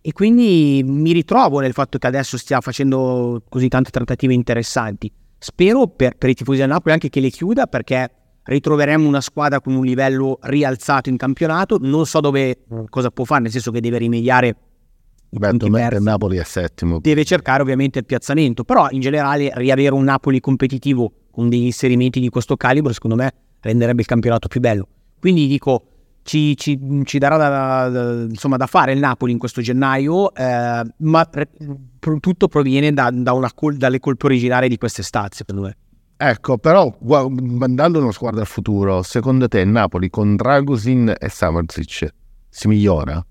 E 0.00 0.12
quindi 0.12 0.82
mi 0.82 1.12
ritrovo 1.12 1.60
nel 1.60 1.74
fatto 1.74 1.98
che 1.98 2.06
adesso 2.06 2.38
stia 2.38 2.60
facendo 2.60 3.42
così 3.48 3.68
tante 3.68 3.90
trattative 3.90 4.32
interessanti. 4.32 5.12
Spero 5.42 5.86
per, 5.86 6.16
per 6.18 6.28
i 6.28 6.34
tifosi 6.34 6.58
del 6.58 6.68
Napoli 6.68 6.92
anche 6.92 7.08
che 7.08 7.18
le 7.18 7.30
chiuda 7.30 7.66
perché 7.66 8.10
ritroveremo 8.42 9.08
una 9.08 9.22
squadra 9.22 9.58
con 9.62 9.74
un 9.74 9.86
livello 9.86 10.38
rialzato 10.42 11.08
in 11.08 11.16
campionato. 11.16 11.78
Non 11.80 12.04
so 12.04 12.20
dove 12.20 12.58
mm. 12.72 12.84
cosa 12.90 13.10
può 13.10 13.24
fare, 13.24 13.40
nel 13.40 13.50
senso 13.50 13.70
che 13.70 13.80
deve 13.80 13.96
rimediare. 13.96 14.54
Beh, 15.30 15.48
il 15.48 15.96
Napoli 16.00 16.36
è 16.36 16.44
settimo. 16.44 16.98
Deve 17.00 17.24
cercare 17.24 17.62
ovviamente 17.62 18.00
il 18.00 18.04
piazzamento, 18.04 18.64
però 18.64 18.88
in 18.90 19.00
generale 19.00 19.50
riavere 19.54 19.94
un 19.94 20.04
Napoli 20.04 20.40
competitivo 20.40 21.10
con 21.30 21.48
degli 21.48 21.64
inserimenti 21.64 22.20
di 22.20 22.28
questo 22.28 22.58
calibro, 22.58 22.92
secondo 22.92 23.16
me, 23.16 23.32
renderebbe 23.60 24.02
il 24.02 24.06
campionato 24.06 24.46
più 24.46 24.60
bello. 24.60 24.86
Quindi 25.18 25.46
dico, 25.46 25.89
ci, 26.30 26.56
ci, 26.56 26.78
ci 27.06 27.18
darà 27.18 27.36
da, 27.36 27.88
da, 27.88 28.22
insomma, 28.22 28.56
da, 28.56 28.66
fare 28.66 28.92
il 28.92 29.00
Napoli 29.00 29.32
in 29.32 29.38
questo 29.38 29.60
gennaio, 29.60 30.32
eh, 30.32 30.82
ma 30.98 31.28
tutto 32.20 32.46
proviene 32.46 32.92
da, 32.92 33.10
da 33.12 33.32
una, 33.32 33.50
dalle 33.72 33.98
colpe 33.98 34.26
originarie 34.26 34.68
di 34.68 34.78
quest'estate, 34.78 35.34
secondo 35.34 35.62
me. 35.62 35.76
Ecco, 36.16 36.58
però 36.58 36.96
mandando 37.00 37.98
uno 37.98 38.12
sguardo 38.12 38.38
al 38.38 38.46
futuro, 38.46 39.02
secondo 39.02 39.48
te 39.48 39.64
Napoli 39.64 40.08
con 40.08 40.36
Dragusin 40.36 41.12
e 41.18 41.28
Samarzic 41.28 42.14
si 42.48 42.68
migliora? 42.68 43.24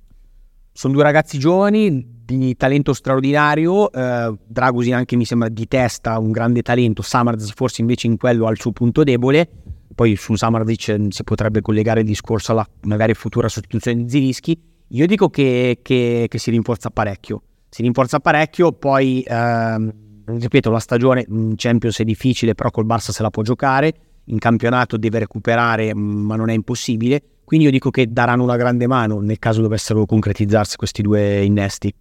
Sono 0.74 0.93
due 0.93 1.04
ragazzi 1.04 1.39
giovani 1.39 2.06
di 2.26 2.58
talento 2.58 2.91
straordinario, 2.91 3.89
eh, 3.93 4.36
Dragusin 4.45 4.95
anche 4.95 5.16
mi 5.16 5.24
sembra 5.24 5.47
di 5.47 5.70
testa 5.70 6.20
un 6.20 6.32
grande 6.32 6.64
talento, 6.64 7.02
Samarzic 7.02 7.56
forse 7.56 7.80
invece 7.80 8.08
in 8.08 8.18
quello 8.18 8.45
ha 8.45 8.52
il 8.52 8.60
suo 8.60 8.74
punto 8.74 9.04
debole, 9.04 9.50
poi 9.94 10.16
su 10.16 10.36
Samardic 10.36 10.88
eh, 10.90 11.08
si 11.10 11.24
potrebbe 11.24 11.62
collegare 11.62 12.02
il 12.02 12.06
discorso 12.06 12.52
alla 12.52 12.68
magari 12.82 13.14
futura 13.14 13.48
sostituzione 13.48 14.04
di 14.04 14.10
Zilischi. 14.10 14.60
Io 14.90 15.06
dico 15.06 15.30
che, 15.30 15.80
che, 15.82 16.26
che, 16.28 16.38
si 16.38 16.52
rinforza 16.52 16.90
parecchio. 16.90 17.42
Si 17.70 17.82
rinforza 17.82 18.20
parecchio, 18.20 18.72
poi 18.72 19.24
ehm, 19.26 19.94
ripeto, 20.26 20.72
la 20.72 20.80
stagione 20.80 21.26
in 21.28 21.54
Champions 21.56 22.00
è 22.00 22.04
difficile, 22.04 22.56
però 22.56 22.72
col 22.72 22.86
Barça 22.86 23.12
se 23.12 23.22
la 23.22 23.30
può 23.30 23.44
giocare. 23.44 23.94
In 24.26 24.40
campionato 24.40 24.98
deve 24.98 25.20
recuperare, 25.20 25.94
ma 25.94 26.36
non 26.36 26.50
è 26.50 26.54
impossibile. 26.54 27.22
Quindi 27.44 27.66
io 27.66 27.72
dico 27.72 27.90
che 27.90 28.12
daranno 28.12 28.44
una 28.44 28.58
grande 28.58 28.86
mano 28.86 29.20
nel 29.22 29.40
caso 29.40 29.62
dovessero 29.62 30.06
concretizzarsi 30.06 30.78
questi 30.78 31.02
due 31.02 31.44
innesti. 31.44 31.94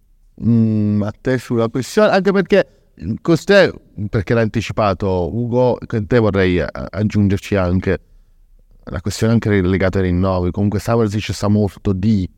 Mm, 0.45 1.01
a 1.01 1.11
te 1.19 1.37
sulla 1.37 1.69
questione, 1.69 2.09
anche 2.09 2.31
perché 2.31 2.78
Costè, 3.21 3.71
perché 4.09 4.33
l'ha 4.33 4.41
anticipato 4.41 5.29
Ugo, 5.33 5.77
con 5.85 6.05
te 6.05 6.19
vorrei 6.19 6.61
aggiungerci 6.61 7.55
anche 7.55 7.99
la 8.83 9.01
questione 9.01 9.33
anche 9.33 9.61
legata 9.61 9.99
ai 9.99 10.05
rinnovi. 10.05 10.51
Comunque 10.51 10.79
Samarzic 10.79 11.33
sa 11.33 11.47
molto 11.47 11.93
di 11.93 12.29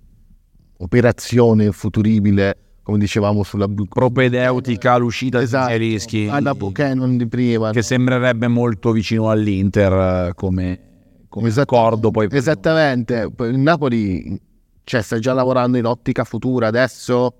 operazione 0.77 1.71
futuribile, 1.71 2.57
come 2.83 2.97
dicevavamo 2.99 3.43
sulla 3.43 3.67
propedeutica 3.67 4.97
l'uscita 4.97 5.41
esatto, 5.41 5.71
di 5.71 5.77
rischi 5.77 6.27
alla 6.27 6.53
Buchanan 6.53 7.17
di 7.17 7.27
prima 7.27 7.71
che 7.71 7.81
sembrerebbe 7.81 8.47
molto 8.47 8.91
vicino 8.91 9.29
all'Inter 9.29 10.33
come, 10.35 10.79
come 11.29 11.47
Esatto. 11.47 11.75
accordo 11.75 12.11
poi 12.11 12.27
Esattamente, 12.31 13.31
il 13.39 13.59
Napoli 13.59 14.39
cioè, 14.83 15.01
sta 15.01 15.19
già 15.19 15.33
lavorando 15.33 15.77
in 15.77 15.85
ottica 15.85 16.23
futura 16.23 16.67
adesso 16.67 17.33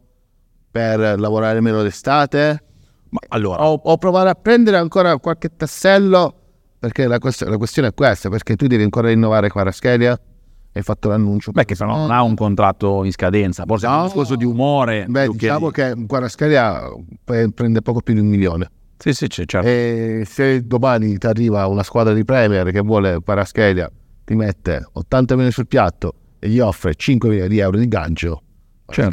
per 0.69 1.19
lavorare 1.19 1.59
meno 1.59 1.81
d'estate 1.81 2.63
Ma 3.11 3.19
allora, 3.29 3.65
o, 3.67 3.79
o 3.83 3.97
provare 3.97 4.29
a 4.29 4.35
prendere 4.35 4.77
ancora 4.77 5.17
qualche 5.17 5.55
tassello 5.55 6.35
perché 6.79 7.05
la, 7.07 7.19
quest- 7.19 7.43
la 7.43 7.57
questione 7.57 7.89
è 7.89 7.93
questa, 7.93 8.29
perché 8.29 8.55
tu 8.55 8.65
devi 8.67 8.81
ancora 8.83 9.09
rinnovare 9.09 9.49
Quaraschelia, 9.49 10.19
hai 10.73 10.81
fatto 10.81 11.09
l'annuncio. 11.09 11.51
beh, 11.51 11.65
che 11.65 11.75
però 11.75 11.95
non 11.95 12.09
ha 12.11 12.23
un 12.23 12.33
contratto 12.35 13.03
in 13.03 13.11
scadenza, 13.11 13.65
forse 13.67 13.85
è 13.85 13.89
un 13.89 13.95
No. 13.97 14.03
discorso 14.05 14.35
di 14.35 14.45
umore. 14.45 15.05
Beh, 15.07 15.27
diciamo 15.27 15.67
di- 15.67 15.73
che 15.73 15.95
Quaraschelia 16.07 16.89
pre- 17.23 17.51
prende 17.51 17.81
poco 17.81 17.99
più 18.01 18.13
di 18.13 18.21
un 18.21 18.27
milione. 18.27 18.69
Sì, 18.97 19.13
sì, 19.13 19.25
sì, 19.29 19.43
certo. 19.45 19.67
E 19.67 20.23
se 20.25 20.65
domani 20.65 21.17
ti 21.17 21.25
arriva 21.27 21.67
una 21.67 21.83
squadra 21.83 22.13
di 22.13 22.23
Premier 22.23 22.71
che 22.71 22.79
vuole 22.81 23.19
Quaraschelia, 23.23 23.91
ti 24.23 24.35
mette 24.35 24.87
80 24.93 25.33
milioni 25.33 25.51
sul 25.53 25.67
piatto 25.67 26.13
e 26.39 26.47
gli 26.49 26.59
offre 26.59 26.95
5 26.95 27.27
milioni 27.29 27.49
di 27.49 27.59
euro 27.59 27.77
di 27.77 27.87
gancio, 27.87 28.41
Certo. 28.87 29.09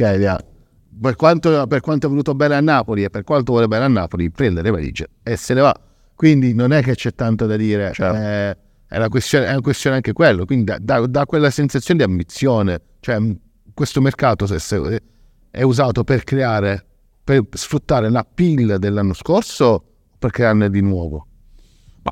Per, 1.01 1.17
quanto, 1.17 1.67
per 1.67 1.81
quanto 1.81 2.07
è 2.07 2.11
venuto 2.11 2.35
bene 2.35 2.55
a 2.55 2.61
Napoli 2.61 3.05
e 3.05 3.11
per 3.11 3.25
quanto 3.25 3.53
vuole 3.53 3.69
bene 3.69 3.85
a 3.85 3.89
Napoli, 3.89 4.31
prende 4.31 4.63
le 4.63 4.71
valigie 4.71 5.07
e 5.23 5.37
se 5.37 5.55
ne 5.55 5.61
va. 5.61 5.79
Quindi 6.15 6.53
non 6.55 6.73
è 6.73 6.83
che 6.83 6.95
c'è 6.95 7.15
tanto 7.15 7.47
da 7.47 7.57
dire, 7.57 7.93
Certo. 7.93 8.17
eh, 8.17 8.57
è, 8.89 8.97
una 8.97 9.09
questione, 9.09 9.47
è 9.47 9.51
una 9.53 9.61
questione 9.61 9.97
anche 9.97 10.13
quello, 10.13 10.45
quindi 10.45 10.73
dà, 10.81 11.25
quella 11.27 11.51
sensazione 11.51 12.05
di 12.05 12.11
ambizione, 12.11 12.81
cioè 13.01 13.19
mh, 13.19 13.39
questo 13.73 14.01
mercato 14.01 14.47
se- 14.47 14.59
se- 14.59 15.03
è 15.51 15.63
usato 15.63 16.03
per 16.03 16.25
creare, 16.25 16.85
per 17.23 17.45
sfruttare 17.53 18.11
la 18.11 18.25
PIL 18.25 18.79
dell'anno 18.79 19.15
scorso 19.15 19.65
o 19.65 19.85
per 20.19 20.31
crearne 20.31 20.69
di 20.71 20.81
nuovo. 20.81 21.28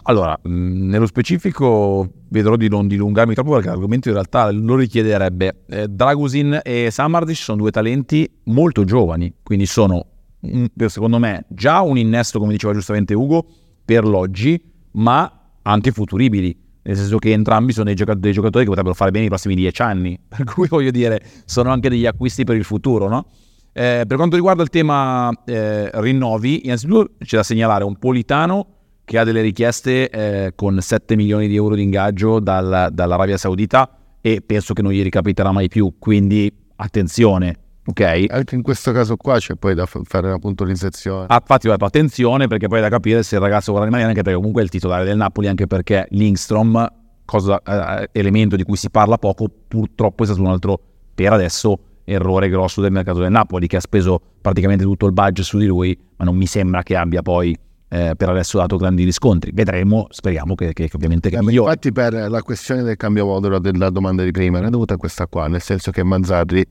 Allora, 0.02 0.38
mh, 0.40 0.88
nello 0.88 1.06
specifico 1.06 2.08
vedrò 2.28 2.56
di 2.56 2.68
non 2.68 2.86
dilungarmi 2.86 3.34
troppo 3.34 3.52
perché 3.52 3.68
l'argomento 3.68 4.08
in 4.08 4.14
realtà 4.14 4.50
lo 4.50 4.76
richiederebbe. 4.76 5.64
Eh, 5.68 5.88
Dragusin 5.88 6.60
e 6.62 6.90
Samardic 6.90 7.36
sono 7.36 7.58
due 7.58 7.70
talenti 7.70 8.28
molto 8.44 8.84
giovani, 8.84 9.32
quindi 9.42 9.66
sono, 9.66 10.04
mm, 10.46 10.64
secondo 10.86 11.18
me, 11.18 11.46
già 11.48 11.80
un 11.82 11.98
innesto, 11.98 12.38
come 12.38 12.52
diceva 12.52 12.72
giustamente 12.72 13.14
Ugo, 13.14 13.46
per 13.84 14.04
l'oggi, 14.04 14.60
ma 14.92 15.30
anche 15.62 15.92
futuribili. 15.92 16.64
Nel 16.82 16.96
senso 16.96 17.18
che 17.18 17.32
entrambi 17.32 17.72
sono 17.72 17.86
dei, 17.86 17.94
gioca- 17.94 18.14
dei 18.14 18.32
giocatori 18.32 18.62
che 18.62 18.70
potrebbero 18.70 18.94
fare 18.94 19.10
bene 19.10 19.26
i 19.26 19.28
prossimi 19.28 19.56
dieci 19.56 19.82
anni. 19.82 20.18
Per 20.28 20.44
cui 20.44 20.68
voglio 20.68 20.92
dire, 20.92 21.20
sono 21.44 21.70
anche 21.70 21.88
degli 21.88 22.06
acquisti 22.06 22.44
per 22.44 22.56
il 22.56 22.64
futuro, 22.64 23.08
no? 23.08 23.26
Eh, 23.72 24.04
per 24.06 24.16
quanto 24.16 24.36
riguarda 24.36 24.62
il 24.62 24.70
tema 24.70 25.30
eh, 25.44 25.90
rinnovi, 26.00 26.64
innanzitutto 26.64 27.12
c'è 27.18 27.36
da 27.36 27.42
segnalare 27.42 27.84
un 27.84 27.98
Politano 27.98 28.75
che 29.06 29.18
ha 29.18 29.24
delle 29.24 29.40
richieste 29.40 30.10
eh, 30.10 30.52
con 30.56 30.80
7 30.80 31.14
milioni 31.14 31.46
di 31.46 31.54
euro 31.54 31.76
di 31.76 31.82
ingaggio 31.82 32.40
dal- 32.40 32.88
dall'Arabia 32.92 33.36
Saudita 33.36 33.88
e 34.20 34.42
penso 34.44 34.74
che 34.74 34.82
non 34.82 34.90
gli 34.90 35.00
ricapiterà 35.00 35.52
mai 35.52 35.68
più, 35.68 35.94
quindi 36.00 36.52
attenzione, 36.74 37.56
ok? 37.86 38.24
Anche 38.28 38.56
in 38.56 38.62
questo 38.62 38.90
caso 38.90 39.16
qua 39.16 39.38
c'è 39.38 39.54
poi 39.54 39.74
da 39.74 39.86
fa- 39.86 40.00
fare 40.02 40.26
una 40.26 40.40
puntualizzazione. 40.40 41.26
Ah, 41.28 41.38
infatti 41.40 41.68
detto 41.68 41.84
attenzione 41.84 42.48
perché 42.48 42.66
poi 42.66 42.78
è 42.78 42.82
da 42.82 42.88
capire 42.88 43.22
se 43.22 43.36
il 43.36 43.40
ragazzo 43.40 43.70
vorrà 43.70 43.84
rimanere 43.84 44.08
anche 44.08 44.22
perché 44.22 44.36
comunque 44.36 44.62
è 44.62 44.64
il 44.64 44.70
titolare 44.70 45.04
del 45.04 45.16
Napoli 45.16 45.46
anche 45.46 45.68
perché 45.68 46.08
Lindstrom, 46.10 46.92
cosa, 47.24 47.62
eh, 47.62 48.08
elemento 48.10 48.56
di 48.56 48.64
cui 48.64 48.76
si 48.76 48.90
parla 48.90 49.18
poco, 49.18 49.48
purtroppo 49.68 50.24
è 50.24 50.26
stato 50.26 50.40
un 50.40 50.48
altro 50.48 50.80
per 51.14 51.32
adesso 51.32 51.78
errore 52.02 52.48
grosso 52.48 52.80
del 52.80 52.90
mercato 52.90 53.20
del 53.20 53.30
Napoli 53.30 53.68
che 53.68 53.76
ha 53.76 53.80
speso 53.80 54.20
praticamente 54.40 54.82
tutto 54.82 55.06
il 55.06 55.12
budget 55.12 55.44
su 55.44 55.58
di 55.58 55.66
lui 55.66 55.96
ma 56.16 56.24
non 56.24 56.36
mi 56.36 56.46
sembra 56.46 56.82
che 56.82 56.96
abbia 56.96 57.22
poi 57.22 57.56
eh, 57.88 58.14
per 58.16 58.28
adesso 58.28 58.58
dato 58.58 58.76
grandi 58.76 59.04
riscontri. 59.04 59.50
Vedremo, 59.54 60.06
speriamo 60.10 60.54
che, 60.54 60.72
che- 60.72 60.90
ovviamente 60.94 61.30
che 61.30 61.36
Eh, 61.36 61.42
migliori. 61.42 61.68
infatti 61.68 61.92
per 61.92 62.12
la 62.30 62.42
questione 62.42 62.82
del 62.82 62.96
cambio 62.96 63.26
modulo 63.26 63.58
della 63.58 63.90
domanda 63.90 64.22
di 64.24 64.30
prima 64.30 64.58
era 64.58 64.68
dovuta 64.70 64.94
a 64.94 64.96
questa 64.96 65.26
qua, 65.26 65.46
nel 65.48 65.60
senso 65.62 65.90
che 65.90 66.02
Manzarri 66.02 66.64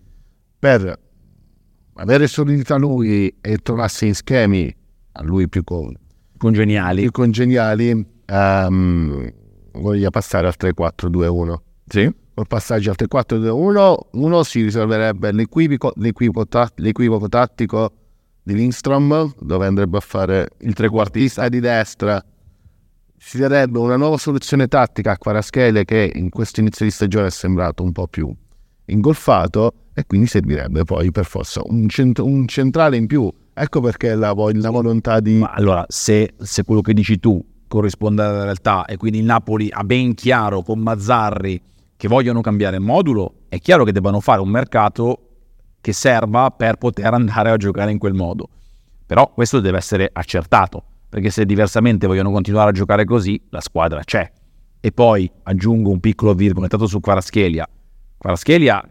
per 0.60 1.00
avere 1.96 2.28
solidità 2.28 2.76
lui 2.78 3.34
e 3.42 3.58
trovarsi 3.58 4.08
in 4.08 4.16
schemi 4.16 4.76
a 5.14 5.24
lui 5.24 5.48
più, 5.48 5.64
co- 5.64 5.92
Congeniali. 6.38 7.02
più 7.04 7.12
congeniali 7.12 8.06
ehm, 8.26 9.32
voglia 9.74 10.10
passare 10.10 10.48
al 10.48 10.56
3-4-2-1. 10.60 11.56
Sì. 11.88 12.14
Col 12.34 12.48
passaggio 12.48 12.90
al 12.90 12.98
3-4-2-1 13.00 13.96
uno 14.14 14.44
si 14.44 14.62
risolverebbe 14.64 15.32
l'equivoco, 15.32 15.94
l'equivoco 15.96 17.30
tattico 17.30 17.92
di 18.46 18.54
Lindstrom 18.54 19.34
dove 19.40 19.66
andrebbe 19.66 19.98
a 19.98 20.02
fare 20.02 20.50
Il 20.60 20.76
trequartista. 20.76 21.50
di 21.50 21.60
destra 21.60 22.24
si 23.18 23.40
darebbe 23.40 23.80
una 23.80 23.96
nuova 23.96 24.18
soluzione 24.18 24.68
tattica 24.68 25.14
a 25.14 25.18
Quaraschele 25.18 25.84
che 25.84 26.12
in 26.14 26.30
questo 26.30 26.60
inizio 26.60 26.86
di 26.86 26.92
stagione 26.92 27.28
è 27.28 27.32
sembrato 27.32 27.82
un 27.82 27.92
po' 27.92 28.06
più 28.08 28.32
ingolfato 28.86 29.74
e 29.96 30.06
quindi 30.06 30.28
servirebbe 30.28 30.84
poi 30.84 31.10
per 31.10 31.26
forza 31.26 31.62
un, 31.66 31.90
cent- 31.90 32.20
un 32.20 32.48
centrale 32.48 32.98
in 32.98 33.08
più. 33.08 33.34
Ecco 33.52 33.82
perché 33.82 34.14
la, 34.14 34.34
vog- 34.34 34.58
la 34.58 34.70
volontà 34.70 35.20
di... 35.20 35.40
Ma 35.40 35.52
allora, 35.52 35.84
se, 35.88 36.36
se 36.38 36.64
quello 36.64 36.82
che 36.82 36.94
dici 36.94 37.18
tu 37.18 37.44
corrisponde 37.68 38.22
alla 38.22 38.44
realtà 38.44 38.86
e 38.86 38.96
quindi 38.98 39.18
il 39.20 39.26
Napoli 39.26 39.70
ha 39.72 39.84
ben 39.84 40.14
chiaro 40.14 40.62
con 40.62 40.78
Mazzarri 40.80 41.60
che 41.98 42.08
vogliono 42.08 42.42
cambiare 42.42 42.78
modulo, 42.78 43.46
è 43.50 43.58
chiaro 43.58 43.86
che 43.86 43.92
debbano 43.92 44.20
fare 44.20 44.42
un 44.42 44.50
mercato 44.50 45.25
che 45.86 45.94
serva 45.94 46.50
per 46.50 46.78
poter 46.78 47.14
andare 47.14 47.52
a 47.52 47.58
giocare 47.58 47.92
in 47.92 48.00
quel 48.00 48.16
modo. 48.16 48.50
Però 49.06 49.32
questo 49.32 49.60
deve 49.60 49.78
essere 49.78 50.10
accertato, 50.12 50.84
perché 51.08 51.30
se 51.30 51.46
diversamente 51.46 52.08
vogliono 52.08 52.32
continuare 52.32 52.72
a 52.72 52.74
giocare 52.74 53.06
così, 53.06 53.40
la 53.52 53.62
squadra 53.62 54.02
c'è. 54.04 54.32
E 54.80 54.92
poi 54.92 55.32
aggiungo 55.44 55.92
un 55.92 56.00
piccolo 56.00 56.34
virgolettato 56.34 56.88
su 56.88 57.00
Quaraschelia. 57.00 57.70
Quaraschelia 58.18 58.84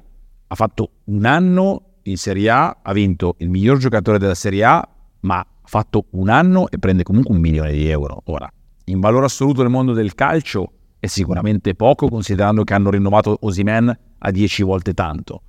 ha 0.47 0.55
fatto 0.55 0.91
un 1.07 1.25
anno 1.25 1.95
in 2.03 2.17
Serie 2.17 2.49
A, 2.49 2.79
ha 2.81 2.93
vinto 2.93 3.35
il 3.39 3.49
miglior 3.49 3.79
giocatore 3.79 4.19
della 4.19 4.37
Serie 4.37 4.63
A, 4.63 4.89
ma 5.23 5.39
ha 5.39 5.47
fatto 5.65 6.07
un 6.11 6.29
anno 6.29 6.69
e 6.71 6.79
prende 6.79 7.03
comunque 7.03 7.35
un 7.35 7.41
milione 7.41 7.73
di 7.73 7.89
euro. 7.89 8.23
Ora, 8.27 8.49
in 8.85 9.01
valore 9.01 9.25
assoluto 9.25 9.63
nel 9.63 9.71
mondo 9.73 9.95
del 9.95 10.15
calcio 10.15 10.71
è 11.01 11.07
sicuramente 11.07 11.75
poco, 11.75 12.07
considerando 12.07 12.63
che 12.63 12.73
hanno 12.73 12.91
rinnovato 12.91 13.37
Osimen 13.41 13.99
a 14.17 14.31
10 14.31 14.63
volte 14.63 14.95
tanto. 14.95 15.43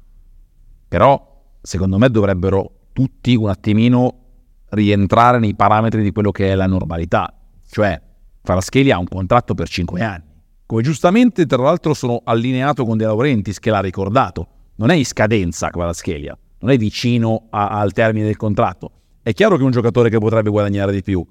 Però, 0.88 1.34
secondo 1.66 1.98
me, 1.98 2.10
dovrebbero 2.10 2.72
tutti 2.94 3.36
un 3.36 3.50
attimino 3.50 4.20
rientrare 4.70 5.40
nei 5.40 5.56
parametri 5.56 6.02
di 6.02 6.12
quello 6.12 6.32
che 6.32 6.50
è 6.52 6.56
la 6.56 6.68
normalità. 6.68 7.34
Cioè, 7.70 8.02
Faraschelli 8.42 8.92
ha 8.92 8.98
un 9.00 9.08
contratto 9.08 9.54
per 9.54 9.68
5 9.68 10.02
anni. 10.02 10.24
Come 10.66 10.82
giustamente, 10.82 11.46
tra 11.46 11.62
l'altro, 11.62 11.94
sono 11.94 12.22
allineato 12.24 12.86
con 12.86 12.98
De 12.98 13.06
Laurentiis, 13.06 13.60
che 13.60 13.70
l'ha 13.70 13.80
ricordato. 13.82 14.48
Non 14.78 14.90
è 14.90 14.96
in 14.96 15.06
scadenza 15.06 15.70
Kvaratskhelia, 15.70 16.38
non 16.60 16.72
è 16.72 16.78
vicino 16.78 17.48
a- 17.52 17.68
al 17.80 17.92
termine 17.94 18.26
del 18.26 18.36
contratto. 18.38 18.92
È 19.22 19.32
chiaro 19.34 19.56
che 19.56 19.62
è 19.62 19.66
un 19.66 19.72
giocatore 19.72 20.10
che 20.10 20.18
potrebbe 20.18 20.50
guadagnare 20.50 20.92
di 20.92 21.02
più, 21.02 21.26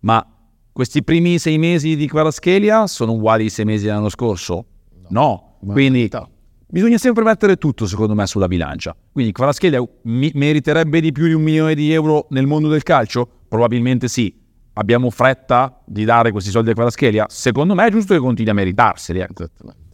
ma 0.00 0.24
questi 0.72 1.02
primi 1.02 1.38
sei 1.38 1.58
mesi 1.58 1.96
di 1.96 2.06
Kvaratskhelia 2.06 2.86
sono 2.86 3.12
uguali 3.12 3.44
ai 3.44 3.48
sei 3.50 3.64
mesi 3.64 3.84
dell'anno 3.86 4.08
scorso? 4.08 4.64
No. 5.08 5.56
Ma- 5.60 5.72
Quindi 5.72 6.08
no. 6.12 6.30
Bisogna 6.68 6.98
sempre 6.98 7.24
mettere 7.24 7.56
tutto, 7.56 7.86
secondo 7.86 8.14
me, 8.14 8.26
sulla 8.26 8.46
bilancia. 8.46 8.94
Quindi 9.12 9.32
Kvaratskhelia 9.32 9.82
mi- 10.02 10.32
meriterebbe 10.34 11.00
di 11.00 11.12
più 11.12 11.26
di 11.26 11.32
un 11.32 11.42
milione 11.42 11.74
di 11.74 11.92
euro 11.92 12.26
nel 12.30 12.46
mondo 12.46 12.68
del 12.68 12.82
calcio? 12.82 13.28
Probabilmente 13.48 14.08
sì. 14.08 14.46
Abbiamo 14.74 15.10
fretta 15.10 15.82
di 15.84 16.04
dare 16.04 16.30
questi 16.30 16.50
soldi 16.50 16.70
a 16.70 16.72
Kvaratskhelia? 16.74 17.26
Secondo 17.28 17.74
me 17.74 17.86
è 17.86 17.90
giusto 17.90 18.14
che 18.14 18.20
continui 18.20 18.50
a 18.50 18.54
meritarseli. 18.54 19.18
ecco. 19.18 19.42
Esattamente. 19.44 19.86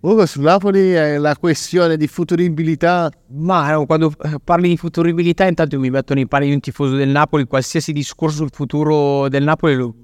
Ugo 0.00 0.24
su 0.24 0.40
Napoli 0.40 0.92
è 0.92 1.18
la 1.18 1.36
questione 1.36 1.98
di 1.98 2.06
futuribilità. 2.06 3.10
Ma 3.32 3.70
no, 3.70 3.84
quando 3.84 4.10
eh, 4.22 4.38
parli 4.42 4.70
di 4.70 4.76
futuribilità, 4.78 5.46
intanto 5.46 5.78
mi 5.78 5.90
metto 5.90 6.14
nei 6.14 6.26
panni 6.26 6.46
di 6.46 6.54
un 6.54 6.60
tifoso 6.60 6.96
del 6.96 7.10
Napoli. 7.10 7.44
Qualsiasi 7.44 7.92
discorso 7.92 8.38
sul 8.38 8.48
futuro 8.50 9.28
del 9.28 9.44
Napoli 9.44 9.74
lo, 9.74 9.94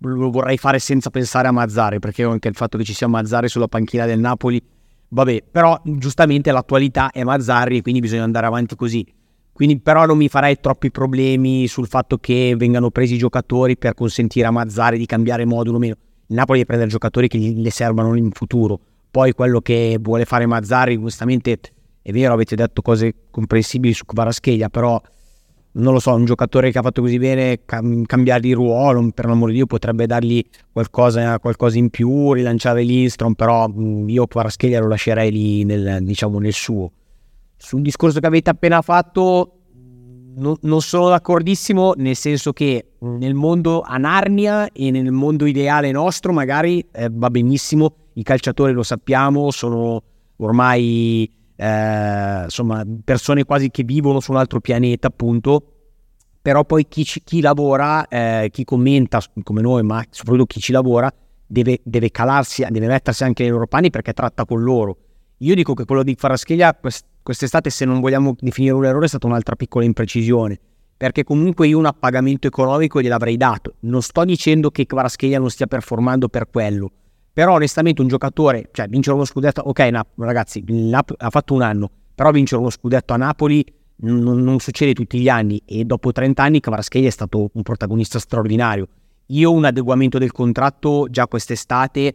lo 0.00 0.30
vorrei 0.30 0.58
fare 0.58 0.80
senza 0.80 1.08
pensare 1.10 1.46
a 1.46 1.52
Mazzari, 1.52 2.00
perché 2.00 2.24
anche 2.24 2.48
il 2.48 2.56
fatto 2.56 2.76
che 2.76 2.82
ci 2.82 2.94
sia 2.94 3.06
Mazzari 3.06 3.48
sulla 3.48 3.68
panchina 3.68 4.06
del 4.06 4.18
Napoli, 4.18 4.60
vabbè, 5.12 5.44
però 5.50 5.80
giustamente 5.84 6.50
l'attualità 6.50 7.10
è 7.10 7.22
Mazzari 7.22 7.78
e 7.78 7.82
quindi 7.82 8.00
bisogna 8.00 8.24
andare 8.24 8.46
avanti 8.46 8.74
così. 8.74 9.06
Quindi 9.52 9.78
però 9.78 10.06
non 10.06 10.16
mi 10.16 10.28
farei 10.28 10.58
troppi 10.60 10.90
problemi 10.90 11.66
sul 11.66 11.86
fatto 11.86 12.16
che 12.16 12.54
vengano 12.56 12.90
presi 12.90 13.14
i 13.14 13.18
giocatori 13.18 13.76
per 13.76 13.94
consentire 13.94 14.46
a 14.46 14.50
Mazzari 14.50 14.96
di 14.96 15.06
cambiare 15.06 15.44
modulo 15.44 15.76
o 15.76 15.80
meno. 15.80 15.94
Il 16.26 16.36
Napoli 16.36 16.58
deve 16.58 16.66
prendere 16.66 16.90
giocatori 16.90 17.28
che 17.28 17.38
gli- 17.38 17.60
le 17.60 17.70
servano 17.70 18.16
in 18.16 18.30
futuro. 18.32 18.80
Poi 19.10 19.32
quello 19.34 19.60
che 19.60 19.98
vuole 20.00 20.24
fare 20.24 20.46
Mazzari, 20.46 20.98
giustamente 20.98 21.58
è 22.00 22.10
vero, 22.10 22.32
avete 22.32 22.56
detto 22.56 22.80
cose 22.80 23.14
comprensibili 23.30 23.92
su 23.92 24.06
Kvaratskhelia, 24.06 24.70
però 24.70 25.00
non 25.74 25.92
lo 25.92 26.00
so, 26.00 26.14
un 26.14 26.24
giocatore 26.24 26.70
che 26.70 26.78
ha 26.78 26.82
fatto 26.82 27.00
così 27.00 27.18
bene, 27.18 27.60
cam- 27.64 28.04
cambiare 28.04 28.40
di 28.40 28.52
ruolo, 28.52 29.10
per 29.12 29.26
l'amor 29.26 29.48
di 29.48 29.54
Dio, 29.56 29.66
potrebbe 29.66 30.06
dargli 30.06 30.44
qualcosa, 30.70 31.38
qualcosa 31.38 31.78
in 31.78 31.90
più, 31.90 32.32
rilanciare 32.32 32.82
Lindstrom, 32.82 33.34
però 33.34 33.68
mh, 33.68 34.08
io 34.08 34.26
Kvaratskhelia 34.26 34.80
lo 34.80 34.88
lascerei 34.88 35.30
lì 35.30 35.64
nel, 35.64 36.02
diciamo, 36.02 36.38
nel 36.38 36.52
suo. 36.52 36.90
Sul 37.56 37.82
discorso 37.82 38.20
che 38.20 38.26
avete 38.26 38.50
appena 38.50 38.82
fatto, 38.82 39.58
non, 40.34 40.56
non 40.62 40.80
sono 40.80 41.08
d'accordissimo, 41.08 41.94
nel 41.96 42.16
senso 42.16 42.52
che 42.52 42.92
mh, 42.98 43.16
nel 43.16 43.34
mondo 43.34 43.80
a 43.80 43.96
Narnia 43.96 44.70
e 44.72 44.90
nel 44.90 45.10
mondo 45.10 45.46
ideale 45.46 45.90
nostro 45.90 46.32
magari 46.32 46.86
eh, 46.92 47.08
va 47.10 47.30
benissimo 47.30 47.96
i 48.14 48.22
calciatori 48.22 48.72
lo 48.72 48.82
sappiamo, 48.82 49.50
sono 49.50 50.02
ormai 50.36 51.30
eh, 51.62 52.42
insomma 52.44 52.84
persone 53.04 53.44
quasi 53.44 53.70
che 53.70 53.84
vivono 53.84 54.18
su 54.20 54.32
un 54.32 54.38
altro 54.38 54.60
pianeta, 54.60 55.06
appunto. 55.06 55.66
Però 56.42 56.64
poi 56.64 56.88
chi, 56.88 57.04
chi 57.04 57.40
lavora, 57.40 58.08
eh, 58.08 58.48
chi 58.50 58.64
commenta 58.64 59.20
come 59.44 59.60
noi, 59.60 59.84
ma 59.84 60.04
soprattutto 60.10 60.46
chi 60.46 60.58
ci 60.58 60.72
lavora, 60.72 61.12
deve, 61.46 61.78
deve 61.84 62.10
calarsi, 62.10 62.66
deve 62.68 62.88
mettersi 62.88 63.22
anche 63.22 63.44
nei 63.44 63.52
loro 63.52 63.68
panni 63.68 63.90
perché 63.90 64.12
tratta 64.12 64.44
con 64.44 64.60
loro. 64.62 64.96
Io 65.38 65.54
dico 65.54 65.74
che 65.74 65.84
quello 65.84 66.02
di 66.02 66.16
Faraschelia 66.18 66.74
quest- 66.74 67.06
quest'estate, 67.22 67.70
se 67.70 67.84
non 67.84 68.00
vogliamo 68.00 68.34
definire 68.40 68.74
un 68.74 68.84
errore, 68.84 69.04
è 69.04 69.08
stata 69.08 69.28
un'altra 69.28 69.54
piccola 69.54 69.84
imprecisione 69.84 70.58
perché 71.02 71.24
comunque 71.24 71.66
io 71.66 71.78
un 71.78 71.86
appagamento 71.86 72.46
economico 72.46 73.00
gliel'avrei 73.00 73.36
dato. 73.36 73.74
Non 73.80 74.02
sto 74.02 74.24
dicendo 74.24 74.70
che 74.70 74.86
Kvaratskhelia 74.86 75.40
non 75.40 75.50
stia 75.50 75.66
performando 75.66 76.28
per 76.28 76.48
quello, 76.48 76.92
però 77.32 77.54
onestamente 77.54 78.02
un 78.02 78.08
giocatore, 78.08 78.68
cioè 78.72 78.88
vincere 78.88 79.16
uno 79.16 79.24
scudetto, 79.24 79.62
ok 79.62 79.78
Nap- 79.80 80.18
ragazzi, 80.18 80.62
Nap- 80.66 81.14
ha 81.16 81.30
fatto 81.30 81.54
un 81.54 81.62
anno, 81.62 81.90
però 82.14 82.30
vincere 82.30 82.60
uno 82.60 82.70
scudetto 82.70 83.12
a 83.12 83.16
Napoli 83.16 83.64
non, 84.02 84.42
non 84.42 84.58
succede 84.58 84.92
tutti 84.92 85.18
gli 85.18 85.28
anni 85.28 85.62
e 85.64 85.84
dopo 85.84 86.12
30 86.12 86.42
anni 86.42 86.60
Kvaratskhelia 86.60 87.08
è 87.08 87.12
stato 87.12 87.50
un 87.52 87.62
protagonista 87.62 88.18
straordinario. 88.18 88.88
Io 89.26 89.52
un 89.52 89.64
adeguamento 89.64 90.18
del 90.18 90.32
contratto 90.32 91.06
già 91.08 91.26
quest'estate 91.26 92.14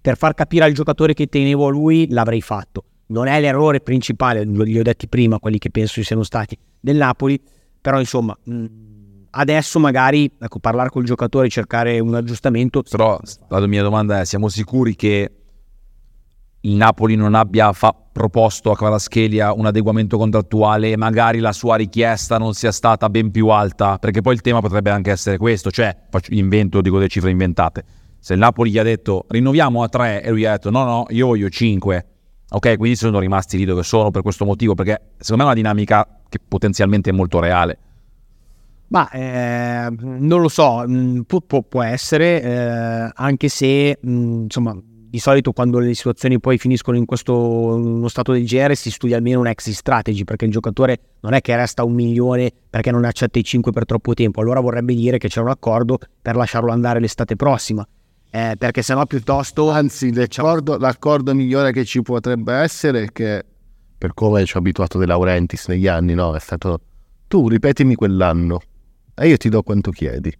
per 0.00 0.16
far 0.16 0.34
capire 0.34 0.64
al 0.64 0.72
giocatore 0.72 1.14
che 1.14 1.26
tenevo 1.26 1.66
a 1.66 1.70
lui 1.70 2.06
l'avrei 2.10 2.42
fatto. 2.42 2.84
Non 3.06 3.26
è 3.26 3.40
l'errore 3.40 3.80
principale, 3.80 4.44
li 4.44 4.78
ho 4.78 4.82
detti 4.82 5.08
prima, 5.08 5.38
quelli 5.38 5.58
che 5.58 5.70
penso 5.70 6.02
siano 6.02 6.22
stati 6.22 6.56
del 6.78 6.96
Napoli, 6.96 7.40
però 7.80 7.98
insomma, 7.98 8.36
mh, 8.44 8.66
adesso 9.34 9.78
magari 9.78 10.30
ecco, 10.38 10.58
parlare 10.58 10.90
col 10.90 11.04
giocatore, 11.04 11.48
cercare 11.48 11.98
un 11.98 12.14
aggiustamento. 12.14 12.82
Però 12.82 13.18
la 13.48 13.66
mia 13.66 13.82
domanda 13.82 14.20
è: 14.20 14.24
siamo 14.24 14.48
sicuri 14.48 14.94
che 14.96 15.30
il 16.60 16.74
Napoli 16.74 17.14
non 17.14 17.34
abbia 17.34 17.72
fa- 17.72 17.94
proposto 18.10 18.70
a 18.70 18.76
Kvaratskhelia 18.76 19.52
un 19.52 19.66
adeguamento 19.66 20.16
contrattuale 20.16 20.92
e 20.92 20.96
magari 20.96 21.38
la 21.40 21.52
sua 21.52 21.76
richiesta 21.76 22.38
non 22.38 22.54
sia 22.54 22.72
stata 22.72 23.10
ben 23.10 23.30
più 23.30 23.48
alta? 23.48 23.98
Perché 23.98 24.22
poi 24.22 24.34
il 24.34 24.40
tema 24.40 24.60
potrebbe 24.60 24.90
anche 24.90 25.10
essere 25.10 25.36
questo, 25.36 25.70
cioè 25.70 25.94
faccio, 26.08 26.32
invento, 26.32 26.80
dico 26.80 26.96
delle 26.96 27.08
cifre 27.08 27.30
inventate. 27.30 27.84
Se 28.18 28.32
il 28.32 28.38
Napoli 28.38 28.70
gli 28.70 28.78
ha 28.78 28.82
detto 28.82 29.26
rinnoviamo 29.28 29.82
a 29.82 29.88
3 29.88 30.22
e 30.22 30.30
lui 30.30 30.46
ha 30.46 30.52
detto 30.52 30.70
no, 30.70 30.84
no, 30.84 31.06
io 31.10 31.26
voglio 31.26 31.48
5. 31.48 32.06
Ok, 32.50 32.76
quindi 32.76 32.96
sono 32.96 33.18
rimasti 33.18 33.58
lì 33.58 33.64
dove 33.64 33.82
sono 33.82 34.10
per 34.10 34.22
questo 34.22 34.44
motivo, 34.44 34.74
perché 34.74 35.00
secondo 35.18 35.42
me 35.42 35.50
è 35.50 35.52
una 35.52 35.54
dinamica 35.54 36.20
che 36.28 36.38
potenzialmente 36.46 37.10
è 37.10 37.12
molto 37.12 37.40
reale. 37.40 37.78
Ma 38.94 39.10
eh, 39.10 39.88
non 39.98 40.40
lo 40.40 40.48
so, 40.48 40.84
mm, 40.86 41.22
può, 41.22 41.40
può, 41.40 41.62
può 41.62 41.82
essere, 41.82 42.40
eh, 42.40 43.10
anche 43.12 43.48
se 43.48 43.98
mh, 44.00 44.08
mm, 44.08 44.42
insomma 44.44 44.80
di 44.80 45.18
solito 45.18 45.50
quando 45.50 45.80
le 45.80 45.94
situazioni 45.94 46.38
poi 46.38 46.58
finiscono 46.58 46.96
in 46.96 47.04
questo 47.04 47.34
uno 47.36 48.06
stato 48.06 48.30
del 48.30 48.46
genere 48.46 48.76
si 48.76 48.92
studia 48.92 49.16
almeno 49.16 49.40
un 49.40 49.48
exit 49.48 49.74
strategy 49.74 50.22
perché 50.22 50.44
il 50.44 50.52
giocatore 50.52 51.00
non 51.22 51.34
è 51.34 51.40
che 51.40 51.56
resta 51.56 51.82
un 51.82 51.92
milione 51.92 52.52
perché 52.70 52.92
non 52.92 53.04
accetta 53.04 53.36
i 53.36 53.42
5 53.42 53.72
per 53.72 53.84
troppo 53.84 54.14
tempo, 54.14 54.40
allora 54.40 54.60
vorrebbe 54.60 54.94
dire 54.94 55.18
che 55.18 55.26
c'è 55.26 55.40
un 55.40 55.48
accordo 55.48 55.98
per 56.22 56.36
lasciarlo 56.36 56.70
andare 56.70 57.00
l'estate 57.00 57.34
prossima. 57.34 57.84
Eh, 58.30 58.54
perché 58.56 58.82
sennò 58.82 59.06
piuttosto 59.06 59.70
anzi 59.70 60.14
l'accordo, 60.14 60.78
l'accordo 60.78 61.34
migliore 61.34 61.72
che 61.72 61.84
ci 61.84 62.00
potrebbe 62.00 62.52
essere 62.52 63.02
è 63.02 63.12
che 63.12 63.44
per 63.98 64.14
come 64.14 64.44
ci 64.44 64.54
ho 64.54 64.60
abituato 64.60 64.98
De 64.98 65.06
Laurentiis 65.06 65.66
negli 65.66 65.88
anni, 65.88 66.14
no? 66.14 66.36
È 66.36 66.40
stato 66.40 66.80
tu 67.26 67.48
ripetimi 67.48 67.96
quell'anno 67.96 68.60
e 69.14 69.28
io 69.28 69.36
ti 69.36 69.48
do 69.48 69.62
quanto 69.62 69.90
chiedi. 69.90 70.32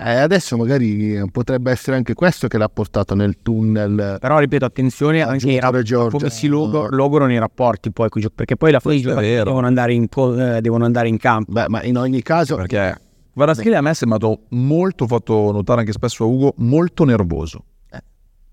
E 0.00 0.10
adesso 0.14 0.56
magari 0.56 1.20
potrebbe 1.32 1.72
essere 1.72 1.96
anche 1.96 2.14
questo 2.14 2.46
che 2.46 2.56
l'ha 2.56 2.68
portato 2.68 3.16
nel 3.16 3.38
tunnel. 3.42 4.18
Però 4.20 4.38
ripeto, 4.38 4.64
attenzione 4.64 5.22
anche 5.22 5.48
ai 5.48 5.58
rapporti, 5.58 6.18
come 6.18 6.30
si 6.30 6.46
log- 6.46 6.90
logorano 6.90 7.32
i 7.32 7.38
rapporti 7.38 7.90
poi, 7.90 8.08
perché 8.32 8.56
poi 8.56 8.70
la 8.70 8.78
fine 8.78 9.14
devono 9.42 9.66
andare, 9.66 9.94
in, 9.94 10.06
eh, 10.38 10.60
devono 10.60 10.84
andare 10.84 11.08
in 11.08 11.16
campo. 11.16 11.50
Beh, 11.50 11.68
ma 11.68 11.82
in 11.82 11.98
ogni 11.98 12.22
caso... 12.22 12.54
Perché 12.54 12.96
Kvaratskhelia 13.32 13.78
a 13.78 13.80
me 13.80 13.90
è 13.90 13.94
sembrato 13.94 14.42
molto, 14.50 15.06
fatto 15.06 15.52
notare 15.52 15.80
anche 15.80 15.92
spesso 15.92 16.24
a 16.24 16.26
Ugo, 16.26 16.54
molto 16.58 17.04
nervoso. 17.04 17.64
Eh. 17.90 18.02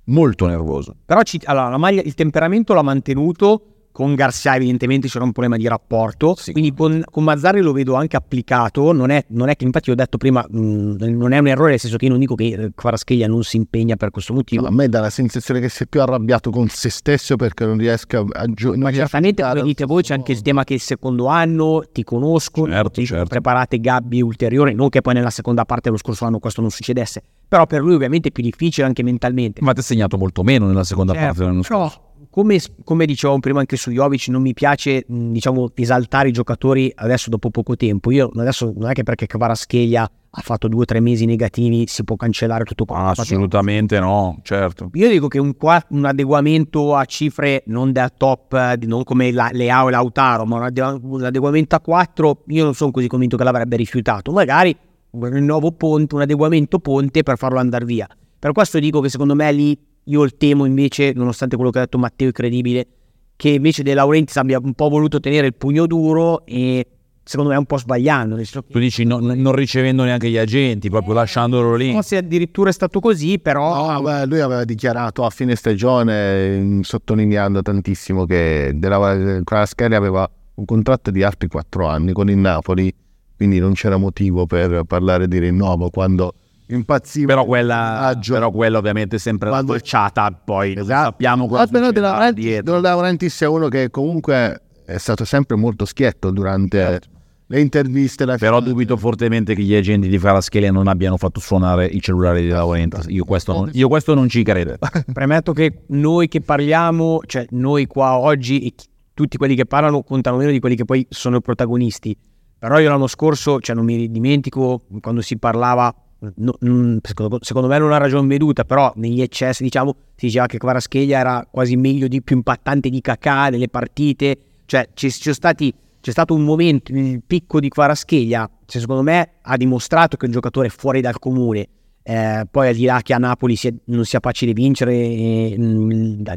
Molto 0.06 0.46
nervoso. 0.46 0.96
Però 1.06 1.22
ci, 1.24 1.40
allora, 1.46 1.70
la 1.70 1.78
maglia, 1.78 2.02
il 2.02 2.14
temperamento 2.14 2.74
l'ha 2.74 2.84
mantenuto 2.84 3.75
con 3.96 4.14
Garcia 4.14 4.58
evidentemente 4.58 5.08
c'era 5.08 5.24
un 5.24 5.32
problema 5.32 5.56
di 5.56 5.70
rapporto, 5.70 6.36
sì. 6.36 6.52
quindi 6.52 6.74
con, 6.74 7.02
con, 7.10 7.24
Mazzarri 7.24 7.62
lo 7.62 7.72
vedo 7.72 7.93
anche 7.93 8.18
applicato, 8.18 8.91
non 8.91 9.10
è, 9.10 9.24
non 9.30 9.48
è, 9.48 9.56
che 9.56 9.64
infatti 9.64 9.89
ho 9.89 9.96
detto 9.96 10.18
prima, 10.18 10.46
mh, 10.46 10.60
mm, 10.60 10.96
non 11.16 11.32
è 11.32 11.38
un 11.38 11.48
errore 11.48 11.70
nel 11.70 11.80
senso 11.80 11.96
che 11.96 12.04
io 12.04 12.12
non 12.12 12.20
dico 12.20 12.36
che 12.36 12.72
Quaraschelia 12.76 13.26
non 13.30 13.43
si 13.43 13.56
impegna 13.56 13.96
per 13.96 14.12
questo 14.12 14.34
motivo. 14.34 14.64
No, 14.64 14.68
a 14.68 14.72
me 14.72 14.89
dà 14.89 15.00
la 15.00 15.10
sensazione 15.10 15.62
che 15.62 15.70
sia 15.70 15.86
più 15.86 16.02
arrabbiato 16.02 16.50
con 16.50 16.68
se 16.68 16.89
stesso 16.89 17.38
perché 17.38 17.64
non 17.66 17.78
riesca 17.78 18.20
a 18.20 18.46
giocare. 18.48 18.82
Ma 18.82 18.91
certamente 18.91 19.41
come 19.41 19.62
dite 19.62 19.86
voi 19.86 20.04
c'è 20.04 20.14
anche 20.14 20.34
il 20.34 20.41
tema 20.41 20.66
che 20.66 20.74
il 20.74 20.82
secondo 20.82 21.28
anno 21.28 21.82
ti 21.89 22.04
conosco, 22.04 22.68
certo, 22.68 23.02
certo. 23.02 23.28
preparate 23.28 23.80
gabbie 23.80 24.22
ulteriori, 24.22 24.74
non 24.74 24.89
che 24.89 25.00
poi 25.00 25.14
nella 25.14 25.30
seconda 25.30 25.64
parte 25.64 25.84
dello 25.84 25.98
scorso 25.98 26.26
anno 26.26 26.39
questo 26.39 26.60
non 26.60 26.70
succedesse, 26.70 27.24
però 27.48 27.66
per 27.66 27.80
lui 27.80 27.93
ovviamente 27.93 28.28
è 28.28 28.32
più 28.34 28.43
difficile 28.43 28.86
anche 28.86 29.04
mentalmente. 29.04 29.62
Ma 29.64 29.72
ti 29.72 29.80
ha 29.80 29.84
segnato 29.84 30.18
molto 30.18 30.43
meno 30.43 30.68
nella 30.68 30.84
seconda 30.84 31.14
certo, 31.14 31.28
parte 31.28 31.39
dell'anno 31.39 31.64
scorso 31.64 32.05
come, 32.36 32.60
come 32.84 33.06
dicevamo 33.06 33.40
prima 33.40 33.60
anche 33.60 33.78
su 33.78 33.92
Jovic, 33.92 34.28
non 34.28 34.42
mi 34.42 34.54
piace 34.54 35.06
diciamo, 35.08 35.72
esaltare 35.74 36.28
i 36.28 36.32
giocatori 36.34 36.92
adesso 36.94 37.30
dopo 37.30 37.50
poco 37.50 37.78
tempo. 37.78 38.12
Io 38.12 38.30
adesso 38.36 38.74
non 38.76 38.90
è 38.90 38.94
che 38.94 39.04
perché 39.04 39.26
Kvaratskhelia 39.26 40.12
ha 40.32 40.42
fatto 40.42 40.68
due 40.68 40.82
o 40.82 40.86
tre 40.86 41.00
mesi 41.00 41.24
negativi 41.24 41.86
si 41.88 42.04
può 42.04 42.18
cancellare 42.18 42.66
tutto 42.66 42.84
quanto. 42.84 43.22
Assolutamente 43.22 44.02
no, 44.02 44.38
certo. 44.44 44.90
Io 44.96 45.08
dico 45.08 45.30
che 45.30 45.40
un, 45.40 45.54
un 45.88 46.06
adeguamento 46.06 46.94
a 46.94 47.06
cifre 47.06 47.64
non 47.68 47.94
da 47.94 48.10
top, 48.10 48.80
non 48.82 49.06
come 49.06 49.32
la, 49.32 49.48
Leao 49.54 49.88
e 49.88 49.92
Lautaro, 49.92 50.44
ma 50.44 50.58
un, 50.58 51.00
un 51.04 51.24
adeguamento 51.24 51.78
a 51.78 51.80
4, 51.80 52.44
io 52.48 52.66
non 52.66 52.74
sono 52.74 52.92
così 52.92 53.08
convinto 53.08 53.38
che 53.38 53.46
l'avrebbe 53.46 53.78
rifiutato. 53.78 54.34
Magari 54.34 54.76
un 55.12 55.30
rinnovo 55.32 55.72
ponte, 55.72 56.16
un 56.16 56.22
adeguamento 56.22 56.80
ponte 56.80 57.24
per 57.24 57.38
farlo 57.38 57.60
andare 57.60 57.86
via. 57.86 58.10
Per 58.38 58.52
questo 58.52 58.78
dico 58.80 59.00
che 59.00 59.08
secondo 59.08 59.36
me 59.36 59.54
lì 59.54 59.80
io 60.06 60.24
il 60.24 60.38
temo 60.38 60.66
invece, 60.66 61.14
nonostante 61.16 61.56
quello 61.56 61.72
che 61.72 61.80
ha 61.80 61.82
detto 61.82 61.97
Matteo 61.97 62.30
è 62.30 62.32
credibile, 62.32 62.88
che 63.36 63.49
invece 63.49 63.84
De 63.84 63.93
Laurentiis 63.93 64.38
abbia 64.38 64.60
un 64.62 64.74
po' 64.74 64.89
voluto 64.89 65.20
tenere 65.20 65.47
il 65.47 65.56
pugno 65.56 65.86
duro 65.88 66.45
e 66.45 66.88
secondo 67.24 67.49
me 67.49 67.56
è 67.56 67.60
un 67.60 67.66
po' 67.66 67.78
sbagliando. 67.78 68.39
Tu 68.70 68.80
dici 68.80 69.03
no, 69.03 69.20
non 69.20 69.51
ricevendo 69.53 70.03
neanche 70.03 70.30
gli 70.30 70.38
agenti, 70.38 70.89
proprio 70.89 71.14
eh, 71.14 71.18
lasciandolo 71.18 71.76
lì. 71.76 71.91
Forse 71.91 72.18
addirittura 72.18 72.70
è 72.70 72.74
stato 72.74 72.99
così, 72.99 73.39
però... 73.39 73.93
No, 73.93 74.01
beh, 74.01 74.26
lui 74.28 74.39
aveva 74.39 74.64
dichiarato 74.64 75.26
a 75.26 75.30
fine 75.30 75.56
stagione, 75.56 76.80
sottolineando 76.84 77.62
tantissimo 77.62 78.26
che 78.26 78.72
della 78.76 79.41
Kvaratskhelia 79.43 79.97
aveva 79.97 80.30
un 80.56 80.66
contratto 80.66 81.12
di 81.12 81.24
altri 81.24 81.47
quattro 81.47 81.88
anni 81.88 82.14
con 82.14 82.30
il 82.30 82.38
Napoli, 82.38 82.93
quindi 83.36 83.60
non 83.60 83.74
c'era 83.74 83.97
motivo 83.97 84.45
per 84.45 84.84
parlare 84.84 85.28
di 85.28 85.39
rinnovo 85.39 85.89
quando 85.89 86.34
impazziva. 86.68 87.28
Però 87.28 87.45
quella, 87.45 88.18
però 88.26 88.51
quella 88.51 88.78
ovviamente 88.78 89.18
è 89.18 89.20
sempre 89.20 89.49
Quando... 89.49 89.74
bocciata, 89.74 90.32
poi 90.32 90.74
esatto. 90.74 91.11
sappiamo 91.11 91.47
cosa 91.47 91.68
Però 91.68 91.91
De 91.91 91.99
Laurentiis, 91.99 92.59
De 92.59 92.80
Laurentiis 92.80 93.41
è 93.41 93.47
uno 93.47 93.68
che 93.68 93.89
comunque 93.89 94.61
è 94.86 94.97
stato 94.97 95.26
sempre 95.26 95.55
molto 95.55 95.86
schietto 95.86 96.32
durante 96.32 96.78
certo. 96.78 97.07
le 97.47 97.59
interviste. 97.59 98.26
La 98.26 98.38
però 98.38 98.59
dubito 98.59 98.97
fortemente 98.97 99.55
che 99.55 99.61
gli 99.61 99.76
agenti 99.76 100.07
di 100.07 100.18
Faraschelia 100.18 100.72
non 100.72 100.88
abbiano 100.88 101.18
fatto 101.18 101.39
suonare 101.39 101.86
i 101.86 102.01
cellulari 102.01 102.41
di 102.41 102.49
Laurentiis. 102.49 103.05
Io 103.09 103.26
questo 103.26 103.53
non, 103.53 103.70
io 103.74 103.88
questo 103.88 104.13
non 104.13 104.30
ci 104.30 104.43
credo. 104.43 104.78
Premetto 105.11 105.53
che 105.53 105.84
noi 105.88 106.28
che 106.28 106.41
parliamo, 106.41 107.22
cioè 107.26 107.45
noi 107.51 107.88
qua 107.88 108.18
oggi 108.18 108.66
e 108.66 108.74
tutti 109.13 109.38
quelli 109.38 109.55
che 109.55 109.66
parlano 109.66 110.03
contano 110.03 110.38
meno 110.38 110.51
di 110.51 110.59
quelli 110.59 110.76
che 110.76 110.86
poi 110.86 111.05
sono 111.09 111.38
i 111.38 111.41
protagonisti. 111.41 112.16
Però 112.57 112.80
io 112.80 112.89
l'anno 112.89 113.07
scorso, 113.07 113.59
cioè 113.59 113.76
non 113.76 113.86
mi 113.86 114.09
dimentico 114.09 114.84
quando 115.01 115.22
si 115.22 115.38
parlava 115.38 115.93
no, 116.36 116.57
mm, 116.66 116.97
secondo, 117.01 117.38
secondo, 117.41 117.68
me 117.68 117.78
non 117.78 117.91
ha 117.91 117.97
ragione 117.97 118.28
veduta, 118.28 118.63
però 118.63 118.91
negli 118.95 119.22
eccessi 119.22 119.63
diciamo 119.63 119.95
si 120.16 120.28
diceva 120.28 120.45
che 120.45 120.57
Kvaraschelia 120.57 121.20
era 121.20 121.47
quasi 121.49 121.76
meglio 121.76 122.07
di 122.07 122.22
più 122.22 122.36
impattante 122.36 122.89
di 122.89 123.01
Kakà 123.01 123.49
nelle 123.49 123.68
partite, 123.70 124.38
cioè 124.66 124.89
ci, 124.93 125.11
ci 125.11 125.34
stati, 125.34 125.74
c'è 125.99 126.11
stato 126.11 126.34
un 126.34 126.43
momento, 126.43 126.91
il 126.91 127.22
picco 127.26 127.59
di 127.59 127.70
Kvaraschelia, 127.70 128.49
cioè, 128.66 128.82
secondo 128.82 129.03
me 129.03 129.34
ha 129.41 129.57
dimostrato 129.57 130.18
che 130.18 130.24
è 130.24 130.28
un 130.28 130.34
giocatore 130.34 130.70
fuori 130.70 131.01
dal 131.01 131.20
comune, 131.20 131.68
eh, 132.03 132.45
poi 132.49 132.70
al 132.70 132.76
di 132.76 132.86
là 132.86 133.01
che 133.01 133.13
a 133.13 133.18
Napoli 133.18 133.55
sia, 133.55 133.74
non 133.86 134.05
sia 134.05 134.20
facile 134.22 134.53
vincere, 134.53 134.93
eh, 134.93 135.57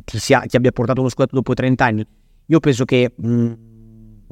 ti, 0.05 0.19
sia, 0.19 0.41
ti, 0.41 0.57
abbia 0.57 0.73
portato 0.73 1.01
uno 1.01 1.09
scudetto 1.09 1.37
dopo 1.37 1.55
30 1.55 1.85
anni, 1.85 2.07
io 2.47 2.61
penso 2.61 2.85
che... 2.85 3.13
Mh, 3.15 3.29
mm, 3.29 3.53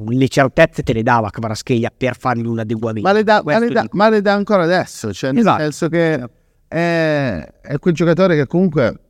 le 0.09 0.28
certezze 0.28 0.82
te 0.82 0.92
le 0.92 1.03
dava 1.03 1.30
Kvaraschelia 1.30 1.90
per 1.97 2.16
fargli 2.16 2.47
un 2.47 2.59
adeguamento. 2.59 3.09
Ma 3.09 3.14
le 3.14 3.22
dà, 3.22 3.42
ma 3.44 3.59
le 3.59 3.68
dà, 3.68 3.86
ma 3.92 4.09
le 4.09 4.20
dà 4.20 4.32
ancora 4.32 4.64
adesso, 4.64 5.12
cioè 5.12 5.32
nel 5.32 5.40
esatto. 5.40 5.62
senso 5.62 5.88
che 5.88 6.28
è, 6.68 7.49
è, 7.62 7.78
quel 7.78 7.94
giocatore 7.94 8.36
che 8.36 8.47
comunque 8.47 9.01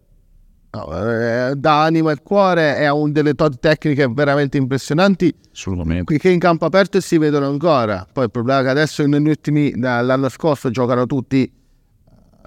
no, 0.71 1.55
dà 1.55 1.83
anima 1.83 2.13
e 2.13 2.23
cuore 2.23 2.79
e 2.79 2.85
ha 2.85 2.95
un 2.95 3.11
delle 3.11 3.35
tot 3.35 3.59
tecniche 3.59 4.07
veramente 4.09 4.57
impressionanti 4.59 5.35
Assolutamente. 5.53 6.19
che 6.19 6.29
in 6.29 6.39
campo 6.39 6.67
aperto 6.67 7.01
si 7.01 7.19
vedono 7.19 7.49
ancora. 7.49 8.07
Poi 8.11 8.25
il 8.25 8.31
problema 8.31 8.61
è 8.61 8.63
che 8.63 8.69
adesso 8.69 9.05
negli 9.07 9.29
ultimi, 9.29 9.73
dall'anno 9.73 10.29
scorso 10.29 10.71
giocano 10.71 11.07
tutti 11.07 11.51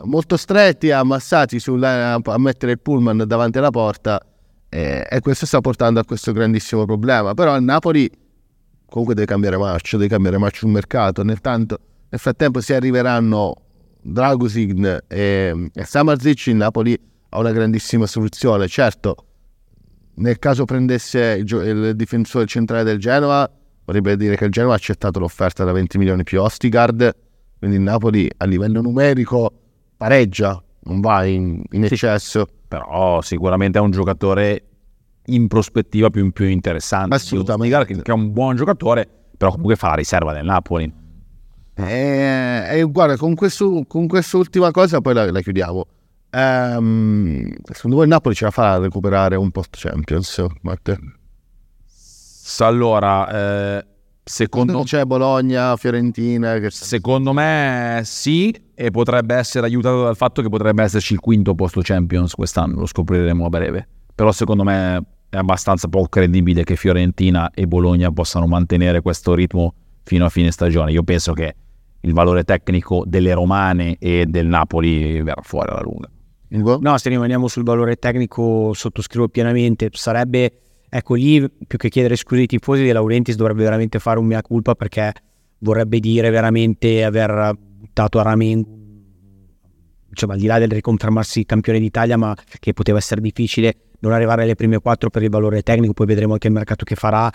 molto 0.04 0.38
stretti, 0.38 0.92
ammassati 0.92 1.60
sulla, 1.60 2.14
a 2.14 2.38
mettere 2.38 2.72
il 2.72 2.80
pullman 2.80 3.24
davanti 3.26 3.58
alla 3.58 3.72
porta 3.72 4.22
eh, 4.70 5.06
e 5.10 5.20
questo 5.20 5.46
sta 5.46 5.60
portando 5.60 6.00
a 6.00 6.06
questo 6.06 6.32
grandissimo 6.32 6.86
problema. 6.86 7.34
Però 7.34 7.56
il 7.58 7.64
Napoli 7.64 8.10
comunque 8.90 9.14
deve 9.16 9.28
cambiare 9.28 9.58
marcia, 9.58 9.98
deve 9.98 10.10
cambiare 10.10 10.38
marcia 10.38 10.60
sul 10.60 10.70
mercato. 10.70 11.24
Nel, 11.24 11.40
tanto, 11.40 11.80
nel 12.10 12.20
frattempo 12.20 12.62
si 12.62 12.74
arriveranno 12.74 13.56
Dragusin 14.02 15.04
e, 15.08 15.70
e 15.74 15.84
Samarzic, 15.84 16.48
il 16.48 16.56
Napoli 16.56 17.00
ha 17.30 17.40
una 17.40 17.52
grandissima 17.52 18.06
soluzione. 18.06 18.68
Certo, 18.68 19.16
nel 20.16 20.40
caso 20.40 20.66
prendesse 20.66 21.44
il, 21.46 21.52
il 21.52 21.96
difensore 21.96 22.46
centrale 22.46 22.84
del 22.84 22.98
Genoa, 22.98 23.50
vorrebbe 23.86 24.18
dire 24.18 24.36
che 24.36 24.46
il 24.46 24.52
Genoa 24.52 24.74
ha 24.74 24.76
accettato 24.76 25.20
l'offerta 25.20 25.64
da 25.64 25.72
20 25.72 25.98
milioni 25.98 26.24
più 26.24 26.42
Ostigard, 26.42 27.16
quindi 27.58 27.78
il 27.78 27.84
Napoli 27.84 28.30
a 28.38 28.46
livello 28.46 28.82
numerico 28.82 29.52
pareggia, 29.98 30.62
non 30.82 31.02
va 31.02 31.26
in, 31.26 31.62
in 31.72 31.84
eccesso. 31.84 32.46
Sì, 32.48 32.58
però 32.68 33.22
sicuramente 33.22 33.80
è 33.80 33.82
un 33.82 33.92
giocatore 33.92 34.69
in 35.34 35.48
prospettiva 35.48 36.10
più, 36.10 36.32
più 36.32 36.46
interessante. 36.46 37.16
Assolutamente. 37.16 37.86
Che, 37.86 38.02
che 38.02 38.12
è 38.12 38.14
un 38.14 38.32
buon 38.32 38.56
giocatore, 38.56 39.08
però 39.38 39.52
comunque 39.52 39.76
fa 39.76 39.90
la 39.90 39.96
riserva 39.96 40.34
del 40.34 40.46
Napoli. 40.46 40.92
E, 41.76 41.84
eh, 41.84 42.80
e 42.80 42.84
guarda, 42.84 43.16
con, 43.16 43.36
questo, 43.36 43.84
con 43.88 44.08
quest'ultima 44.08 44.72
cosa 44.72 45.02
poi 45.02 45.14
la, 45.14 45.32
la 45.32 45.42
chiudiamo. 45.42 45.86
Um, 46.32 47.52
secondo 47.72 47.96
voi 47.96 48.06
il 48.06 48.12
Napoli 48.12 48.36
ce 48.36 48.46
la 48.46 48.52
fa 48.52 48.74
a 48.74 48.78
recuperare 48.78 49.36
un 49.36 49.50
post 49.50 49.76
Champions, 49.80 50.46
Matte? 50.62 51.00
Allora, 52.60 53.78
eh, 53.80 53.86
secondo 54.24 54.84
c'è 54.84 55.06
Bologna, 55.06 55.76
Fiorentina. 55.76 56.60
Che... 56.60 56.70
Secondo 56.70 57.34
me 57.34 58.02
sì, 58.04 58.56
e 58.76 58.92
potrebbe 58.92 59.36
essere 59.36 59.66
aiutato 59.66 60.04
dal 60.04 60.16
fatto 60.16 60.42
che 60.42 60.50
potrebbe 60.50 60.84
esserci 60.84 61.14
il 61.14 61.20
quinto 61.20 61.56
posto 61.56 61.82
Champions 61.82 62.34
quest'anno, 62.34 62.80
lo 62.80 62.86
scopriremo 62.86 63.46
a 63.46 63.50
breve. 63.50 63.88
Però 64.14 64.32
secondo 64.32 64.64
me 64.64 65.04
è 65.30 65.38
abbastanza 65.38 65.88
poco 65.88 66.08
credibile 66.08 66.64
che 66.64 66.76
Fiorentina 66.76 67.52
e 67.52 67.68
Bologna 67.68 68.12
possano 68.12 68.48
mantenere 68.48 69.02
questo 69.02 69.36
ritmo 69.36 69.74
fino 70.04 70.26
a 70.26 70.30
fine 70.30 70.52
stagione. 70.52 70.92
Io 70.92 71.04
penso 71.04 71.34
che 71.34 71.56
il 72.02 72.14
valore 72.14 72.44
tecnico 72.44 73.04
delle 73.06 73.34
romane 73.34 73.98
e 74.00 74.26
del 74.26 74.48
Napoli 74.48 75.22
verrà 75.22 75.42
fuori 75.44 75.70
alla 75.70 75.82
lunga. 75.82 76.10
No, 76.80 76.98
se 76.98 77.10
rimaniamo 77.10 77.48
sul 77.48 77.64
valore 77.64 77.98
tecnico, 77.98 78.74
sottoscrivo 78.74 79.28
pienamente. 79.28 79.90
Sarebbe, 79.92 80.52
ecco 80.90 81.14
lì, 81.14 81.48
più 81.68 81.78
che 81.78 81.90
chiedere 81.90 82.16
scusi 82.16 82.42
ai 82.42 82.48
tifosi, 82.48 82.84
De 82.84 82.94
Laurentiis 82.94 83.36
dovrebbe 83.36 83.62
veramente 83.64 84.00
fare 84.00 84.18
un 84.18 84.26
mea 84.26 84.42
culpa 84.42 84.74
perché 84.74 85.14
vorrebbe 85.60 86.00
dire 86.00 86.32
veramente 86.32 87.04
aver 87.04 87.56
buttato 87.56 88.18
a 88.18 88.24
rame, 88.24 88.66
insomma, 90.10 90.34
al 90.34 90.40
di 90.40 90.48
là 90.48 90.58
del 90.58 90.72
riconfermarsi 90.72 91.46
campione 91.46 91.80
d'Italia, 91.80 92.18
ma 92.18 92.36
che 92.60 92.74
poteva 92.74 92.98
essere 92.98 93.22
difficile 93.22 93.89
non 94.00 94.12
arrivare 94.12 94.44
alle 94.44 94.56
prime 94.56 94.80
quattro 94.80 95.10
per 95.10 95.24
il 95.24 95.30
valore 95.30 95.62
tecnico. 95.62 95.94
Poi 95.94 96.06
vedremo 96.06 96.34
anche 96.34 96.48
il 96.48 96.54
mercato 96.54 96.84
che 96.84 96.96
farà 96.96 97.32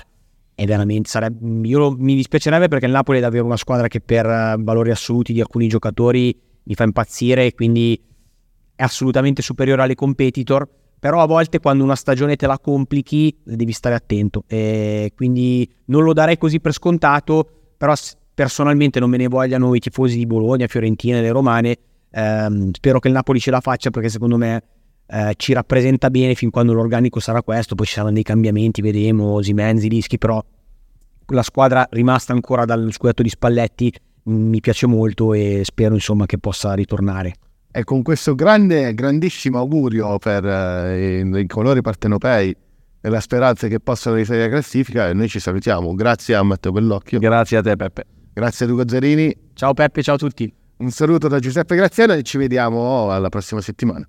è 0.55 0.65
veramente 0.67 1.09
sarebbe, 1.09 1.67
io 1.67 1.97
mi 1.99 2.15
dispiacerebbe 2.15 2.69
perché 2.69 2.87
il 2.87 2.93
Napoli 2.93 3.19
è 3.19 3.21
davvero 3.21 3.45
una 3.45 3.57
squadra 3.57 3.89
che 3.89 4.01
per 4.01 4.25
eh, 4.25 4.57
valori 4.59 4.91
assoluti 4.91 5.33
di 5.33 5.41
alcuni 5.41 5.67
giocatori 5.67 6.39
mi 6.63 6.75
fa 6.75 6.85
impazzire 6.85 7.47
e 7.47 7.55
quindi 7.55 8.01
è 8.75 8.83
assolutamente 8.83 9.43
superiore 9.43 9.83
alle 9.83 9.95
competitor 9.95 10.69
però 10.99 11.21
a 11.21 11.27
volte 11.27 11.59
quando 11.59 11.85
una 11.85 11.97
stagione 11.97 12.37
te 12.37 12.47
la 12.47 12.59
complichi 12.59 13.37
devi 13.43 13.73
stare 13.73 13.95
attento 13.95 14.45
e 14.47 15.13
quindi 15.15 15.69
non 15.87 16.03
lo 16.03 16.13
darei 16.13 16.39
così 16.39 16.61
per 16.61 16.73
scontato 16.73 17.47
però 17.77 17.93
personalmente 18.33 19.01
non 19.01 19.11
me 19.11 19.17
ne 19.17 19.29
vogliano 19.29 19.75
i 19.75 19.81
tifosi 19.81 20.17
di 20.17 20.27
Bologna, 20.27 20.67
Fiorentina 20.67 21.19
e 21.19 21.21
le 21.21 21.31
Romane 21.33 21.79
ehm, 22.11 22.71
spero 22.73 23.01
che 23.01 23.09
il 23.09 23.15
Napoli 23.15 23.41
ce 23.41 23.51
la 23.51 23.61
faccia 23.61 23.91
perché 23.91 24.09
secondo 24.09 24.37
me 24.37 24.63
eh, 25.07 25.35
ci 25.37 25.53
rappresenta 25.53 26.11
bene 26.11 26.35
fin 26.35 26.51
quando 26.51 26.73
l'organico 26.73 27.21
sarà 27.21 27.43
questo, 27.43 27.75
poi 27.75 27.87
ci 27.87 27.95
saranno 27.95 28.15
dei 28.15 28.23
cambiamenti, 28.23 28.81
vedremo 28.81 29.43
Simenzi, 29.43 29.89
Dischi, 29.89 30.19
però 30.19 30.43
la 31.29 31.43
squadra 31.43 31.87
rimasta 31.91 32.33
ancora 32.33 32.65
dal 32.65 32.93
scudetto 32.93 33.23
di 33.23 33.29
Spalletti 33.29 33.93
mi 34.25 34.61
piace 34.61 34.87
molto 34.87 35.35
e 35.35 35.63
spero 35.65 35.95
insomma 35.95 36.27
che 36.27 36.39
possa 36.39 36.73
ritornare. 36.75 37.35
E 37.71 37.83
con 37.85 38.03
questo 38.03 38.35
grande, 38.35 38.95
grandissimo 38.95 39.59
augurio 39.59 40.19
per 40.19 40.45
eh, 40.47 41.21
i 41.21 41.47
colori 41.47 41.81
partenopei 41.81 42.57
e 43.01 43.09
la 43.09 43.21
speranza 43.21 43.67
che 43.67 43.81
possano 43.81 44.17
risalire 44.17 44.45
la 44.45 44.51
classifica, 44.51 45.13
noi 45.13 45.29
ci 45.29 45.41
salutiamo. 45.41 45.95
Grazie 45.95 46.37
a 46.37 46.43
Matteo 46.43 46.73
Bellocchio. 46.73 47.19
Grazie 47.19 47.59
a 47.59 47.63
te 47.63 47.75
Peppe. 47.77 48.05
Grazie 48.33 48.65
a 48.65 48.69
Luca 48.69 48.85
Zerini. 48.87 49.37
Ciao 49.55 49.75
Peppe, 49.75 50.03
ciao 50.03 50.15
a 50.15 50.19
tutti. 50.19 50.53
Un 50.77 50.91
saluto 50.91 51.29
da 51.29 51.39
Giuseppe 51.39 51.77
Graziano 51.77 52.15
e 52.15 52.23
ci 52.23 52.39
vediamo 52.39 53.11
alla 53.11 53.29
prossima 53.29 53.61
settimana. 53.61 54.09